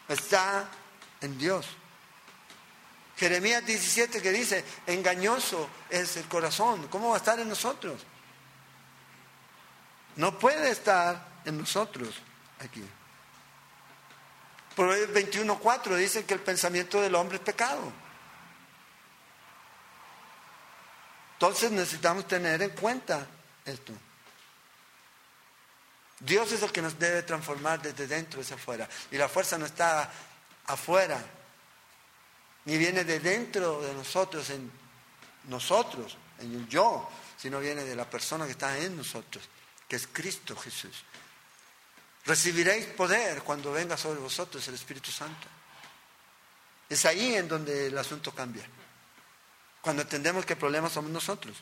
está 0.08 0.66
en 1.20 1.36
Dios. 1.36 1.66
Jeremías 3.18 3.64
17 3.66 4.22
que 4.22 4.32
dice, 4.32 4.64
engañoso 4.86 5.68
es 5.90 6.16
el 6.16 6.26
corazón, 6.26 6.88
¿cómo 6.88 7.10
va 7.10 7.16
a 7.16 7.18
estar 7.18 7.38
en 7.38 7.48
nosotros? 7.48 8.02
No 10.16 10.38
puede 10.38 10.70
estar 10.70 11.40
en 11.44 11.58
nosotros 11.58 12.14
aquí. 12.60 12.84
Proverbios 14.74 15.34
21.4 15.34 15.96
dice 15.96 16.24
que 16.24 16.34
el 16.34 16.40
pensamiento 16.40 17.00
del 17.00 17.14
hombre 17.14 17.36
es 17.36 17.42
pecado. 17.42 18.05
Entonces 21.36 21.70
necesitamos 21.70 22.26
tener 22.26 22.62
en 22.62 22.70
cuenta 22.70 23.26
esto. 23.64 23.92
Dios 26.18 26.50
es 26.52 26.62
el 26.62 26.72
que 26.72 26.80
nos 26.80 26.98
debe 26.98 27.22
transformar 27.24 27.82
desde 27.82 28.06
dentro 28.06 28.40
hacia 28.40 28.56
afuera. 28.56 28.88
Y 29.10 29.18
la 29.18 29.28
fuerza 29.28 29.58
no 29.58 29.66
está 29.66 30.10
afuera, 30.66 31.22
ni 32.64 32.78
viene 32.78 33.04
de 33.04 33.20
dentro 33.20 33.82
de 33.82 33.92
nosotros, 33.92 34.48
en 34.48 34.70
nosotros, 35.48 36.16
en 36.38 36.54
el 36.54 36.68
yo, 36.68 37.06
sino 37.36 37.60
viene 37.60 37.84
de 37.84 37.94
la 37.94 38.08
persona 38.08 38.46
que 38.46 38.52
está 38.52 38.78
en 38.78 38.96
nosotros, 38.96 39.44
que 39.86 39.96
es 39.96 40.08
Cristo 40.10 40.56
Jesús. 40.56 41.04
Recibiréis 42.24 42.86
poder 42.86 43.42
cuando 43.42 43.70
venga 43.72 43.96
sobre 43.98 44.18
vosotros 44.20 44.66
el 44.68 44.74
Espíritu 44.74 45.10
Santo. 45.10 45.46
Es 46.88 47.04
ahí 47.04 47.34
en 47.34 47.46
donde 47.46 47.88
el 47.88 47.98
asunto 47.98 48.34
cambia. 48.34 48.66
Cuando 49.86 50.02
entendemos 50.02 50.44
que 50.44 50.54
el 50.54 50.58
problema 50.58 50.90
somos 50.90 51.12
nosotros. 51.12 51.56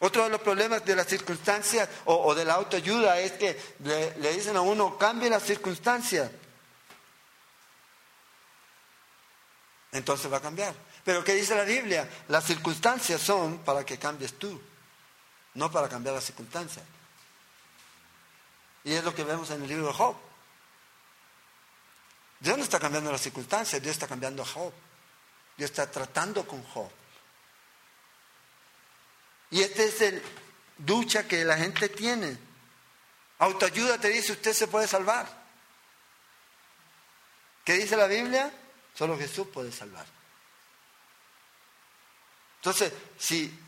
Otro 0.00 0.24
de 0.24 0.30
los 0.30 0.40
problemas 0.40 0.84
de 0.84 0.96
las 0.96 1.06
circunstancias 1.06 1.88
o, 2.06 2.34
de 2.34 2.44
la 2.44 2.54
autoayuda 2.54 3.20
es 3.20 3.30
que 3.34 3.76
le, 3.84 4.18
le 4.18 4.32
dicen 4.32 4.56
a 4.56 4.62
uno, 4.62 4.98
cambie 4.98 5.30
las 5.30 5.44
circunstancias. 5.44 6.28
Entonces 9.92 10.30
va 10.32 10.38
a 10.38 10.42
cambiar. 10.42 10.74
Pero 11.04 11.22
¿qué 11.22 11.34
dice 11.36 11.54
la 11.54 11.62
Biblia? 11.62 12.10
Las 12.26 12.42
circunstancias 12.42 13.20
son 13.20 13.58
para 13.58 13.86
que 13.86 13.96
cambies 13.96 14.36
tú, 14.36 14.60
no 15.54 15.70
para 15.70 15.88
cambiar 15.88 16.16
las 16.16 16.24
circunstancias. 16.24 16.84
Y 18.82 18.92
es 18.92 19.04
lo 19.04 19.14
que 19.14 19.22
vemos 19.22 19.48
en 19.52 19.62
el 19.62 19.68
libro 19.68 19.86
de 19.86 19.92
Job. 19.92 20.16
Dios 22.40 22.58
no 22.58 22.64
está 22.64 22.80
cambiando 22.80 23.12
las 23.12 23.20
circunstancias, 23.20 23.80
Dios 23.80 23.92
está 23.92 24.08
cambiando 24.08 24.42
a 24.42 24.46
Job. 24.46 24.72
Dios 25.56 25.70
está 25.70 25.90
tratando 25.90 26.46
con 26.46 26.62
Job. 26.62 26.90
Y 29.50 29.62
este 29.62 29.86
es 29.86 30.00
el 30.02 30.22
ducha 30.78 31.26
que 31.26 31.44
la 31.44 31.56
gente 31.56 31.88
tiene. 31.88 32.36
Autoayuda 33.38 33.98
te 33.98 34.08
dice, 34.08 34.32
usted 34.32 34.52
se 34.52 34.66
puede 34.66 34.86
salvar. 34.86 35.26
¿Qué 37.64 37.74
dice 37.74 37.96
la 37.96 38.06
Biblia? 38.06 38.52
Solo 38.94 39.18
Jesús 39.18 39.48
puede 39.48 39.72
salvar. 39.72 40.06
Entonces, 42.56 42.92
si 43.18 43.58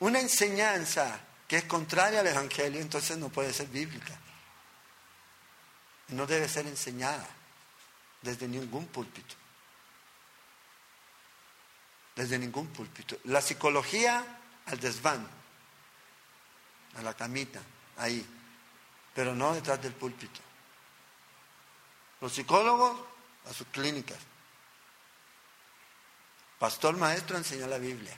una 0.00 0.20
enseñanza 0.20 1.20
que 1.46 1.58
es 1.58 1.64
contraria 1.64 2.20
al 2.20 2.26
Evangelio, 2.26 2.80
entonces 2.80 3.16
no 3.18 3.28
puede 3.28 3.52
ser 3.52 3.68
bíblica. 3.68 4.18
No 6.08 6.26
debe 6.26 6.48
ser 6.48 6.66
enseñada 6.66 7.26
desde 8.22 8.48
ningún 8.48 8.86
púlpito. 8.86 9.34
Desde 12.16 12.38
ningún 12.38 12.68
púlpito. 12.68 13.18
La 13.24 13.40
psicología 13.40 14.24
al 14.66 14.80
desván, 14.80 15.28
a 16.96 17.02
la 17.02 17.14
camita, 17.14 17.60
ahí, 17.98 18.26
pero 19.14 19.34
no 19.34 19.54
detrás 19.54 19.80
del 19.82 19.92
púlpito. 19.92 20.40
Los 22.20 22.32
psicólogos 22.32 22.98
a 23.48 23.52
sus 23.52 23.66
clínicas. 23.68 24.18
Pastor 26.58 26.96
maestro 26.96 27.36
enseña 27.36 27.66
la 27.66 27.78
Biblia, 27.78 28.16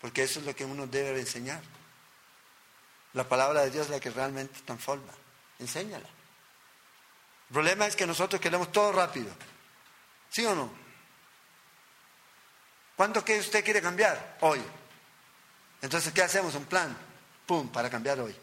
porque 0.00 0.22
eso 0.22 0.40
es 0.40 0.46
lo 0.46 0.54
que 0.54 0.64
uno 0.64 0.86
debe 0.86 1.18
enseñar. 1.18 1.62
La 3.14 3.26
palabra 3.26 3.62
de 3.62 3.70
Dios 3.70 3.86
es 3.86 3.90
la 3.90 3.98
que 3.98 4.10
realmente 4.10 4.60
transforma. 4.60 5.12
Enséñala. 5.58 6.06
El 7.48 7.52
problema 7.54 7.86
es 7.86 7.96
que 7.96 8.06
nosotros 8.06 8.40
queremos 8.40 8.70
todo 8.70 8.92
rápido. 8.92 9.32
¿Sí 10.28 10.44
o 10.44 10.54
no? 10.54 10.85
¿Cuánto 12.96 13.24
que 13.24 13.38
usted 13.38 13.62
quiere 13.62 13.82
cambiar? 13.82 14.38
Hoy. 14.40 14.62
Entonces, 15.82 16.12
¿qué 16.12 16.22
hacemos? 16.22 16.54
Un 16.54 16.64
plan. 16.64 16.96
¡Pum! 17.44 17.68
Para 17.68 17.90
cambiar 17.90 18.18
hoy. 18.20 18.34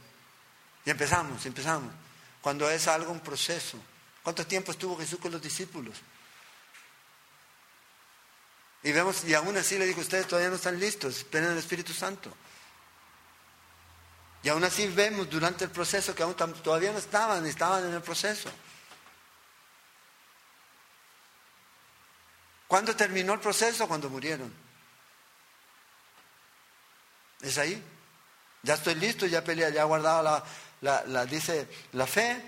Y 0.85 0.89
empezamos, 0.89 1.45
empezamos. 1.45 1.91
Cuando 2.41 2.69
es 2.69 2.87
algo, 2.87 3.11
un 3.11 3.19
proceso. 3.19 3.77
¿Cuánto 4.21 4.45
tiempo 4.45 4.71
estuvo 4.71 4.97
Jesús 4.97 5.19
con 5.19 5.31
los 5.31 5.41
discípulos? 5.41 5.95
Y 8.83 8.91
vemos, 8.91 9.23
y 9.23 9.33
aún 9.33 9.55
así 9.57 9.77
le 9.77 9.87
dijo, 9.87 10.01
ustedes 10.01 10.27
todavía 10.27 10.49
no 10.49 10.57
están 10.57 10.79
listos, 10.79 11.17
esperen 11.17 11.51
el 11.51 11.57
Espíritu 11.57 11.93
Santo. 11.93 12.33
Y 14.43 14.49
aún 14.49 14.63
así 14.63 14.87
vemos 14.87 15.29
durante 15.29 15.63
el 15.63 15.71
proceso 15.71 16.13
que 16.13 16.21
aún 16.21 16.35
todavía 16.35 16.91
no 16.91 16.97
estaban, 16.97 17.45
estaban 17.45 17.85
en 17.85 17.93
el 17.93 18.01
proceso. 18.01 18.51
¿Cuándo 22.73 22.95
terminó 22.95 23.33
el 23.35 23.39
proceso? 23.39 23.87
Cuando 23.87 24.09
murieron. 24.09 24.51
Es 27.39 27.59
ahí. 27.59 27.79
Ya 28.63 28.73
estoy 28.73 28.95
listo, 28.95 29.27
ya 29.27 29.43
peleé, 29.43 29.71
ya 29.71 29.81
he 29.81 29.85
guardado 29.85 30.43
la, 30.81 31.03
la, 31.05 31.25
dice, 31.27 31.69
la 31.91 32.07
fe, 32.07 32.43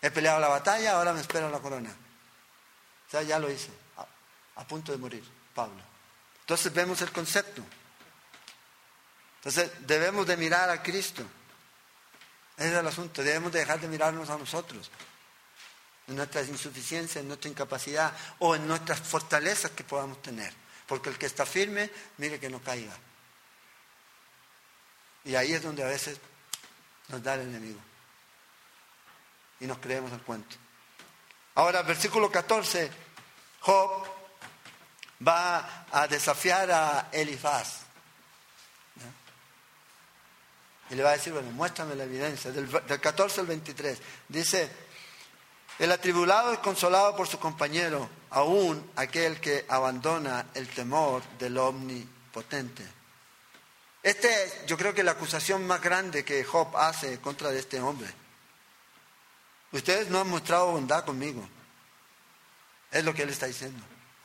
he 0.00 0.12
peleado 0.12 0.38
la 0.38 0.46
batalla, 0.46 0.92
ahora 0.92 1.12
me 1.12 1.20
espera 1.20 1.50
la 1.50 1.58
corona. 1.58 1.90
O 1.90 3.10
sea, 3.10 3.22
ya 3.22 3.40
lo 3.40 3.50
hice, 3.50 3.72
a, 3.96 4.60
a 4.60 4.64
punto 4.64 4.92
de 4.92 4.98
morir, 4.98 5.24
Pablo. 5.52 5.82
Entonces 6.42 6.72
vemos 6.72 7.02
el 7.02 7.10
concepto. 7.10 7.60
Entonces 9.38 9.72
debemos 9.88 10.24
de 10.28 10.36
mirar 10.36 10.70
a 10.70 10.80
Cristo. 10.84 11.24
Ese 12.56 12.68
es 12.68 12.78
el 12.78 12.86
asunto, 12.86 13.24
debemos 13.24 13.50
de 13.50 13.58
dejar 13.58 13.80
de 13.80 13.88
mirarnos 13.88 14.30
a 14.30 14.38
nosotros 14.38 14.88
en 16.08 16.16
nuestras 16.16 16.48
insuficiencias, 16.48 17.22
en 17.22 17.28
nuestra 17.28 17.50
incapacidad 17.50 18.12
o 18.38 18.56
en 18.56 18.66
nuestras 18.66 19.00
fortalezas 19.00 19.70
que 19.72 19.84
podamos 19.84 20.20
tener. 20.22 20.52
Porque 20.86 21.10
el 21.10 21.18
que 21.18 21.26
está 21.26 21.44
firme, 21.44 21.90
mire 22.16 22.40
que 22.40 22.48
no 22.48 22.60
caiga. 22.60 22.96
Y 25.24 25.34
ahí 25.34 25.52
es 25.52 25.62
donde 25.62 25.84
a 25.84 25.86
veces 25.86 26.18
nos 27.08 27.22
da 27.22 27.34
el 27.34 27.42
enemigo. 27.42 27.78
Y 29.60 29.66
nos 29.66 29.78
creemos 29.78 30.10
el 30.12 30.22
cuento. 30.22 30.56
Ahora, 31.56 31.82
versículo 31.82 32.30
14, 32.30 32.90
Job 33.60 34.06
va 35.26 35.86
a 35.90 36.06
desafiar 36.08 36.70
a 36.70 37.08
Elifaz. 37.12 37.80
Y 40.90 40.94
le 40.94 41.02
va 41.02 41.10
a 41.10 41.14
decir, 41.14 41.34
bueno, 41.34 41.50
muéstrame 41.50 41.94
la 41.94 42.04
evidencia. 42.04 42.50
Del, 42.50 42.70
del 42.70 43.00
14 43.00 43.42
al 43.42 43.46
23. 43.46 43.98
Dice, 44.28 44.87
el 45.78 45.92
atribulado 45.92 46.52
es 46.52 46.58
consolado 46.58 47.14
por 47.16 47.28
su 47.28 47.38
compañero, 47.38 48.08
aún 48.30 48.90
aquel 48.96 49.40
que 49.40 49.64
abandona 49.68 50.46
el 50.54 50.68
temor 50.68 51.22
del 51.38 51.56
omnipotente. 51.58 52.84
Esta 54.02 54.28
es, 54.28 54.66
yo 54.66 54.76
creo 54.76 54.94
que 54.94 55.02
la 55.02 55.12
acusación 55.12 55.66
más 55.66 55.80
grande 55.80 56.24
que 56.24 56.44
Job 56.44 56.76
hace 56.76 57.20
contra 57.20 57.50
de 57.50 57.60
este 57.60 57.80
hombre. 57.80 58.08
Ustedes 59.72 60.08
no 60.08 60.20
han 60.20 60.28
mostrado 60.28 60.72
bondad 60.72 61.04
conmigo. 61.04 61.46
Es 62.90 63.04
lo 63.04 63.14
que 63.14 63.22
él 63.22 63.30
está 63.30 63.46
diciendo. 63.46 63.84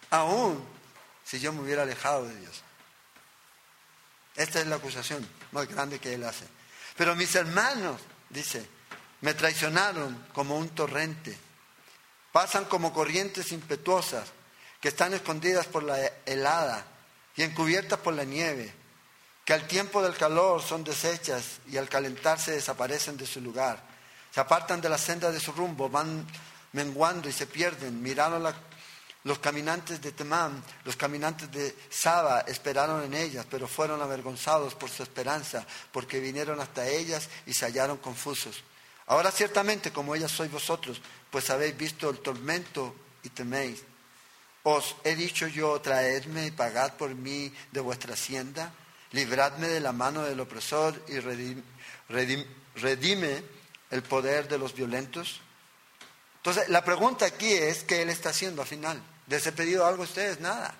Aún 0.09 0.63
si 1.23 1.39
yo 1.39 1.51
me 1.53 1.61
hubiera 1.61 1.83
alejado 1.83 2.25
de 2.27 2.35
Dios. 2.39 2.63
Esta 4.35 4.59
es 4.59 4.67
la 4.67 4.77
acusación 4.77 5.27
más 5.51 5.67
grande 5.67 5.99
que 5.99 6.13
él 6.13 6.23
hace. 6.23 6.45
Pero 6.97 7.15
mis 7.15 7.35
hermanos, 7.35 8.01
dice, 8.29 8.67
me 9.23 9.33
traicionaron 9.33 10.27
como 10.33 10.57
un 10.57 10.67
torrente. 10.69 11.37
Pasan 12.33 12.65
como 12.65 12.91
corrientes 12.91 13.53
impetuosas 13.53 14.27
que 14.81 14.89
están 14.89 15.13
escondidas 15.13 15.65
por 15.65 15.83
la 15.83 15.97
helada 16.25 16.85
y 17.37 17.43
encubiertas 17.43 17.99
por 17.99 18.13
la 18.13 18.25
nieve. 18.25 18.73
que 19.45 19.53
al 19.53 19.67
tiempo 19.67 20.01
del 20.01 20.15
calor 20.15 20.61
son 20.61 20.85
deshechas 20.85 21.59
y 21.69 21.75
al 21.75 21.89
calentarse 21.89 22.51
desaparecen 22.51 23.17
de 23.17 23.25
su 23.25 23.41
lugar. 23.41 23.83
Se 24.31 24.39
apartan 24.39 24.79
de 24.79 24.87
la 24.87 24.97
senda 24.97 25.31
de 25.31 25.39
su 25.39 25.51
rumbo, 25.51 25.89
van 25.89 26.25
menguando 26.71 27.27
y 27.27 27.33
se 27.33 27.45
pierden. 27.45 28.01
Miraron 28.01 28.43
los 29.23 29.39
caminantes 29.39 30.01
de 30.01 30.13
Temán, 30.13 30.63
los 30.85 30.95
caminantes 30.95 31.51
de 31.51 31.75
Saba, 31.89 32.41
esperaron 32.41 33.03
en 33.03 33.13
ellas, 33.13 33.45
pero 33.49 33.67
fueron 33.67 34.01
avergonzados 34.01 34.75
por 34.75 34.89
su 34.89 35.03
esperanza, 35.03 35.65
porque 35.91 36.21
vinieron 36.21 36.61
hasta 36.61 36.87
ellas 36.87 37.29
y 37.45 37.53
se 37.53 37.65
hallaron 37.65 37.97
confusos. 37.97 38.63
Ahora 39.13 39.29
ciertamente 39.29 39.93
como 39.93 40.15
ellas 40.15 40.31
sois 40.31 40.49
vosotros, 40.49 40.99
pues 41.29 41.51
habéis 41.51 41.77
visto 41.77 42.09
el 42.09 42.17
tormento 42.17 42.95
y 43.21 43.29
teméis. 43.29 43.83
Os 44.63 44.95
he 45.03 45.13
dicho 45.13 45.45
yo, 45.45 45.79
traedme 45.81 46.47
y 46.47 46.51
pagad 46.51 46.97
por 46.97 47.13
mí 47.13 47.53
de 47.71 47.79
vuestra 47.79 48.15
hacienda 48.15 48.73
libradme 49.11 49.67
de 49.67 49.81
la 49.81 49.91
mano 49.91 50.23
del 50.23 50.39
opresor 50.39 50.99
y 51.07 51.19
redime 51.19 51.63
el 53.91 54.01
poder 54.01 54.47
de 54.47 54.57
los 54.57 54.73
violentos. 54.73 55.41
Entonces, 56.37 56.69
la 56.69 56.83
pregunta 56.83 57.27
aquí 57.27 57.53
es, 57.53 57.83
¿qué 57.83 58.01
Él 58.01 58.09
está 58.09 58.29
haciendo 58.29 58.63
al 58.63 58.67
final? 58.67 58.99
¿De 59.27 59.37
ese 59.37 59.51
pedido 59.51 59.85
algo 59.85 60.01
a 60.01 60.07
ustedes? 60.07 60.39
Nada. 60.39 60.73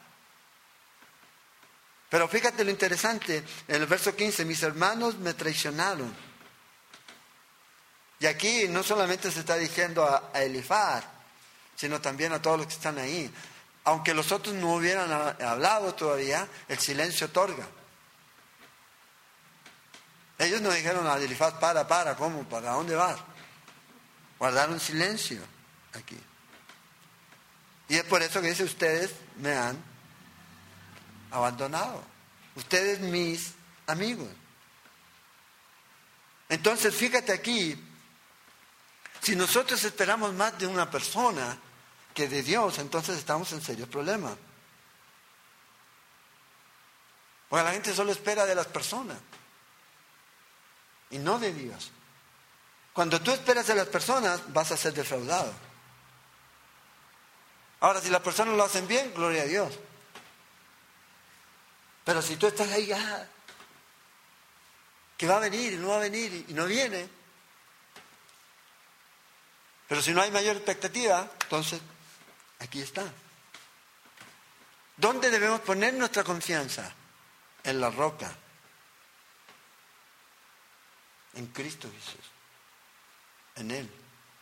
Pero 2.10 2.28
fíjate 2.28 2.64
lo 2.64 2.72
interesante, 2.72 3.44
en 3.68 3.76
el 3.76 3.86
verso 3.86 4.16
15, 4.16 4.44
mis 4.46 4.64
hermanos 4.64 5.20
me 5.20 5.36
traicionaron. 5.36 6.33
Y 8.24 8.26
aquí 8.26 8.70
no 8.70 8.84
solamente 8.84 9.30
se 9.30 9.42
está 9.42 9.58
diciendo 9.58 10.06
a, 10.06 10.32
a 10.34 11.04
sino 11.76 12.00
también 12.00 12.32
a 12.32 12.42
todos 12.42 12.58
los 12.58 12.68
que 12.68 12.74
están 12.74 12.98
ahí. 12.98 13.30
Aunque 13.84 14.14
los 14.14 14.32
otros 14.32 14.56
no 14.56 14.76
hubieran 14.76 15.12
hablado 15.42 15.94
todavía, 15.94 16.48
el 16.70 16.80
silencio 16.80 17.28
otorga. 17.28 17.68
Ellos 20.38 20.62
no 20.62 20.72
dijeron 20.72 21.06
a 21.06 21.18
Elifaz, 21.18 21.56
para, 21.56 21.86
para, 21.86 22.16
¿cómo? 22.16 22.48
¿Para 22.48 22.72
dónde 22.72 22.96
vas? 22.96 23.18
Guardaron 24.40 24.80
silencio 24.80 25.42
aquí. 25.92 26.18
Y 27.90 27.98
es 27.98 28.06
por 28.06 28.22
eso 28.22 28.40
que 28.40 28.52
dice, 28.52 28.64
ustedes 28.64 29.12
me 29.36 29.54
han 29.54 29.78
abandonado. 31.30 32.02
Ustedes 32.56 33.02
mis 33.02 33.52
amigos. 33.86 34.30
Entonces, 36.48 36.96
fíjate 36.96 37.34
aquí, 37.34 37.90
si 39.24 39.38
nosotros 39.38 39.82
esperamos 39.86 40.34
más 40.34 40.60
de 40.60 40.68
una 40.68 40.92
persona 40.92 41.58
que 42.14 42.28
de 42.28 42.44
Dios, 42.44 42.78
entonces 42.78 43.18
estamos 43.18 43.54
en 43.54 43.62
serio 43.62 43.90
problema. 43.90 44.36
Porque 47.48 47.64
la 47.64 47.72
gente 47.72 47.94
solo 47.94 48.12
espera 48.12 48.46
de 48.46 48.54
las 48.54 48.68
personas 48.68 49.18
y 51.10 51.20
no 51.20 51.40
de 51.40 51.54
Dios. 51.54 51.92
Cuando 52.92 53.22
tú 53.22 53.32
esperas 53.32 53.66
de 53.68 53.76
las 53.76 53.88
personas, 53.88 54.42
vas 54.52 54.72
a 54.74 54.78
ser 54.78 54.94
defraudado. 54.94 55.54
Ahora, 57.80 58.02
si 58.02 58.10
las 58.10 58.22
personas 58.22 58.58
lo 58.58 58.64
hacen 58.64 58.88
bien, 58.88 59.14
gloria 59.14 59.44
a 59.44 59.46
Dios. 59.46 59.80
Pero 62.04 62.22
si 62.22 62.36
tú 62.36 62.48
estás 62.48 62.70
ahí, 62.72 62.92
ah, 62.92 63.26
que 65.18 65.28
va 65.28 65.38
a 65.38 65.40
venir 65.40 65.74
y 65.74 65.78
no 65.78 65.90
va 65.90 65.96
a 65.96 66.00
venir 66.00 66.46
y 66.50 66.54
no 66.54 66.66
viene. 66.66 67.23
Pero 69.94 70.02
si 70.02 70.12
no 70.12 70.24
hay 70.24 70.32
mayor 70.32 70.56
expectativa, 70.56 71.30
entonces 71.44 71.80
aquí 72.58 72.82
está. 72.82 73.04
¿Dónde 74.98 75.30
debemos 75.30 75.60
poner 75.60 75.94
nuestra 75.94 76.24
confianza? 76.24 76.92
En 77.64 77.80
la 77.80 77.92
roca 77.92 78.36
en 81.36 81.46
Cristo 81.46 81.92
Jesús. 81.94 82.26
En 83.56 83.70
Él. 83.70 83.88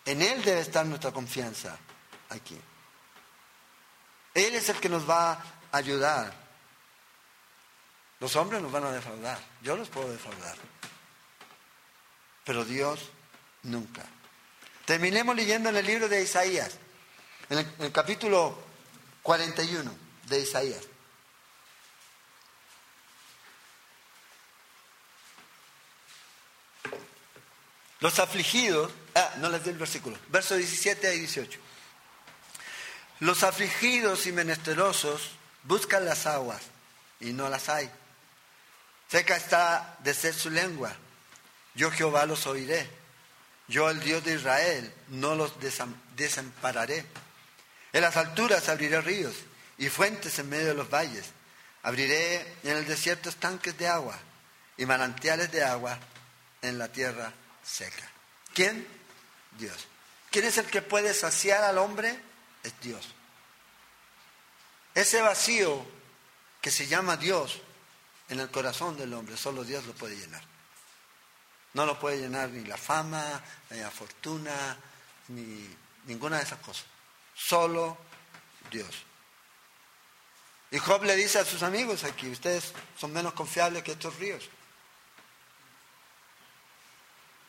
En 0.06 0.22
Él 0.22 0.41
debe 0.41 0.62
estar 0.62 0.86
nuestra 0.86 1.12
confianza 1.12 1.78
aquí. 2.30 2.58
Él 4.34 4.56
es 4.56 4.70
el 4.70 4.80
que 4.80 4.88
nos 4.88 5.10
va 5.10 5.34
a 5.34 5.43
ayudar. 5.74 6.34
Los 8.22 8.38
hombres 8.38 8.62
nos 8.62 8.72
van 8.72 8.86
a 8.86 8.91
defraudar. 8.91 9.38
Yo 9.62 9.76
los 9.76 9.89
puedo 9.89 10.10
defraudar. 10.14 10.56
Pero 12.45 12.64
Dios 12.64 13.10
nunca. 13.64 14.06
Terminemos 14.86 15.36
leyendo 15.36 15.69
en 15.69 15.77
el 15.77 15.86
libro 15.86 16.09
de 16.09 16.23
Isaías, 16.23 16.71
en 17.49 17.59
el, 17.59 17.65
en 17.79 17.86
el 17.86 17.91
capítulo 17.91 18.57
41 19.23 19.93
de 20.27 20.39
Isaías. 20.39 20.82
Los 28.01 28.17
afligidos, 28.17 28.91
ah, 29.13 29.36
no 29.38 29.49
les 29.49 29.63
doy 29.63 29.73
el 29.73 29.79
versículo, 29.79 30.17
verso 30.29 30.55
17 30.55 31.15
y 31.15 31.19
18. 31.19 31.59
Los 33.19 33.43
afligidos 33.43 34.25
y 34.25 34.32
menesterosos 34.32 35.29
buscan 35.63 36.05
las 36.05 36.25
aguas 36.25 36.63
y 37.19 37.34
no 37.34 37.47
las 37.49 37.69
hay. 37.69 37.91
Seca 39.07 39.36
está 39.36 39.97
de 39.99 40.15
ser 40.15 40.34
su 40.34 40.49
lengua. 40.49 40.95
Yo 41.75 41.91
Jehová 41.91 42.25
los 42.25 42.47
oiré. 42.47 42.89
Yo 43.72 43.89
el 43.89 44.01
Dios 44.01 44.22
de 44.26 44.36
Israel 44.36 44.93
no 45.07 45.34
los 45.34 45.53
desampararé. 46.17 47.05
En 47.93 48.01
las 48.01 48.17
alturas 48.17 48.67
abriré 48.67 48.99
ríos 48.99 49.34
y 49.78 49.88
fuentes 49.88 50.38
en 50.39 50.49
medio 50.49 50.67
de 50.67 50.74
los 50.74 50.89
valles. 50.89 51.28
Abriré 51.84 52.41
en 52.63 52.76
el 52.76 52.86
desierto 52.86 53.30
estanques 53.30 53.78
de 53.78 53.88
agua 53.88 54.19
y 54.76 54.86
manantiales 54.86 55.49
de 55.53 55.63
agua 55.63 55.97
en 56.61 56.78
la 56.78 56.91
tierra 56.91 57.32
seca. 57.63 58.11
¿Quién? 58.53 58.86
Dios. 59.57 59.88
¿Quién 60.32 60.43
es 60.43 60.57
el 60.57 60.65
que 60.65 60.82
puede 60.82 61.13
saciar 61.13 61.63
al 61.63 61.78
hombre? 61.78 62.19
Es 62.63 62.74
Dios. 62.82 63.07
Ese 64.93 65.22
vacío 65.22 65.86
que 66.59 66.72
se 66.72 66.88
llama 66.88 67.15
Dios 67.15 67.61
en 68.28 68.41
el 68.41 68.51
corazón 68.51 68.97
del 68.97 69.13
hombre, 69.13 69.38
solo 69.38 69.63
Dios 69.63 69.86
lo 69.86 69.93
puede 69.93 70.17
llenar. 70.17 70.51
No 71.74 71.86
lo 71.86 71.97
puede 71.99 72.19
llenar 72.19 72.49
ni 72.49 72.65
la 72.65 72.78
fama, 72.78 73.41
ni 73.69 73.80
la 73.80 73.91
fortuna, 73.91 74.78
ni 75.30 75.76
ninguna 76.05 76.38
de 76.38 76.43
esas 76.43 76.59
cosas. 76.59 76.86
Solo 77.36 77.97
Dios. 78.69 79.05
Y 80.72 80.78
Job 80.80 81.03
le 81.03 81.15
dice 81.15 81.39
a 81.39 81.45
sus 81.45 81.63
amigos 81.63 82.03
aquí, 82.03 82.30
ustedes 82.30 82.74
son 82.97 83.11
menos 83.11 83.34
confiables 83.34 83.84
que 83.84 83.91
estos 83.91 84.15
ríos 84.17 84.49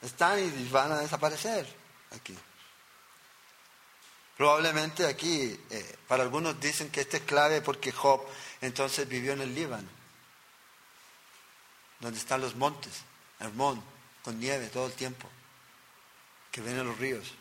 están 0.02 0.40
y 0.40 0.68
van 0.68 0.92
a 0.92 0.98
desaparecer 0.98 1.66
aquí. 2.10 2.36
Probablemente 4.36 5.06
aquí, 5.06 5.58
eh, 5.70 5.96
para 6.08 6.24
algunos 6.24 6.58
dicen 6.58 6.90
que 6.90 7.02
este 7.02 7.18
es 7.18 7.22
clave 7.22 7.60
porque 7.60 7.92
Job 7.92 8.26
entonces 8.60 9.06
vivió 9.06 9.34
en 9.34 9.42
el 9.42 9.54
Líbano, 9.54 9.88
donde 12.00 12.18
están 12.18 12.40
los 12.40 12.56
montes, 12.56 12.92
Hermón, 13.38 13.82
con 14.22 14.38
nieve 14.38 14.68
todo 14.68 14.86
el 14.86 14.92
tiempo, 14.92 15.28
que 16.50 16.60
vienen 16.60 16.86
los 16.86 16.98
ríos. 16.98 17.32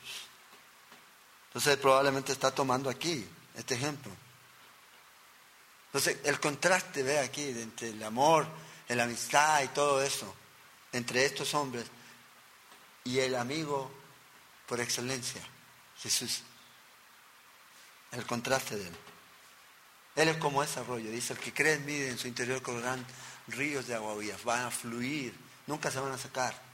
Entonces 1.47 1.77
probablemente 1.77 2.32
está 2.32 2.51
tomando 2.51 2.89
aquí 2.89 3.27
este 3.55 3.75
ejemplo. 3.75 4.11
Entonces 5.88 6.17
el 6.23 6.39
contraste, 6.39 7.03
ve 7.03 7.19
aquí, 7.19 7.49
entre 7.49 7.89
el 7.89 8.01
amor, 8.03 8.47
la 8.95 9.03
amistad 9.03 9.63
y 9.63 9.67
todo 9.69 10.01
eso, 10.01 10.34
entre 10.91 11.25
estos 11.25 11.53
hombres 11.53 11.86
y 13.03 13.19
el 13.19 13.36
amigo 13.36 13.91
por 14.67 14.79
excelencia, 14.79 15.41
Jesús. 15.97 16.43
El 18.11 18.25
contraste 18.25 18.75
de 18.77 18.88
él. 18.88 18.95
Él 20.15 20.27
es 20.29 20.38
como 20.38 20.61
ese 20.61 20.79
arroyo, 20.82 21.09
dice, 21.09 21.34
el 21.34 21.39
que 21.39 21.53
cree 21.53 21.73
en 21.75 21.86
mí, 21.86 21.95
en 21.95 22.17
su 22.17 22.27
interior 22.27 22.61
correrán 22.61 23.05
ríos 23.47 23.88
de 23.88 23.95
agua 23.95 24.15
vivas, 24.15 24.43
van 24.43 24.65
a 24.65 24.71
fluir, 24.71 25.34
nunca 25.67 25.89
se 25.89 25.99
van 25.99 26.11
a 26.11 26.17
sacar. 26.17 26.70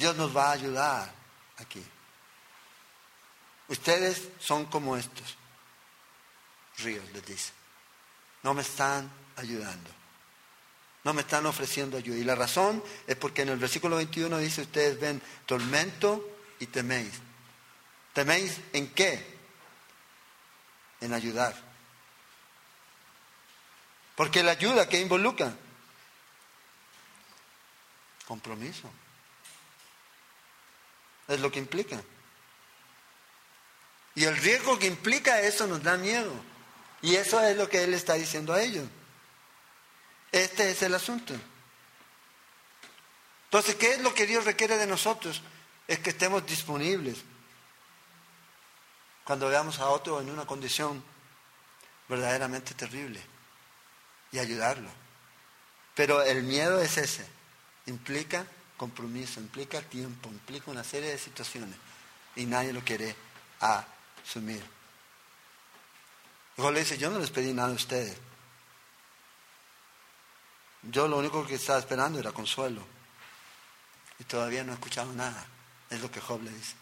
Dios 0.00 0.16
nos 0.16 0.34
va 0.34 0.48
a 0.48 0.52
ayudar 0.52 1.12
aquí. 1.58 1.84
Ustedes 3.68 4.28
son 4.40 4.64
como 4.64 4.96
estos 4.96 5.36
ríos, 6.78 7.04
les 7.12 7.24
dice. 7.26 7.52
No 8.42 8.54
me 8.54 8.62
están 8.62 9.10
ayudando. 9.36 9.90
No 11.04 11.12
me 11.12 11.20
están 11.20 11.44
ofreciendo 11.44 11.98
ayuda. 11.98 12.16
Y 12.16 12.24
la 12.24 12.34
razón 12.34 12.82
es 13.06 13.14
porque 13.16 13.42
en 13.42 13.50
el 13.50 13.58
versículo 13.58 13.96
21 13.96 14.38
dice, 14.38 14.62
ustedes 14.62 14.98
ven 14.98 15.20
tormento 15.44 16.26
y 16.58 16.66
teméis. 16.66 17.12
¿Teméis 18.14 18.58
en 18.72 18.92
qué? 18.94 19.38
En 21.02 21.12
ayudar. 21.12 21.54
Porque 24.16 24.42
la 24.42 24.52
ayuda 24.52 24.88
que 24.88 24.98
involucra 24.98 25.54
compromiso. 28.26 28.90
Es 31.30 31.38
lo 31.40 31.50
que 31.50 31.60
implica. 31.60 32.02
Y 34.16 34.24
el 34.24 34.36
riesgo 34.36 34.78
que 34.78 34.88
implica 34.88 35.40
eso 35.40 35.68
nos 35.68 35.82
da 35.82 35.96
miedo. 35.96 36.32
Y 37.02 37.14
eso 37.14 37.40
es 37.42 37.56
lo 37.56 37.68
que 37.68 37.84
él 37.84 37.94
está 37.94 38.14
diciendo 38.14 38.52
a 38.52 38.60
ellos. 38.60 38.86
Este 40.32 40.72
es 40.72 40.82
el 40.82 40.92
asunto. 40.92 41.34
Entonces, 43.44 43.76
¿qué 43.76 43.92
es 43.94 44.00
lo 44.00 44.12
que 44.12 44.26
Dios 44.26 44.44
requiere 44.44 44.76
de 44.76 44.86
nosotros? 44.86 45.40
Es 45.86 46.00
que 46.00 46.10
estemos 46.10 46.44
disponibles 46.44 47.18
cuando 49.24 49.48
veamos 49.48 49.78
a 49.78 49.88
otro 49.88 50.20
en 50.20 50.30
una 50.30 50.46
condición 50.46 51.02
verdaderamente 52.08 52.74
terrible 52.74 53.20
y 54.32 54.40
ayudarlo. 54.40 54.90
Pero 55.94 56.22
el 56.22 56.42
miedo 56.42 56.80
es 56.80 56.96
ese. 56.98 57.24
Implica 57.86 58.44
compromiso, 58.80 59.40
implica 59.40 59.82
tiempo, 59.82 60.30
implica 60.30 60.70
una 60.70 60.82
serie 60.82 61.10
de 61.10 61.18
situaciones 61.18 61.76
y 62.34 62.46
nadie 62.46 62.72
lo 62.72 62.80
quiere 62.80 63.14
asumir. 63.60 64.64
Luego 66.56 66.72
le 66.72 66.80
dice, 66.80 66.96
yo 66.96 67.10
no 67.10 67.18
les 67.18 67.30
pedí 67.30 67.52
nada 67.52 67.68
a 67.68 67.74
ustedes. 67.74 68.16
Yo 70.84 71.06
lo 71.08 71.18
único 71.18 71.46
que 71.46 71.56
estaba 71.56 71.78
esperando 71.78 72.20
era 72.20 72.32
consuelo. 72.32 72.82
Y 74.18 74.24
todavía 74.24 74.64
no 74.64 74.72
he 74.72 74.76
escuchado 74.76 75.12
nada. 75.12 75.44
Es 75.90 76.00
lo 76.00 76.10
que 76.10 76.22
Job 76.22 76.42
le 76.42 76.50
dice. 76.50 76.74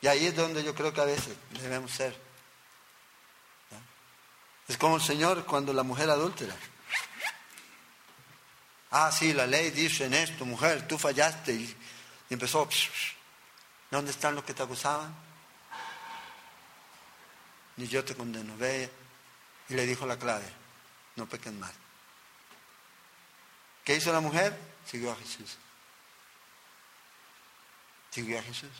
Y 0.00 0.06
ahí 0.06 0.24
es 0.24 0.34
donde 0.34 0.64
yo 0.64 0.74
creo 0.74 0.94
que 0.94 1.02
a 1.02 1.04
veces 1.04 1.36
debemos 1.50 1.90
ser. 1.90 2.16
Es 4.68 4.78
como 4.78 4.96
el 4.96 5.02
Señor 5.02 5.44
cuando 5.44 5.74
la 5.74 5.82
mujer 5.82 6.08
adúltera. 6.08 6.56
Ah, 8.90 9.12
sí, 9.12 9.32
la 9.32 9.46
ley 9.46 9.70
dice 9.70 10.06
en 10.06 10.14
esto, 10.14 10.44
mujer, 10.44 10.86
tú 10.88 10.98
fallaste. 10.98 11.52
Y, 11.52 11.76
empezó, 12.28 12.68
¿dónde 13.90 14.10
están 14.10 14.34
los 14.34 14.44
que 14.44 14.54
te 14.54 14.62
acusaban? 14.62 15.14
Ni 17.76 17.86
yo 17.86 18.04
te 18.04 18.16
condeno. 18.16 18.56
Ve. 18.56 18.90
Y 19.68 19.74
le 19.74 19.86
dijo 19.86 20.04
la 20.06 20.18
clave, 20.18 20.46
no 21.14 21.28
pequen 21.28 21.58
mal. 21.60 21.72
¿Qué 23.84 23.94
hizo 23.94 24.12
la 24.12 24.20
mujer? 24.20 24.58
Siguió 24.84 25.12
a 25.12 25.16
Jesús. 25.16 25.56
Siguió 28.10 28.40
a 28.40 28.42
Jesús. 28.42 28.70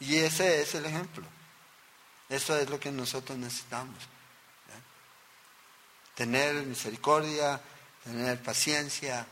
Y 0.00 0.16
ese 0.16 0.62
es 0.62 0.74
el 0.74 0.86
ejemplo. 0.86 1.26
Eso 2.28 2.56
es 2.56 2.68
lo 2.70 2.80
que 2.80 2.90
nosotros 2.90 3.36
necesitamos. 3.36 3.96
Tener 6.14 6.54
misericordia, 6.64 7.60
tener 8.06 8.40
paciencia, 8.42 9.26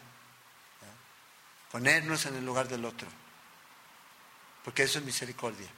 ponernos 1.70 2.26
en 2.26 2.36
el 2.36 2.44
lugar 2.44 2.68
del 2.68 2.84
otro. 2.84 3.08
Porque 4.64 4.82
eso 4.82 4.98
es 4.98 5.04
misericordia. 5.04 5.68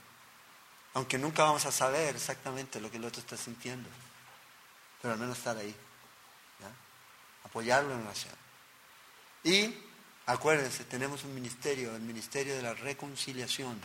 Aunque 0.95 1.19
nunca 1.19 1.45
vamos 1.45 1.67
a 1.67 1.73
saber 1.73 2.17
exactamente 2.17 2.81
lo 2.81 2.91
que 2.91 2.97
el 2.97 3.05
otro 3.05 3.21
está 3.21 3.37
sintiendo. 3.37 3.89
Pero 5.03 5.15
al 5.15 5.21
menos 5.21 5.37
estar 5.37 5.57
ahí 5.57 5.75
apoyarlo 7.45 7.95
en 7.95 8.03
oración. 8.03 8.35
Y 9.45 9.75
acuérdense, 10.27 10.85
tenemos 10.85 11.25
un 11.25 11.35
ministerio, 11.35 11.95
el 11.95 12.03
ministerio 12.03 12.57
de 12.57 12.63
la 12.63 12.75
reconciliación, 12.75 13.81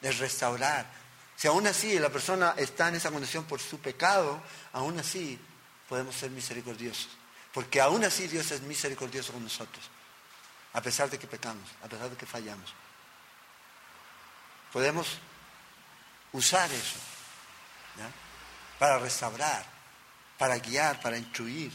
de 0.00 0.12
restaurar. 0.12 0.86
Si 1.34 1.48
aún 1.48 1.66
así 1.66 1.98
la 1.98 2.10
persona 2.10 2.54
está 2.56 2.88
en 2.88 2.96
esa 2.96 3.10
condición 3.10 3.44
por 3.44 3.60
su 3.60 3.78
pecado, 3.80 4.40
aún 4.72 4.98
así 4.98 5.38
podemos 5.88 6.14
ser 6.14 6.30
misericordiosos. 6.30 7.08
Porque 7.56 7.80
aún 7.80 8.04
así 8.04 8.28
Dios 8.28 8.50
es 8.50 8.60
misericordioso 8.60 9.32
con 9.32 9.42
nosotros, 9.42 9.82
a 10.74 10.82
pesar 10.82 11.08
de 11.08 11.18
que 11.18 11.26
pecamos, 11.26 11.66
a 11.82 11.88
pesar 11.88 12.10
de 12.10 12.14
que 12.14 12.26
fallamos. 12.26 12.70
Podemos 14.70 15.16
usar 16.32 16.70
eso 16.70 16.98
para 18.78 18.98
restaurar, 18.98 19.64
para 20.36 20.58
guiar, 20.58 21.00
para 21.00 21.16
instruir 21.16 21.72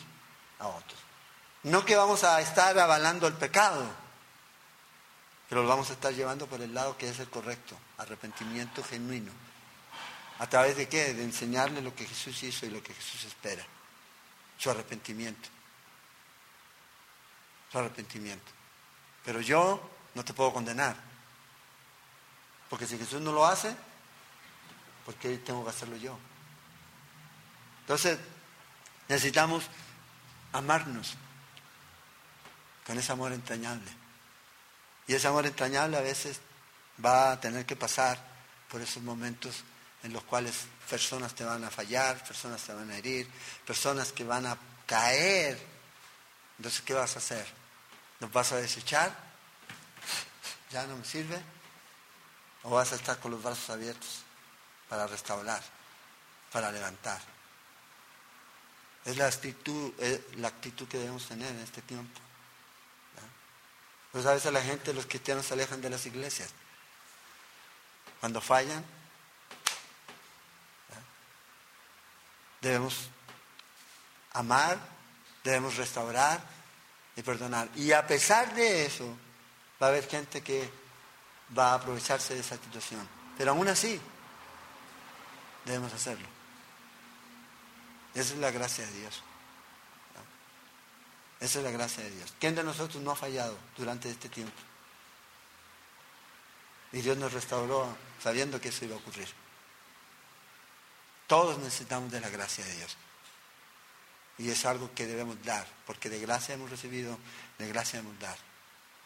a 0.59 0.67
otros. 0.67 0.99
No 1.63 1.83
que 1.83 1.95
vamos 1.95 2.23
a 2.25 2.39
estar 2.41 2.77
avalando 2.77 3.25
el 3.25 3.33
pecado, 3.33 3.83
pero 5.49 5.63
lo 5.63 5.67
vamos 5.67 5.89
a 5.89 5.93
estar 5.93 6.13
llevando 6.13 6.45
por 6.45 6.61
el 6.61 6.75
lado 6.75 6.95
que 6.95 7.09
es 7.09 7.17
el 7.17 7.29
correcto, 7.31 7.75
arrepentimiento 7.97 8.83
genuino. 8.83 9.31
¿A 10.37 10.47
través 10.47 10.77
de 10.77 10.87
qué? 10.87 11.15
De 11.15 11.23
enseñarle 11.23 11.81
lo 11.81 11.95
que 11.95 12.05
Jesús 12.05 12.43
hizo 12.43 12.67
y 12.67 12.69
lo 12.69 12.83
que 12.83 12.93
Jesús 12.93 13.23
espera. 13.23 13.65
Su 14.59 14.69
arrepentimiento. 14.69 15.49
Su 17.71 17.79
arrepentimiento. 17.79 18.51
Pero 19.23 19.41
yo 19.41 19.89
no 20.13 20.25
te 20.25 20.33
puedo 20.33 20.53
condenar. 20.53 20.95
Porque 22.69 22.87
si 22.87 22.97
Jesús 22.97 23.21
no 23.21 23.31
lo 23.31 23.45
hace, 23.45 23.75
¿por 25.05 25.15
qué 25.15 25.37
tengo 25.37 25.63
que 25.63 25.69
hacerlo 25.69 25.97
yo? 25.97 26.17
Entonces, 27.81 28.17
necesitamos 29.07 29.65
amarnos 30.53 31.15
con 32.85 32.97
ese 32.97 33.11
amor 33.11 33.33
entrañable. 33.33 33.91
Y 35.07 35.13
ese 35.13 35.27
amor 35.27 35.45
entrañable 35.45 35.97
a 35.97 36.01
veces 36.01 36.39
va 37.03 37.33
a 37.33 37.39
tener 37.39 37.65
que 37.65 37.75
pasar 37.75 38.17
por 38.69 38.81
esos 38.81 39.03
momentos 39.03 39.63
en 40.03 40.13
los 40.13 40.23
cuales 40.23 40.65
personas 40.89 41.35
te 41.35 41.43
van 41.43 41.63
a 41.63 41.69
fallar, 41.69 42.23
personas 42.23 42.61
te 42.61 42.73
van 42.73 42.89
a 42.89 42.97
herir, 42.97 43.29
personas 43.65 44.11
que 44.11 44.23
van 44.23 44.45
a 44.45 44.57
caer. 44.85 45.59
Entonces, 46.57 46.81
¿qué 46.81 46.93
vas 46.93 47.15
a 47.15 47.19
hacer? 47.19 47.60
¿Nos 48.21 48.31
vas 48.31 48.51
a 48.51 48.57
desechar? 48.57 49.11
¿Ya 50.69 50.85
no 50.85 50.95
me 50.95 51.03
sirve? 51.03 51.41
¿O 52.63 52.69
vas 52.69 52.93
a 52.93 52.95
estar 52.95 53.19
con 53.19 53.31
los 53.31 53.41
brazos 53.41 53.71
abiertos 53.71 54.21
para 54.87 55.07
restaurar, 55.07 55.61
para 56.51 56.71
levantar? 56.71 57.19
Es 59.05 59.17
la 59.17 59.25
actitud, 59.25 59.91
la 60.37 60.49
actitud 60.49 60.87
que 60.87 60.99
debemos 60.99 61.27
tener 61.27 61.49
en 61.49 61.59
este 61.61 61.81
tiempo. 61.81 62.21
Pues 64.11 64.25
a 64.27 64.33
veces 64.33 64.53
la 64.53 64.61
gente, 64.61 64.93
los 64.93 65.07
cristianos 65.07 65.47
se 65.47 65.55
alejan 65.55 65.81
de 65.81 65.89
las 65.89 66.05
iglesias. 66.05 66.51
Cuando 68.19 68.39
fallan, 68.39 68.85
debemos 72.61 73.09
amar, 74.33 74.77
debemos 75.43 75.75
restaurar 75.77 76.60
y 77.15 77.21
perdonar. 77.21 77.69
Y 77.75 77.91
a 77.91 78.05
pesar 78.05 78.53
de 78.55 78.85
eso, 78.85 79.05
va 79.81 79.87
a 79.87 79.89
haber 79.89 80.07
gente 80.07 80.41
que 80.41 80.69
va 81.57 81.71
a 81.71 81.75
aprovecharse 81.75 82.33
de 82.33 82.41
esa 82.41 82.55
situación. 82.55 83.07
Pero 83.37 83.51
aún 83.51 83.67
así, 83.67 83.99
debemos 85.65 85.93
hacerlo. 85.93 86.27
Esa 88.13 88.33
es 88.33 88.39
la 88.39 88.51
gracia 88.51 88.85
de 88.85 88.99
Dios. 88.99 89.23
Esa 91.39 91.57
es 91.57 91.65
la 91.65 91.71
gracia 91.71 92.03
de 92.03 92.11
Dios. 92.11 92.33
¿Quién 92.39 92.53
de 92.53 92.63
nosotros 92.63 93.01
no 93.01 93.11
ha 93.11 93.15
fallado 93.15 93.57
durante 93.75 94.09
este 94.09 94.29
tiempo? 94.29 94.53
Y 96.91 97.01
Dios 97.01 97.17
nos 97.17 97.33
restauró 97.33 97.95
sabiendo 98.21 98.61
que 98.61 98.69
eso 98.69 98.85
iba 98.85 98.95
a 98.95 98.99
ocurrir. 98.99 99.27
Todos 101.25 101.57
necesitamos 101.59 102.11
de 102.11 102.19
la 102.19 102.29
gracia 102.29 102.63
de 102.65 102.75
Dios. 102.75 102.97
Y 104.37 104.49
es 104.49 104.65
algo 104.65 104.89
que 104.95 105.05
debemos 105.05 105.37
dar, 105.43 105.67
porque 105.85 106.09
de 106.09 106.19
gracia 106.19 106.55
hemos 106.55 106.69
recibido, 106.69 107.17
de 107.59 107.67
gracia 107.67 107.99
debemos 107.99 108.19
dar 108.19 108.37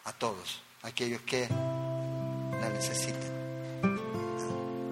a 0.04 0.12
todos, 0.12 0.62
aquellos 0.82 1.20
que 1.22 1.48
la 1.48 2.70
necesiten. 2.70 3.46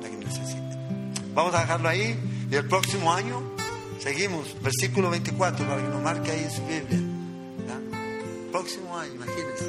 La 0.03 0.09
necesiten. 0.09 1.35
Vamos 1.35 1.55
a 1.55 1.61
dejarlo 1.61 1.89
ahí 1.89 2.19
y 2.51 2.55
el 2.55 2.69
próximo 2.69 3.13
año 3.13 3.55
Seguimos, 4.05 4.55
versículo 4.63 5.09
24, 5.09 5.67
para 5.67 5.81
que 5.81 5.89
nos 5.89 6.03
marque 6.03 6.31
ahí 6.31 6.45
en 6.45 6.51
su 6.51 6.67
Biblia. 6.67 7.01
Próximo 8.53 8.99
año, 8.99 9.15
imagínense, 9.15 9.65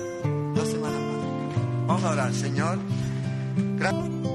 dos 0.53 0.68
semanas 0.68 0.99
más. 0.99 1.88
Vamos 1.88 2.03
a 2.03 2.11
orar, 2.11 2.34
Señor. 2.34 2.78
Gracias. 3.78 4.34